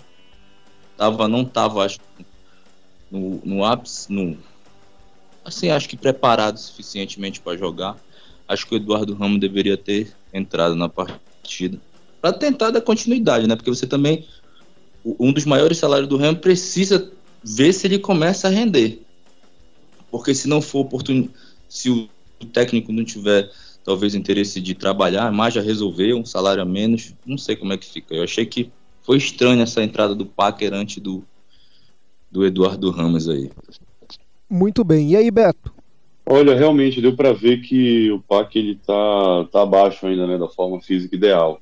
Tava, 0.98 1.28
não 1.28 1.46
tava, 1.46 1.86
acho, 1.86 2.00
no, 3.10 3.40
no 3.44 3.64
ápice, 3.64 4.12
no, 4.12 4.36
assim, 5.46 5.70
acho 5.70 5.88
que 5.88 5.96
preparado 5.96 6.58
suficientemente 6.58 7.40
para 7.40 7.58
jogar. 7.58 7.96
Acho 8.48 8.66
que 8.68 8.76
o 8.76 8.78
Eduardo 8.78 9.14
Ramos 9.14 9.40
deveria 9.40 9.78
ter 9.78 10.14
entrado 10.34 10.76
na 10.76 10.90
partida 10.90 11.80
para 12.20 12.34
tentar 12.34 12.72
dar 12.72 12.82
continuidade, 12.82 13.48
né? 13.48 13.56
Porque 13.56 13.70
você 13.70 13.86
também 13.86 14.26
um 15.20 15.32
dos 15.32 15.46
maiores 15.46 15.78
salários 15.78 16.10
do 16.10 16.18
Remo 16.18 16.38
precisa 16.38 17.12
ver 17.44 17.72
se 17.74 17.88
ele 17.88 18.00
começa 18.00 18.48
a 18.48 18.52
render. 18.52 19.02
Porque 20.10 20.34
se 20.34 20.48
não 20.48 20.62
for 20.62 20.80
oportuno, 20.80 21.30
se 21.68 21.90
o 21.90 22.10
técnico 22.52 22.92
não 22.92 23.04
tiver 23.04 23.50
talvez 23.84 24.16
interesse 24.16 24.60
de 24.60 24.74
trabalhar, 24.74 25.32
mais 25.32 25.54
já 25.54 25.62
resolver 25.62 26.14
um 26.14 26.26
salário 26.26 26.62
a 26.62 26.66
menos, 26.66 27.14
não 27.26 27.38
sei 27.38 27.56
como 27.56 27.74
é 27.74 27.78
que 27.78 27.86
fica. 27.86 28.14
Eu 28.14 28.24
achei 28.24 28.46
que 28.46 28.70
foi 29.02 29.18
estranha 29.18 29.64
essa 29.64 29.82
entrada 29.82 30.14
do 30.14 30.26
Packer 30.26 30.74
antes 30.74 31.02
do, 31.02 31.24
do 32.30 32.46
Eduardo 32.46 32.92
Ramos 32.92 33.30
aí. 33.30 33.50
Muito 34.50 34.84
bem. 34.84 35.12
E 35.12 35.16
aí, 35.16 35.32
Beto? 35.32 35.74
Olha, 36.26 36.54
realmente 36.54 37.02
deu 37.02 37.16
para 37.16 37.32
ver 37.32 37.62
que 37.62 38.12
o 38.12 38.20
Pac 38.20 38.54
ele 38.60 38.76
tá, 38.86 39.48
tá 39.50 39.62
abaixo 39.62 40.06
ainda, 40.06 40.28
né, 40.28 40.38
da 40.38 40.50
forma 40.50 40.82
física 40.82 41.16
ideal. 41.16 41.62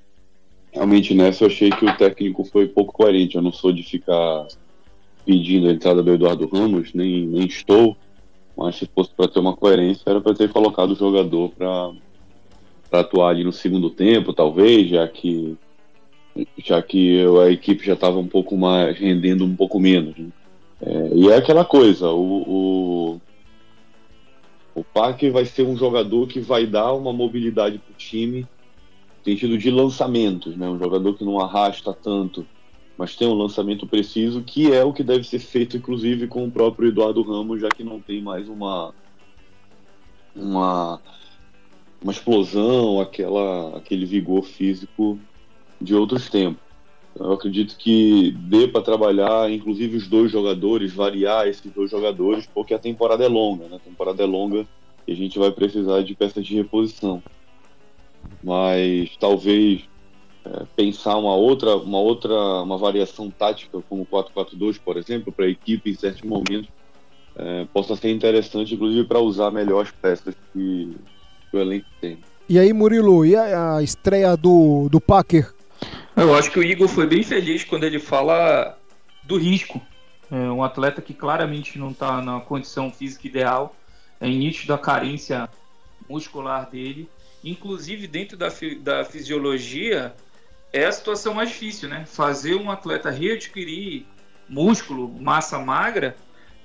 Realmente 0.73 1.13
nessa 1.13 1.43
eu 1.43 1.47
achei 1.47 1.69
que 1.69 1.85
o 1.85 1.95
técnico 1.95 2.43
foi 2.43 2.67
pouco 2.67 2.91
coerente. 2.91 3.35
Eu 3.35 3.43
não 3.43 3.51
sou 3.51 3.71
de 3.71 3.83
ficar 3.83 4.47
pedindo 5.23 5.67
a 5.67 5.71
entrada 5.71 6.01
do 6.01 6.11
Eduardo 6.11 6.47
Ramos, 6.47 6.93
nem, 6.95 7.27
nem 7.27 7.45
estou. 7.45 7.95
Mas 8.57 8.75
se 8.77 8.89
fosse 8.93 9.11
para 9.11 9.27
ter 9.27 9.39
uma 9.39 9.55
coerência, 9.55 10.03
era 10.05 10.21
para 10.21 10.33
ter 10.33 10.49
colocado 10.49 10.91
o 10.91 10.95
jogador 10.95 11.49
para 11.49 11.91
atuar 12.91 13.29
ali 13.29 13.43
no 13.43 13.51
segundo 13.51 13.89
tempo, 13.89 14.33
talvez, 14.33 14.89
já 14.89 15.07
que 15.07 15.57
já 16.57 16.81
que 16.81 17.23
a 17.41 17.49
equipe 17.49 17.85
já 17.85 17.93
estava 17.93 18.17
um 18.17 18.27
pouco 18.27 18.57
mais 18.57 18.97
rendendo 18.97 19.45
um 19.45 19.55
pouco 19.55 19.79
menos. 19.79 20.17
Né? 20.17 20.27
É, 20.81 21.09
e 21.13 21.29
é 21.29 21.37
aquela 21.37 21.63
coisa, 21.63 22.09
o, 22.09 23.13
o, 23.15 23.21
o 24.75 24.83
Parker 24.83 25.31
vai 25.31 25.45
ser 25.45 25.63
um 25.63 25.77
jogador 25.77 26.27
que 26.27 26.39
vai 26.39 26.65
dar 26.65 26.93
uma 26.93 27.13
mobilidade 27.13 27.77
para 27.77 27.93
o 27.93 27.95
time, 27.95 28.41
no 28.41 29.23
sentido 29.23 29.57
de 29.57 29.71
lançamentos, 29.71 30.57
né? 30.57 30.67
um 30.67 30.77
jogador 30.77 31.13
que 31.13 31.23
não 31.23 31.39
arrasta 31.39 31.93
tanto, 31.93 32.45
mas 32.97 33.15
tem 33.15 33.27
um 33.27 33.33
lançamento 33.33 33.85
preciso, 33.85 34.43
que 34.43 34.71
é 34.71 34.83
o 34.83 34.93
que 34.93 35.03
deve 35.03 35.23
ser 35.25 35.39
feito, 35.39 35.77
inclusive, 35.77 36.27
com 36.27 36.45
o 36.45 36.51
próprio 36.51 36.89
Eduardo 36.89 37.21
Ramos, 37.21 37.61
já 37.61 37.69
que 37.69 37.83
não 37.83 37.99
tem 37.99 38.21
mais 38.21 38.47
uma 38.47 38.93
uma, 40.35 40.99
uma 42.01 42.11
explosão, 42.11 42.99
aquela, 42.99 43.77
aquele 43.77 44.05
vigor 44.05 44.43
físico 44.43 45.17
de 45.81 45.95
outros 45.95 46.29
tempos. 46.29 46.63
Eu 47.17 47.31
acredito 47.31 47.77
que 47.77 48.31
dê 48.31 48.67
para 48.67 48.81
trabalhar, 48.81 49.49
inclusive 49.49 49.95
os 49.95 50.07
dois 50.07 50.29
jogadores, 50.29 50.93
variar 50.93 51.47
esses 51.47 51.71
dois 51.71 51.89
jogadores, 51.89 52.45
porque 52.53 52.73
a 52.73 52.79
temporada 52.79 53.23
é 53.23 53.27
longa, 53.27 53.69
né? 53.69 53.77
A 53.77 53.79
temporada 53.79 54.21
é 54.21 54.25
longa 54.25 54.67
e 55.07 55.13
a 55.13 55.15
gente 55.15 55.39
vai 55.39 55.49
precisar 55.49 56.01
de 56.01 56.13
peças 56.13 56.45
de 56.45 56.55
reposição. 56.55 57.23
Mas 58.43 59.15
talvez 59.17 59.87
é, 60.45 60.63
pensar 60.75 61.17
uma 61.17 61.35
outra, 61.35 61.75
uma 61.75 61.99
outra, 61.99 62.33
uma 62.61 62.77
variação 62.77 63.29
tática 63.29 63.81
como 63.89 64.05
4-4-2, 64.05 64.79
por 64.83 64.97
exemplo, 64.97 65.31
para 65.31 65.45
a 65.45 65.49
equipe 65.49 65.89
em 65.89 65.95
certos 65.95 66.21
momentos 66.21 66.69
é, 67.35 67.65
possa 67.73 67.95
ser 67.95 68.11
interessante, 68.11 68.73
inclusive 68.73 69.07
para 69.07 69.19
usar 69.19 69.51
melhor 69.51 69.81
as 69.83 69.91
peças 69.91 70.35
que, 70.53 70.95
que 71.51 71.57
o 71.57 71.59
elenco 71.59 71.87
tem. 71.99 72.17
E 72.47 72.59
aí, 72.59 72.71
Murilo, 72.71 73.25
e 73.25 73.35
a, 73.35 73.77
a 73.77 73.83
estreia 73.83 74.37
do, 74.37 74.87
do 74.89 75.01
Packer 75.01 75.55
eu 76.15 76.33
acho 76.33 76.49
que 76.49 76.59
o 76.59 76.63
Igor 76.63 76.87
foi 76.87 77.05
bem 77.05 77.23
feliz 77.23 77.65
quando 77.65 77.83
ele 77.83 77.99
fala 77.99 78.77
do 79.23 79.37
risco. 79.37 79.85
É 80.31 80.49
um 80.49 80.63
atleta 80.63 81.01
que 81.01 81.13
claramente 81.13 81.77
não 81.77 81.91
está 81.91 82.21
na 82.21 82.39
condição 82.39 82.89
física 82.89 83.27
ideal, 83.27 83.75
é 84.19 84.27
nítido 84.27 84.73
a 84.73 84.77
carência 84.77 85.49
muscular 86.09 86.69
dele. 86.69 87.09
Inclusive, 87.43 88.07
dentro 88.07 88.37
da, 88.37 88.47
da 88.79 89.03
fisiologia, 89.03 90.15
é 90.77 90.85
a 90.85 90.91
situação 90.91 91.33
mais 91.33 91.49
difícil, 91.49 91.87
né? 91.89 92.05
Fazer 92.05 92.55
um 92.55 92.69
atleta 92.69 93.09
readquirir 93.09 94.05
músculo, 94.47 95.09
massa 95.09 95.57
magra, 95.57 96.15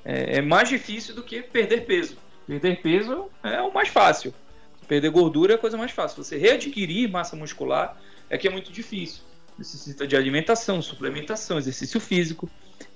é, 0.04 0.38
é 0.38 0.42
mais 0.42 0.68
difícil 0.68 1.14
do 1.14 1.22
que 1.22 1.42
perder 1.42 1.86
peso. 1.86 2.16
Perder 2.46 2.80
peso 2.82 3.30
é 3.42 3.60
o 3.62 3.72
mais 3.72 3.88
fácil. 3.88 4.34
Perder 4.88 5.10
gordura 5.10 5.52
é 5.52 5.56
a 5.56 5.58
coisa 5.58 5.76
mais 5.76 5.92
fácil. 5.92 6.22
Você 6.22 6.36
readquirir 6.36 7.08
massa 7.08 7.36
muscular 7.36 7.96
é 8.28 8.36
que 8.36 8.48
é 8.48 8.50
muito 8.50 8.72
difícil 8.72 9.22
necessita 9.60 10.06
de 10.06 10.16
alimentação, 10.16 10.80
suplementação, 10.80 11.58
exercício 11.58 12.00
físico. 12.00 12.48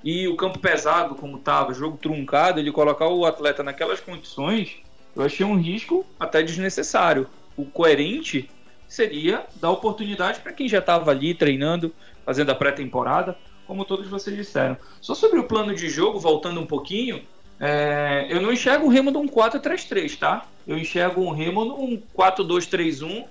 E 0.02 0.26
o 0.26 0.34
campo 0.34 0.58
pesado, 0.58 1.14
como 1.14 1.36
estava, 1.36 1.74
jogo 1.74 1.98
truncado, 1.98 2.58
ele 2.58 2.72
colocar 2.72 3.06
o 3.08 3.26
atleta 3.26 3.62
naquelas 3.62 4.00
condições, 4.00 4.76
eu 5.14 5.22
achei 5.22 5.44
um 5.44 5.60
risco 5.60 6.06
até 6.18 6.42
desnecessário. 6.42 7.28
O 7.54 7.66
coerente 7.66 8.48
seria 8.94 9.44
dar 9.60 9.70
oportunidade 9.70 10.40
para 10.40 10.52
quem 10.52 10.68
já 10.68 10.78
estava 10.78 11.10
ali 11.10 11.34
treinando, 11.34 11.92
fazendo 12.24 12.50
a 12.50 12.54
pré-temporada, 12.54 13.36
como 13.66 13.84
todos 13.84 14.08
vocês 14.08 14.36
disseram. 14.36 14.76
Só 15.00 15.14
sobre 15.14 15.38
o 15.38 15.44
plano 15.44 15.74
de 15.74 15.88
jogo, 15.88 16.18
voltando 16.18 16.60
um 16.60 16.66
pouquinho, 16.66 17.22
é, 17.58 18.26
eu 18.28 18.40
não 18.40 18.52
enxergo 18.52 18.86
o 18.86 18.88
Remo 18.88 19.10
num 19.10 19.26
4-3-3, 19.26 20.18
tá? 20.18 20.46
Eu 20.66 20.78
enxergo 20.78 21.22
um 21.22 21.30
Remo 21.30 21.64
num 21.64 22.02
4-2-3-1 22.16 23.24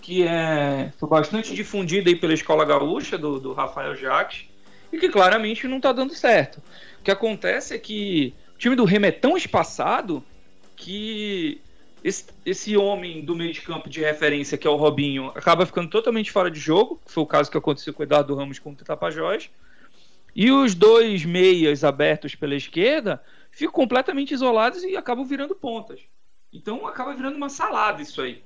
que 0.00 0.26
é, 0.26 0.92
foi 0.98 1.08
bastante 1.08 1.54
difundida 1.54 2.08
aí 2.08 2.16
pela 2.16 2.32
escola 2.32 2.64
gaúcha 2.64 3.18
do, 3.18 3.38
do 3.38 3.52
Rafael 3.52 3.94
Jacques 3.94 4.46
e 4.90 4.98
que 4.98 5.08
claramente 5.08 5.68
não 5.68 5.76
está 5.76 5.92
dando 5.92 6.14
certo. 6.14 6.56
O 7.00 7.02
que 7.02 7.10
acontece 7.10 7.74
é 7.74 7.78
que 7.78 8.34
o 8.54 8.58
time 8.58 8.74
do 8.74 8.84
Remo 8.84 9.06
é 9.06 9.12
tão 9.12 9.36
espaçado 9.36 10.24
que 10.74 11.60
esse, 12.02 12.26
esse 12.44 12.76
homem 12.76 13.24
do 13.24 13.34
meio 13.34 13.52
de 13.52 13.60
campo 13.60 13.88
de 13.88 14.00
referência, 14.00 14.56
que 14.56 14.66
é 14.66 14.70
o 14.70 14.76
Robinho, 14.76 15.28
acaba 15.34 15.66
ficando 15.66 15.88
totalmente 15.88 16.30
fora 16.30 16.50
de 16.50 16.58
jogo, 16.58 17.00
que 17.04 17.12
foi 17.12 17.22
o 17.22 17.26
caso 17.26 17.50
que 17.50 17.58
aconteceu 17.58 17.92
com 17.92 18.02
o 18.02 18.04
Eduardo 18.04 18.34
Ramos 18.34 18.58
contra 18.58 18.82
o 18.82 18.86
Tapajós. 18.86 19.50
E 20.34 20.50
os 20.50 20.74
dois 20.74 21.24
meias 21.24 21.84
abertos 21.84 22.34
pela 22.34 22.54
esquerda 22.54 23.22
ficam 23.50 23.72
completamente 23.72 24.32
isolados 24.32 24.82
e 24.84 24.96
acabam 24.96 25.24
virando 25.24 25.54
pontas. 25.54 26.00
Então 26.52 26.86
acaba 26.86 27.14
virando 27.14 27.36
uma 27.36 27.48
salada 27.48 28.02
isso 28.02 28.22
aí. 28.22 28.42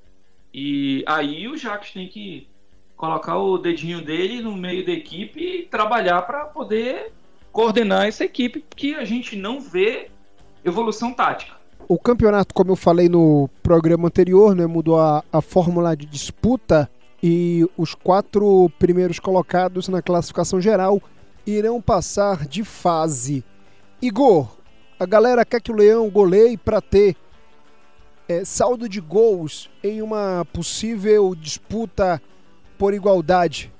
E 0.52 1.04
aí 1.06 1.48
o 1.48 1.56
Jacques 1.56 1.92
tem 1.92 2.08
que 2.08 2.48
colocar 2.96 3.36
o 3.38 3.58
dedinho 3.58 4.00
dele 4.00 4.40
no 4.40 4.56
meio 4.56 4.84
da 4.84 4.92
equipe 4.92 5.40
e 5.40 5.62
trabalhar 5.64 6.22
para 6.22 6.44
poder 6.46 7.12
coordenar 7.52 8.06
essa 8.06 8.24
equipe, 8.24 8.64
que 8.74 8.94
a 8.94 9.04
gente 9.04 9.36
não 9.36 9.60
vê 9.60 10.10
evolução 10.64 11.12
tática. 11.12 11.54
O 11.86 11.98
campeonato, 11.98 12.54
como 12.54 12.72
eu 12.72 12.76
falei 12.76 13.08
no 13.08 13.48
programa 13.62 14.08
anterior, 14.08 14.54
né, 14.54 14.66
mudou 14.66 14.98
a, 14.98 15.22
a 15.30 15.42
fórmula 15.42 15.94
de 15.94 16.06
disputa 16.06 16.90
e 17.22 17.68
os 17.76 17.94
quatro 17.94 18.70
primeiros 18.78 19.18
colocados 19.18 19.88
na 19.88 20.00
classificação 20.00 20.60
geral 20.60 21.00
irão 21.46 21.82
passar 21.82 22.46
de 22.46 22.64
fase. 22.64 23.44
Igor, 24.00 24.48
a 24.98 25.04
galera 25.04 25.44
quer 25.44 25.60
que 25.60 25.70
o 25.70 25.76
Leão 25.76 26.08
goleie 26.08 26.56
para 26.56 26.80
ter 26.80 27.16
é, 28.28 28.44
saldo 28.44 28.88
de 28.88 29.00
gols 29.00 29.70
em 29.82 30.00
uma 30.00 30.46
possível 30.52 31.34
disputa 31.34 32.20
por 32.78 32.94
igualdade. 32.94 33.70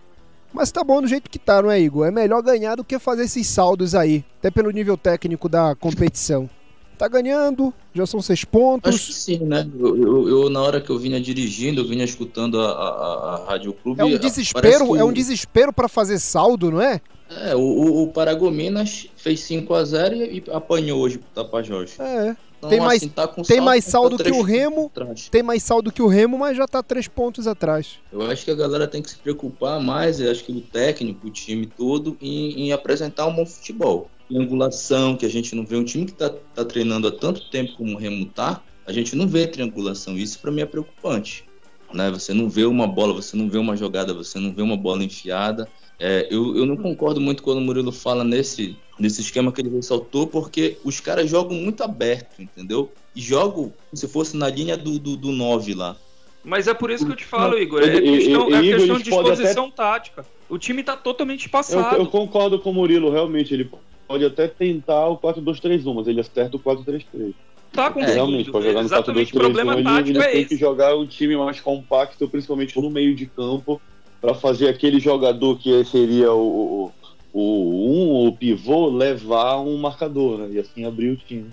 Mas 0.53 0.71
tá 0.71 0.85
bom 0.85 1.01
do 1.01 1.09
jeito 1.09 1.31
que 1.31 1.39
tá, 1.39 1.63
não 1.63 1.71
é, 1.71 1.81
Igor? 1.81 2.07
É 2.07 2.11
melhor 2.11 2.43
ganhar 2.43 2.77
do 2.77 2.85
que 2.85 2.99
fazer 2.99 3.25
esses 3.25 3.47
saldos 3.47 3.95
aí, 3.95 4.25
até 4.39 4.51
pelo 4.51 4.71
nível 4.71 4.97
técnico 4.97 5.49
da 5.49 5.75
competição. 5.75 6.49
Tá 6.97 7.09
ganhando, 7.09 7.75
já 7.93 8.07
são 8.07 8.23
seis 8.23 8.45
pontos. 8.45 8.95
Acho 8.95 9.07
que 9.07 9.13
sim, 9.13 9.39
né? 9.39 9.69
Eu, 9.79 9.97
eu, 9.97 10.29
eu 10.29 10.51
na 10.51 10.61
hora 10.63 10.81
que 10.81 10.91
eu 10.91 10.99
vinha 10.99 11.21
dirigindo, 11.21 11.81
eu 11.81 11.87
vinha 11.87 12.05
escutando 12.05 12.61
a, 12.61 12.71
a, 12.71 13.35
a 13.35 13.45
Rádio 13.51 13.73
Clube. 13.73 14.01
É 14.01 14.05
um 14.05 14.19
desespero, 14.19 14.93
que... 14.93 14.99
é 14.99 15.05
um 15.05 15.13
desespero 15.13 15.73
para 15.73 15.89
fazer 15.89 16.19
saldo, 16.19 16.71
não 16.71 16.81
é? 16.81 17.01
É, 17.31 17.55
o, 17.57 18.03
o 18.03 18.09
Paragominas 18.09 19.09
fez 19.17 19.41
5 19.41 19.75
a 19.75 19.85
0 19.85 20.15
e, 20.17 20.45
apanhou 20.53 21.01
hoje 21.01 21.19
pro 21.19 21.45
Tapajós. 21.45 21.99
É. 21.99 22.37
Então, 22.59 22.71
tem 22.71 22.81
mais, 22.81 23.03
assim, 23.03 23.09
tá 23.09 23.29
tem 23.29 23.61
mais 23.61 23.85
saldo 23.85 24.17
que 24.17 24.31
o 24.31 24.41
Remo. 24.41 24.91
Tem 25.31 25.43
mais 25.43 25.63
saldo 25.63 25.93
que 25.93 26.01
o 26.01 26.07
Remo, 26.07 26.39
mas 26.39 26.57
já 26.57 26.67
tá 26.67 26.83
três 26.83 27.07
pontos 27.07 27.47
atrás. 27.47 27.99
Eu 28.11 28.23
acho 28.23 28.45
que 28.45 28.51
a 28.51 28.55
galera 28.55 28.87
tem 28.89 29.03
que 29.03 29.11
se 29.11 29.17
preocupar 29.17 29.81
mais, 29.81 30.21
eu 30.21 30.31
acho 30.31 30.45
que 30.45 30.53
o 30.53 30.61
técnico, 30.61 31.27
o 31.27 31.31
time 31.31 31.67
todo, 31.67 32.17
em, 32.23 32.67
em 32.67 32.73
apresentar 32.73 33.27
um 33.27 33.35
bom 33.35 33.45
futebol. 33.45 34.09
Triangulação, 34.35 35.17
que 35.17 35.25
a 35.25 35.29
gente 35.29 35.55
não 35.55 35.65
vê 35.65 35.77
um 35.77 35.85
time 35.85 36.07
que 36.07 36.13
tá, 36.13 36.29
tá 36.29 36.65
treinando 36.65 37.07
há 37.07 37.13
tanto 37.13 37.49
tempo 37.51 37.77
como 37.77 37.95
o 37.95 37.97
Remo 37.97 38.27
tá, 38.27 38.61
a 38.85 38.93
gente 38.93 39.15
não 39.15 39.29
vê 39.29 39.47
triangulação. 39.47 40.19
Isso 40.19 40.41
para 40.41 40.51
mim 40.51 40.61
é 40.61 40.67
preocupante. 40.67 41.45
Né? 41.93 42.11
Você 42.11 42.35
não 42.35 42.49
vê 42.49 42.65
uma 42.65 42.89
bola, 42.89 43.15
você 43.15 43.37
não 43.37 43.49
vê 43.49 43.59
uma 43.59 43.77
jogada, 43.77 44.13
você 44.13 44.41
não 44.41 44.53
vê 44.53 44.61
uma 44.61 44.77
bola 44.77 45.05
enfiada. 45.05 45.69
É, 46.01 46.27
eu, 46.31 46.57
eu 46.57 46.67
não 46.67 46.77
concordo 46.77 47.21
muito 47.21 47.45
quando 47.45 47.59
o 47.59 47.61
Murilo 47.61 47.93
fala 47.93 48.25
nesse, 48.25 48.77
nesse 48.99 49.21
esquema 49.21 49.53
que 49.53 49.61
ele 49.61 49.71
ressaltou, 49.71 50.27
porque 50.27 50.79
os 50.83 50.99
caras 50.99 51.31
jogam 51.31 51.57
muito 51.57 51.85
aberto, 51.85 52.43
entendeu? 52.43 52.91
E 53.15 53.21
jogam 53.21 53.73
como 53.73 53.97
se 53.97 54.09
fosse 54.09 54.37
na 54.37 54.49
linha 54.49 54.77
do, 54.77 54.99
do, 54.99 55.17
do 55.17 55.31
9 55.31 55.75
lá. 55.75 55.97
Mas 56.43 56.67
é 56.67 56.75
por 56.75 56.91
isso 56.91 57.07
que 57.07 57.13
eu 57.13 57.17
te 57.17 57.25
falo, 57.25 57.57
Igor. 57.57 57.83
É 57.83 58.01
questão, 58.01 58.55
é 58.55 58.61
questão 58.61 58.99
de 58.99 59.05
disposição 59.05 59.67
até... 59.67 59.77
tática. 59.77 60.27
O 60.49 60.59
time 60.59 60.83
tá 60.83 60.97
totalmente 60.97 61.47
espaçado. 61.47 61.97
Eu, 61.97 62.03
eu, 62.03 62.07
concordo 62.07 62.59
com 62.59 62.71
o 62.71 62.75
Murilo, 62.75 63.11
realmente. 63.11 63.55
Ele 63.55 63.71
pode 64.07 64.25
até 64.25 64.49
tentar 64.49 65.09
o 65.09 65.19
4-2-3-1, 65.19 65.95
mas 65.95 66.07
ele 66.07 66.21
acerta 66.21 66.57
o 66.57 66.61
4-3-3. 66.61 67.35
Tá. 67.73 67.93
É, 67.97 68.13
realmente, 68.13 68.51
pode 68.51 68.67
jogar 68.67 68.83
no 68.83 68.89
4-2-3-1. 68.89 70.01
Ele, 70.01 70.11
ele 70.11 70.19
é 70.19 70.23
tem 70.31 70.41
esse. 70.41 70.49
que 70.51 70.57
jogar 70.57 70.97
um 70.97 71.07
time 71.07 71.37
mais 71.37 71.61
compacto, 71.61 72.29
principalmente 72.29 72.81
no 72.81 72.89
meio 72.89 73.15
de 73.15 73.27
campo, 73.27 73.81
para 74.21 74.35
fazer 74.35 74.69
aquele 74.69 75.01
jogador 75.01 75.59
que 75.59 75.85
seria 75.85 76.33
o, 76.33 76.93
o 77.33 77.41
um, 77.41 78.29
o 78.29 78.33
pivô, 78.33 78.89
levar 78.89 79.59
um 79.61 79.77
marcador, 79.77 80.39
né? 80.39 80.51
E 80.53 80.59
assim 80.61 80.85
abrir 80.85 81.11
o 81.11 81.17
time. 81.17 81.51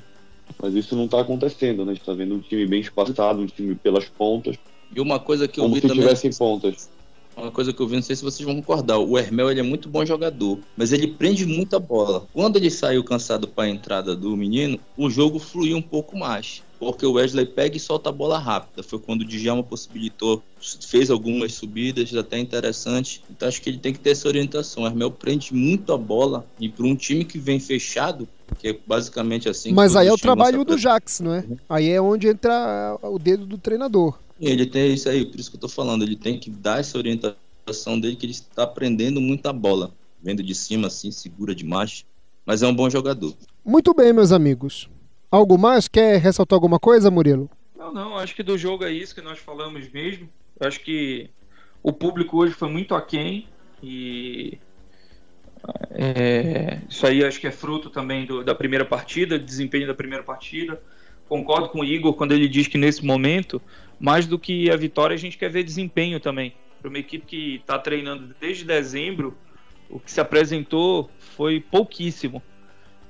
Mas 0.62 0.76
isso 0.76 0.96
não 0.96 1.06
está 1.06 1.20
acontecendo, 1.20 1.84
né? 1.84 1.92
A 1.92 1.96
gente 1.96 2.06
tá 2.06 2.14
vendo 2.14 2.36
um 2.36 2.40
time 2.40 2.68
bem 2.68 2.82
espaçado, 2.82 3.42
um 3.42 3.48
time 3.48 3.74
pelas 3.74 4.06
pontas. 4.06 4.58
E 4.96 5.02
uma 5.02 5.20
coisa 5.20 5.48
que 5.48 5.60
eu 5.60 5.64
como 5.64 5.76
vi 5.76 5.82
se 5.82 5.88
também. 5.88 6.04
tivessem 6.04 6.32
pontas. 6.32 6.90
Uma 7.36 7.52
coisa 7.52 7.74
que 7.74 7.82
eu 7.82 7.88
vi, 7.88 7.96
não 7.96 8.02
sei 8.02 8.16
se 8.16 8.24
vocês 8.24 8.46
vão 8.46 8.56
concordar. 8.56 9.00
O 9.00 9.18
Hermel 9.18 9.50
ele 9.50 9.60
é 9.60 9.64
muito 9.64 9.90
bom 9.90 10.06
jogador, 10.06 10.60
mas 10.76 10.92
ele 10.92 11.16
prende 11.16 11.46
muita 11.46 11.80
bola. 11.80 12.28
Quando 12.34 12.58
ele 12.58 12.70
saiu 12.70 13.04
cansado 13.04 13.48
para 13.48 13.66
a 13.66 13.70
entrada 13.70 14.16
do 14.16 14.36
menino, 14.36 14.80
o 14.96 15.10
jogo 15.10 15.40
fluiu 15.40 15.78
um 15.78 15.82
pouco 15.82 16.18
mais. 16.18 16.64
Porque 16.82 17.06
o 17.06 17.12
Wesley 17.12 17.46
pega 17.46 17.78
e 17.78 17.80
solta 17.80 18.10
a 18.10 18.12
bola 18.12 18.40
rápida. 18.40 18.82
Foi 18.82 18.98
quando 18.98 19.22
o 19.22 19.24
Djalma 19.24 19.62
possibilitou, 19.62 20.42
fez 20.60 21.12
algumas 21.12 21.54
subidas 21.54 22.12
até 22.16 22.40
interessantes. 22.40 23.22
Então 23.30 23.48
acho 23.48 23.62
que 23.62 23.70
ele 23.70 23.78
tem 23.78 23.94
que 23.94 24.00
ter 24.00 24.10
essa 24.10 24.28
orientação. 24.28 24.82
O 24.82 24.88
Hermel 24.88 25.12
prende 25.12 25.54
muito 25.54 25.94
a 25.94 25.98
bola 25.98 26.44
e 26.60 26.68
para 26.68 26.84
um 26.88 26.96
time 26.96 27.24
que 27.24 27.38
vem 27.38 27.60
fechado, 27.60 28.28
que 28.58 28.70
é 28.70 28.78
basicamente 28.88 29.48
assim. 29.48 29.72
Mas 29.72 29.96
aí 29.96 30.08
é 30.08 30.12
o 30.12 30.18
trabalho 30.18 30.66
do 30.66 30.76
Jax, 30.76 31.20
não 31.20 31.36
é? 31.36 31.46
Aí 31.70 31.88
é 31.88 32.02
onde 32.02 32.28
entra 32.28 32.98
o 33.04 33.20
dedo 33.20 33.46
do 33.46 33.60
treinador. 33.60 34.18
E 34.40 34.48
Ele 34.48 34.66
tem 34.66 34.92
isso 34.92 35.08
aí, 35.08 35.24
por 35.24 35.40
isso 35.40 35.52
que 35.52 35.58
eu 35.58 35.62
tô 35.62 35.70
falando. 35.70 36.02
Ele 36.02 36.16
tem 36.16 36.40
que 36.40 36.50
dar 36.50 36.80
essa 36.80 36.98
orientação 36.98 38.00
dele 38.00 38.16
que 38.16 38.26
ele 38.26 38.34
está 38.34 38.64
aprendendo 38.64 39.22
muita 39.22 39.54
bola. 39.54 39.92
Vendo 40.20 40.42
de 40.42 40.56
cima 40.56 40.88
assim, 40.88 41.12
segura 41.12 41.54
demais. 41.54 42.06
Mas 42.44 42.64
é 42.64 42.68
um 42.68 42.74
bom 42.74 42.90
jogador. 42.90 43.36
Muito 43.64 43.94
bem, 43.94 44.12
meus 44.12 44.32
amigos. 44.32 44.90
Algo 45.32 45.58
mais? 45.58 45.88
Quer 45.88 46.20
ressaltar 46.20 46.58
alguma 46.58 46.78
coisa, 46.78 47.10
Murilo? 47.10 47.50
Não, 47.78 47.94
não, 47.94 48.18
acho 48.18 48.36
que 48.36 48.44
do 48.44 48.58
jogo 48.58 48.84
é 48.84 48.92
isso 48.92 49.16
que 49.16 49.22
nós 49.22 49.40
falamos 49.40 49.90
mesmo. 49.90 50.30
Acho 50.60 50.82
que 50.82 51.30
o 51.82 51.94
público 51.94 52.38
hoje 52.38 52.54
foi 52.54 52.70
muito 52.70 52.94
aquém 52.94 53.48
e 53.82 54.60
é, 55.92 56.80
isso 56.90 57.06
aí 57.08 57.24
acho 57.24 57.40
que 57.40 57.48
é 57.48 57.52
fruto 57.52 57.90
também 57.90 58.26
do, 58.26 58.44
da 58.44 58.54
primeira 58.54 58.86
partida, 58.86 59.40
desempenho 59.40 59.88
da 59.88 59.94
primeira 59.94 60.24
partida. 60.24 60.82
Concordo 61.30 61.70
com 61.70 61.80
o 61.80 61.86
Igor 61.86 62.14
quando 62.14 62.34
ele 62.34 62.48
diz 62.48 62.68
que 62.68 62.78
nesse 62.78 63.06
momento, 63.06 63.62
mais 63.98 64.28
do 64.28 64.38
que 64.38 64.70
a 64.70 64.76
vitória, 64.76 65.14
a 65.14 65.18
gente 65.18 65.38
quer 65.38 65.50
ver 65.50 65.64
desempenho 65.64 66.20
também. 66.20 66.54
Para 66.82 66.90
uma 66.90 67.00
equipe 67.00 67.26
que 67.26 67.56
está 67.56 67.80
treinando 67.80 68.36
desde 68.40 68.66
dezembro, 68.66 69.38
o 69.90 70.00
que 70.00 70.12
se 70.12 70.20
apresentou 70.20 71.10
foi 71.20 71.60
pouquíssimo. 71.60 72.44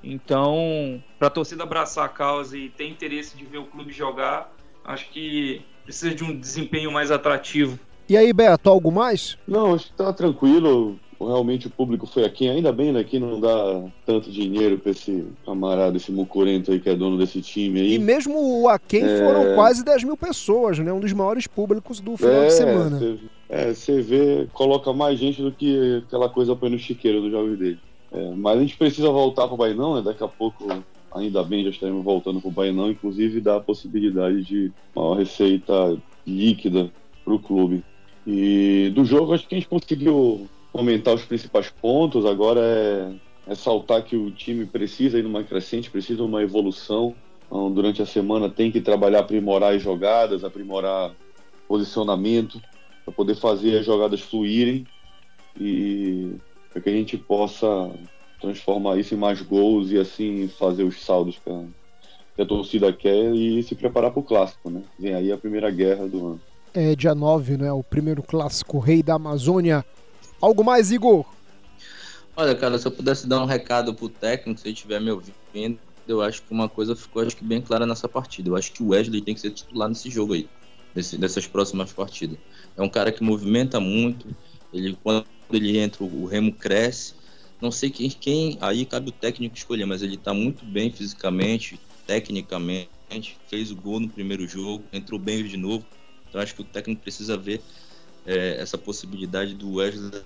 Então, 0.03 1.01
para 1.19 1.27
a 1.27 1.31
torcida 1.31 1.63
abraçar 1.63 2.05
a 2.05 2.09
causa 2.09 2.57
e 2.57 2.69
ter 2.69 2.87
interesse 2.87 3.37
de 3.37 3.45
ver 3.45 3.59
o 3.59 3.65
clube 3.65 3.91
jogar, 3.91 4.51
acho 4.83 5.09
que 5.09 5.61
precisa 5.83 6.13
de 6.13 6.23
um 6.23 6.37
desempenho 6.37 6.91
mais 6.91 7.11
atrativo. 7.11 7.79
E 8.09 8.17
aí, 8.17 8.33
Beto, 8.33 8.69
algo 8.69 8.91
mais? 8.91 9.37
Não, 9.47 9.73
acho 9.73 9.87
que 9.87 9.93
tá 9.93 10.11
tranquilo. 10.11 10.99
Realmente 11.19 11.67
o 11.67 11.69
público 11.69 12.07
foi 12.07 12.25
aqui. 12.25 12.49
Ainda 12.49 12.71
bem, 12.71 12.91
né? 12.91 13.03
Que 13.03 13.19
não 13.19 13.39
dá 13.39 13.83
tanto 14.05 14.31
dinheiro 14.31 14.79
pra 14.79 14.91
esse 14.91 15.23
camarada, 15.45 15.95
esse 15.95 16.11
mucurento 16.11 16.71
aí 16.71 16.79
que 16.79 16.89
é 16.89 16.95
dono 16.95 17.15
desse 17.17 17.41
time 17.41 17.79
aí. 17.79 17.93
E 17.93 17.99
mesmo 17.99 18.61
o 18.63 18.67
Aquém 18.67 19.03
É. 19.03 19.17
foram 19.19 19.53
quase 19.53 19.85
10 19.85 20.03
mil 20.03 20.17
pessoas, 20.17 20.79
né? 20.79 20.91
Um 20.91 20.99
dos 20.99 21.13
maiores 21.13 21.45
públicos 21.45 21.99
do 22.01 22.17
final 22.17 22.45
de 22.45 22.53
semana. 22.53 22.97
Cê, 22.97 23.17
é, 23.49 23.71
você 23.73 24.01
vê, 24.01 24.47
coloca 24.51 24.91
mais 24.91 25.19
gente 25.19 25.43
do 25.43 25.51
que 25.51 26.03
aquela 26.07 26.27
coisa 26.27 26.55
põe 26.55 26.71
no 26.71 26.79
chiqueiro 26.79 27.21
dos 27.21 27.31
jogos 27.31 27.57
dele. 27.59 27.79
É, 28.11 28.31
mas 28.35 28.57
a 28.57 28.61
gente 28.61 28.77
precisa 28.77 29.09
voltar 29.09 29.47
pro 29.47 29.57
Bainão, 29.57 29.95
né? 29.95 30.01
Daqui 30.01 30.23
a 30.23 30.27
pouco, 30.27 30.67
ainda 31.13 31.43
bem, 31.43 31.63
já 31.63 31.69
estaremos 31.69 32.03
voltando 32.03 32.41
pro 32.41 32.51
Bainão, 32.51 32.91
inclusive 32.91 33.39
dá 33.39 33.57
a 33.57 33.61
possibilidade 33.61 34.43
de 34.43 34.71
uma 34.95 35.15
receita 35.15 35.97
líquida 36.27 36.91
pro 37.23 37.39
clube. 37.39 37.83
E 38.27 38.91
do 38.93 39.05
jogo, 39.05 39.33
acho 39.33 39.47
que 39.47 39.55
a 39.55 39.57
gente 39.57 39.69
conseguiu 39.69 40.47
comentar 40.71 41.13
os 41.13 41.23
principais 41.23 41.69
pontos. 41.69 42.25
Agora 42.25 42.61
é, 42.61 43.13
é 43.47 43.55
saltar 43.55 44.03
que 44.03 44.15
o 44.15 44.29
time 44.29 44.65
precisa 44.65 45.17
ir 45.17 45.23
numa 45.23 45.43
crescente, 45.43 45.89
precisa 45.89 46.17
de 46.17 46.27
uma 46.27 46.43
evolução. 46.43 47.15
Então, 47.47 47.71
durante 47.71 48.01
a 48.01 48.05
semana 48.05 48.49
tem 48.49 48.71
que 48.71 48.81
trabalhar, 48.81 49.19
aprimorar 49.19 49.73
as 49.73 49.81
jogadas, 49.81 50.43
aprimorar 50.43 51.13
posicionamento, 51.67 52.61
para 53.05 53.13
poder 53.13 53.35
fazer 53.35 53.77
as 53.77 53.85
jogadas 53.85 54.21
fluírem 54.21 54.85
e 55.59 56.33
para 56.71 56.81
que 56.81 56.89
a 56.89 56.93
gente 56.93 57.17
possa 57.17 57.67
transformar 58.39 58.97
isso 58.97 59.13
em 59.13 59.17
mais 59.17 59.41
gols 59.41 59.91
e 59.91 59.99
assim 59.99 60.47
fazer 60.47 60.83
os 60.83 61.03
saldos 61.03 61.37
que 61.37 61.49
a, 61.49 61.63
que 62.35 62.41
a 62.41 62.45
torcida 62.45 62.91
quer 62.91 63.33
e 63.35 63.61
se 63.61 63.75
preparar 63.75 64.11
para 64.11 64.19
o 64.19 64.23
clássico, 64.23 64.69
né? 64.69 64.81
Vem 64.97 65.13
aí 65.13 65.31
a 65.31 65.37
primeira 65.37 65.69
guerra 65.69 66.07
do 66.07 66.27
ano. 66.27 66.41
É 66.73 66.95
dia 66.95 67.13
9, 67.13 67.57
né? 67.57 67.71
O 67.71 67.83
primeiro 67.83 68.23
clássico 68.23 68.79
Rei 68.79 69.03
da 69.03 69.15
Amazônia. 69.15 69.85
Algo 70.41 70.63
mais, 70.63 70.91
Igor? 70.91 71.25
Olha, 72.35 72.55
cara, 72.55 72.79
se 72.79 72.87
eu 72.87 72.91
pudesse 72.91 73.27
dar 73.27 73.43
um 73.43 73.45
recado 73.45 73.93
pro 73.93 74.07
técnico, 74.07 74.59
se 74.59 74.67
ele 74.67 74.73
estiver 74.73 75.01
me 75.01 75.11
ouvindo, 75.11 75.77
eu 76.07 76.21
acho 76.21 76.41
que 76.41 76.51
uma 76.51 76.69
coisa 76.69 76.95
ficou 76.95 77.21
acho 77.21 77.35
que 77.35 77.43
bem 77.43 77.61
clara 77.61 77.85
nessa 77.85 78.07
partida. 78.07 78.49
Eu 78.49 78.55
acho 78.55 78.71
que 78.71 78.81
o 78.81 78.87
Wesley 78.87 79.21
tem 79.21 79.35
que 79.35 79.41
ser 79.41 79.51
titular 79.51 79.89
nesse 79.89 80.09
jogo 80.09 80.33
aí, 80.33 80.47
nesse, 80.95 81.17
nessas 81.17 81.45
próximas 81.45 81.91
partidas. 81.91 82.37
É 82.75 82.81
um 82.81 82.89
cara 82.89 83.11
que 83.11 83.21
movimenta 83.21 83.79
muito, 83.79 84.27
ele 84.73 84.97
quando 85.03 85.25
ele 85.55 85.77
entra, 85.77 86.03
o 86.03 86.25
Remo 86.25 86.51
cresce. 86.51 87.13
Não 87.61 87.71
sei 87.71 87.89
quem, 87.89 88.09
quem 88.09 88.57
aí 88.59 88.85
cabe 88.85 89.09
o 89.09 89.11
técnico 89.11 89.55
escolher, 89.55 89.85
mas 89.85 90.01
ele 90.01 90.17
tá 90.17 90.33
muito 90.33 90.65
bem 90.65 90.91
fisicamente, 90.91 91.79
tecnicamente, 92.07 92.89
fez 93.47 93.71
o 93.71 93.75
gol 93.75 93.99
no 93.99 94.09
primeiro 94.09 94.47
jogo, 94.47 94.83
entrou 94.91 95.19
bem 95.19 95.43
de 95.43 95.57
novo. 95.57 95.85
Então 96.27 96.41
acho 96.41 96.55
que 96.55 96.61
o 96.61 96.65
técnico 96.65 97.01
precisa 97.01 97.37
ver 97.37 97.61
é, 98.25 98.57
essa 98.59 98.77
possibilidade 98.77 99.53
do 99.53 99.75
Wesley 99.75 100.23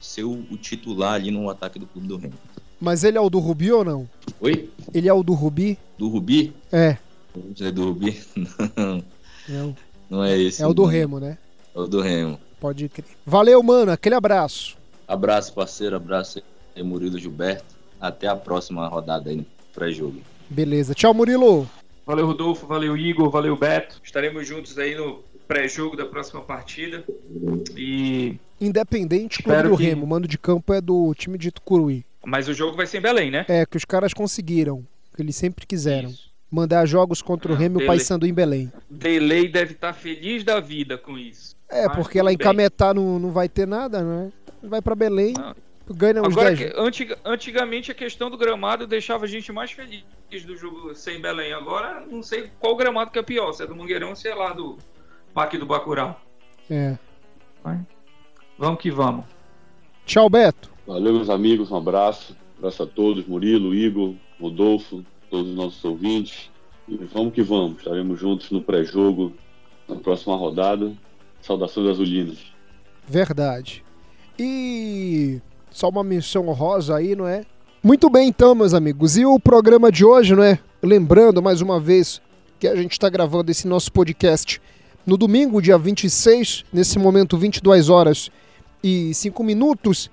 ser 0.00 0.24
o, 0.24 0.44
o, 0.50 0.56
titular 0.56 1.14
ali 1.14 1.30
no 1.30 1.48
ataque 1.48 1.78
do 1.78 1.86
clube 1.86 2.08
do 2.08 2.16
Remo. 2.16 2.34
Mas 2.80 3.04
ele 3.04 3.16
é 3.16 3.20
o 3.20 3.30
do 3.30 3.38
Rubi 3.38 3.70
ou 3.70 3.84
não? 3.84 4.08
Oi? 4.40 4.70
Ele 4.92 5.08
é 5.08 5.12
o 5.12 5.22
do 5.22 5.34
Rubi? 5.34 5.78
Do 5.96 6.08
Rubi? 6.08 6.52
É. 6.72 6.96
É 7.60 7.70
do 7.70 7.84
Rubi? 7.84 8.20
Não. 8.76 9.04
Não, 9.48 9.76
Não 10.10 10.24
é 10.24 10.38
esse. 10.38 10.62
é 10.62 10.66
o 10.66 10.74
do. 10.74 10.84
Remo, 10.84 11.18
né? 11.18 11.38
É 11.74 11.78
o 11.78 11.86
do 11.86 12.00
Remo. 12.00 12.38
Pode 12.62 12.88
crer. 12.88 13.04
Valeu, 13.26 13.60
mano. 13.60 13.90
Aquele 13.90 14.14
abraço. 14.14 14.76
Abraço, 15.08 15.52
parceiro. 15.52 15.96
Abraço 15.96 16.40
aí, 16.76 16.82
Murilo 16.84 17.18
Gilberto. 17.18 17.74
Até 18.00 18.28
a 18.28 18.36
próxima 18.36 18.86
rodada 18.86 19.30
aí 19.30 19.36
no 19.36 19.46
pré-jogo. 19.74 20.20
Beleza. 20.48 20.94
Tchau, 20.94 21.12
Murilo. 21.12 21.68
Valeu, 22.06 22.24
Rodolfo. 22.24 22.64
Valeu, 22.68 22.96
Igor. 22.96 23.28
Valeu, 23.30 23.56
Beto. 23.56 24.00
Estaremos 24.04 24.46
juntos 24.46 24.78
aí 24.78 24.94
no 24.94 25.24
pré-jogo 25.48 25.96
da 25.96 26.06
próxima 26.06 26.40
partida. 26.40 27.02
E. 27.76 28.36
Independente 28.60 29.42
Clube 29.42 29.56
Espero 29.56 29.70
do 29.70 29.76
que- 29.76 29.82
Remo. 29.82 30.04
O 30.04 30.06
mando 30.06 30.28
de 30.28 30.38
campo 30.38 30.72
é 30.72 30.80
do 30.80 31.12
time 31.16 31.36
de 31.36 31.50
Tucuruí. 31.50 32.04
Mas 32.24 32.46
o 32.46 32.54
jogo 32.54 32.76
vai 32.76 32.86
ser 32.86 32.98
em 32.98 33.02
Belém, 33.02 33.28
né? 33.28 33.44
É, 33.48 33.66
que 33.66 33.76
os 33.76 33.84
caras 33.84 34.14
conseguiram. 34.14 34.84
Que 35.16 35.20
eles 35.22 35.34
sempre 35.34 35.66
quiseram. 35.66 36.10
Isso. 36.10 36.30
Mandar 36.54 36.84
jogos 36.84 37.22
contra 37.22 37.50
o 37.50 37.54
Ah, 37.54 37.58
Remo 37.58 37.76
e 37.76 37.76
o 37.76 37.78
Belém. 37.78 37.86
Paysandu 37.88 38.26
em 38.26 38.34
Belém. 38.34 38.70
Delay 38.90 39.48
deve 39.48 39.72
estar 39.72 39.94
feliz 39.94 40.44
da 40.44 40.60
vida 40.60 40.98
com 40.98 41.16
isso. 41.16 41.56
É, 41.70 41.86
Mas 41.88 41.96
porque 41.96 42.20
lá 42.20 42.30
em. 42.30 42.36
Cametá 42.36 42.92
não, 42.92 43.18
não 43.18 43.30
vai 43.32 43.48
ter 43.48 43.66
nada, 43.66 44.02
né? 44.02 44.30
Vai 44.62 44.82
pra 44.82 44.94
Belém, 44.94 45.32
Não. 45.32 45.54
ganha 45.96 46.20
uns 46.20 46.26
Agora, 46.36 46.54
10. 46.54 46.58
que- 46.74 46.78
antiga- 46.78 47.18
antigamente 47.24 47.90
a 47.90 47.94
questão 47.94 48.28
do 48.30 48.36
gramado 48.36 48.86
deixava 48.86 49.24
a 49.24 49.28
gente 49.28 49.50
mais 49.50 49.72
feliz 49.72 50.04
do 50.46 50.54
jogo 50.54 50.94
sem 50.94 51.18
Belém. 51.22 51.54
Agora, 51.54 52.04
não 52.06 52.22
sei 52.22 52.50
qual 52.60 52.76
gramado 52.76 53.10
que 53.10 53.18
é 53.18 53.22
pior, 53.22 53.52
se 53.54 53.62
é 53.62 53.66
do 53.66 53.74
Mangueirão 53.74 54.10
ou 54.10 54.16
se 54.16 54.28
é 54.28 54.34
lá 54.34 54.52
do 54.52 54.76
Parque 55.32 55.56
do 55.56 55.64
Bacurau. 55.64 56.20
É. 56.70 56.98
Vamos 58.58 58.80
que 58.80 58.90
vamos. 58.90 59.24
Tchau, 60.04 60.28
Beto. 60.28 60.70
Valeu, 60.86 61.14
meus 61.14 61.30
amigos, 61.30 61.70
um 61.70 61.76
abraço. 61.76 62.36
Abraço 62.58 62.82
a 62.82 62.86
todos, 62.86 63.26
Murilo, 63.26 63.74
Igor, 63.74 64.14
Rodolfo, 64.38 65.04
todos 65.32 65.48
os 65.48 65.56
nossos 65.56 65.82
ouvintes. 65.82 66.50
E 66.86 66.96
vamos 67.12 67.32
que 67.32 67.42
vamos, 67.42 67.78
estaremos 67.78 68.20
juntos 68.20 68.50
no 68.50 68.60
pré-jogo, 68.60 69.32
na 69.88 69.96
próxima 69.96 70.36
rodada. 70.36 70.92
Saudações 71.40 71.88
azulinas. 71.88 72.38
Verdade. 73.08 73.82
E 74.38 75.40
só 75.70 75.88
uma 75.88 76.04
menção 76.04 76.48
honrosa 76.48 76.94
aí, 76.96 77.16
não 77.16 77.26
é? 77.26 77.44
Muito 77.82 78.08
bem, 78.10 78.28
então, 78.28 78.54
meus 78.54 78.74
amigos. 78.74 79.16
E 79.16 79.24
o 79.24 79.40
programa 79.40 79.90
de 79.90 80.04
hoje, 80.04 80.36
não 80.36 80.42
é? 80.44 80.58
Lembrando 80.82 81.42
mais 81.42 81.60
uma 81.60 81.80
vez 81.80 82.20
que 82.60 82.68
a 82.68 82.76
gente 82.76 82.92
está 82.92 83.08
gravando 83.08 83.50
esse 83.50 83.66
nosso 83.66 83.90
podcast 83.90 84.60
no 85.04 85.16
domingo, 85.16 85.60
dia 85.62 85.78
26, 85.78 86.64
nesse 86.72 86.98
momento 86.98 87.36
22 87.36 87.88
horas 87.88 88.30
e 88.84 89.12
5 89.14 89.42
minutos. 89.42 90.10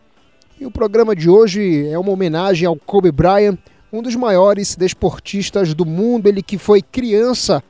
E 0.60 0.66
o 0.66 0.72
programa 0.72 1.16
de 1.16 1.30
hoje 1.30 1.88
é 1.88 2.00
uma 2.00 2.12
homenagem 2.12 2.68
ao 2.68 2.76
Kobe 2.76 3.12
Bryant, 3.12 3.58
um 3.92 4.02
dos 4.02 4.16
maiores 4.16 4.76
desportistas 4.76 5.74
do 5.74 5.86
mundo, 5.86 6.28
ele 6.28 6.42
que 6.44 6.58
foi 6.58 6.82
criança 6.82 7.64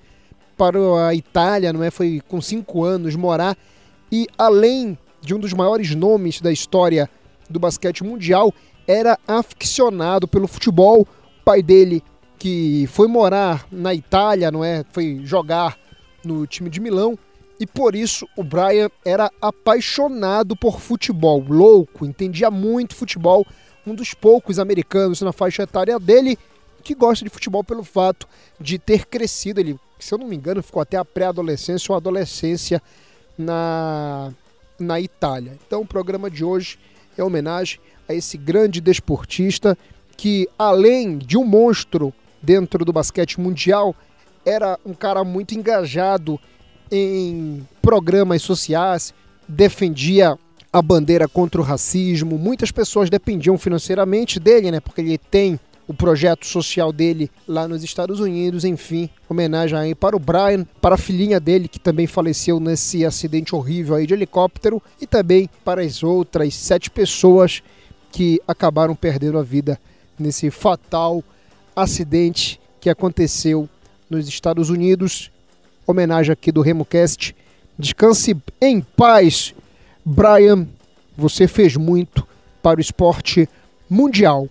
para 0.58 0.80
a 1.08 1.16
Itália, 1.16 1.72
não 1.72 1.84
é? 1.84 1.90
Foi 1.90 2.22
com 2.28 2.42
5 2.42 2.84
anos 2.84 3.16
morar 3.16 3.58
e 4.12 4.28
além 4.38 4.98
de 5.22 5.34
um 5.34 5.40
dos 5.40 5.54
maiores 5.54 5.94
nomes 5.96 6.42
da 6.42 6.52
história 6.52 7.10
do 7.50 7.60
basquete 7.60 8.04
mundial, 8.04 8.54
era 8.88 9.18
aficionado 9.28 10.28
pelo 10.28 10.48
futebol. 10.48 11.02
O 11.02 11.44
pai 11.44 11.62
dele, 11.62 12.04
que 12.38 12.88
foi 12.88 13.08
morar 13.08 13.66
na 13.72 13.94
Itália, 13.94 14.52
não 14.52 14.64
é? 14.64 14.84
Foi 14.92 15.22
jogar 15.24 15.78
no 16.24 16.46
time 16.46 16.70
de 16.70 16.80
Milão. 16.80 17.18
E 17.60 17.68
por 17.68 17.94
isso 17.96 18.28
o 18.38 18.44
Brian 18.44 18.90
era 19.04 19.30
apaixonado 19.42 20.56
por 20.56 20.80
futebol, 20.80 21.44
louco, 21.46 22.06
entendia 22.06 22.50
muito 22.50 22.96
futebol, 22.96 23.46
um 23.90 23.96
dos 23.96 24.14
poucos 24.14 24.60
americanos 24.60 25.22
na 25.22 25.34
faixa 25.34 25.64
etária 25.64 26.00
dele 26.00 26.38
que 26.84 26.96
gosta 26.96 27.26
de 27.26 27.30
futebol 27.30 27.64
pelo 27.64 27.84
fato 27.84 28.28
de 28.60 28.78
ter 28.78 29.06
crescido. 29.06 29.60
Ele, 29.60 29.78
se 30.00 30.14
eu 30.14 30.18
não 30.18 30.28
me 30.28 30.36
engano, 30.36 30.64
ficou 30.64 30.82
até 30.82 30.98
a 30.98 31.06
pré-adolescência 31.06 31.92
ou 31.92 31.98
adolescência 31.98 32.82
na, 33.38 34.32
na 34.80 35.00
Itália. 35.00 35.58
Então, 35.66 35.82
o 35.82 35.86
programa 35.86 36.30
de 36.30 36.44
hoje 36.44 36.78
é 37.18 37.24
homenagem 37.24 37.80
a 38.08 38.14
esse 38.14 38.38
grande 38.38 38.82
desportista 38.82 39.78
que, 40.16 40.48
além 40.58 41.18
de 41.18 41.38
um 41.38 41.46
monstro 41.46 42.14
dentro 42.42 42.84
do 42.84 42.94
basquete 42.94 43.40
mundial, 43.40 43.96
era 44.46 44.80
um 44.86 44.94
cara 44.94 45.24
muito 45.24 45.54
engajado 45.54 46.40
em 46.92 47.68
programas 47.82 48.42
sociais, 48.42 49.14
defendia 49.48 50.38
a 50.72 50.82
bandeira 50.82 51.28
contra 51.28 51.60
o 51.60 51.64
racismo. 51.64 52.38
Muitas 52.38 52.72
pessoas 52.72 53.10
dependiam 53.10 53.58
financeiramente 53.58 54.40
dele, 54.40 54.72
né? 54.72 54.80
Porque 54.80 55.02
ele 55.02 55.18
tem 55.18 55.60
o 55.88 55.94
projeto 55.94 56.46
social 56.46 56.94
dele 56.94 57.32
lá 57.48 57.68
nos 57.68 57.84
Estados 57.84 58.20
Unidos, 58.20 58.64
enfim, 58.64 59.10
homenagem 59.28 59.76
aí 59.76 59.96
para 59.96 60.16
o 60.16 60.20
Brian, 60.20 60.64
para 60.80 60.94
a 60.94 60.98
filhinha 61.00 61.40
dele 61.40 61.68
que 61.68 61.80
também 61.80 62.06
faleceu 62.06 62.60
nesse 62.60 63.04
acidente 63.04 63.56
horrível 63.56 63.96
aí 63.96 64.06
de 64.06 64.14
helicóptero 64.14 64.80
e 65.02 65.08
também 65.08 65.50
para 65.66 65.82
as 65.82 66.04
outras 66.04 66.54
sete 66.54 66.92
pessoas 66.92 67.64
que 68.12 68.40
acabaram 68.48 68.96
perdendo 68.96 69.40
a 69.40 69.44
vida 69.44 69.80
nesse 70.20 70.52
fatal 70.52 71.24
acidente 71.76 72.60
que 72.80 72.90
aconteceu 72.90 73.68
nos 74.08 74.28
Estados 74.28 74.70
Unidos. 74.70 75.32
Homenagem 75.88 76.32
aqui 76.32 76.52
do 76.52 76.62
RemoCast. 76.62 77.36
Descanse 77.80 78.38
em 78.62 78.80
paz, 78.82 79.56
Brian. 80.10 80.68
Você 81.16 81.48
fez 81.48 81.76
muito 81.76 82.28
para 82.64 82.80
o 82.80 82.82
esporte 82.82 83.48
mundial. 83.88 84.48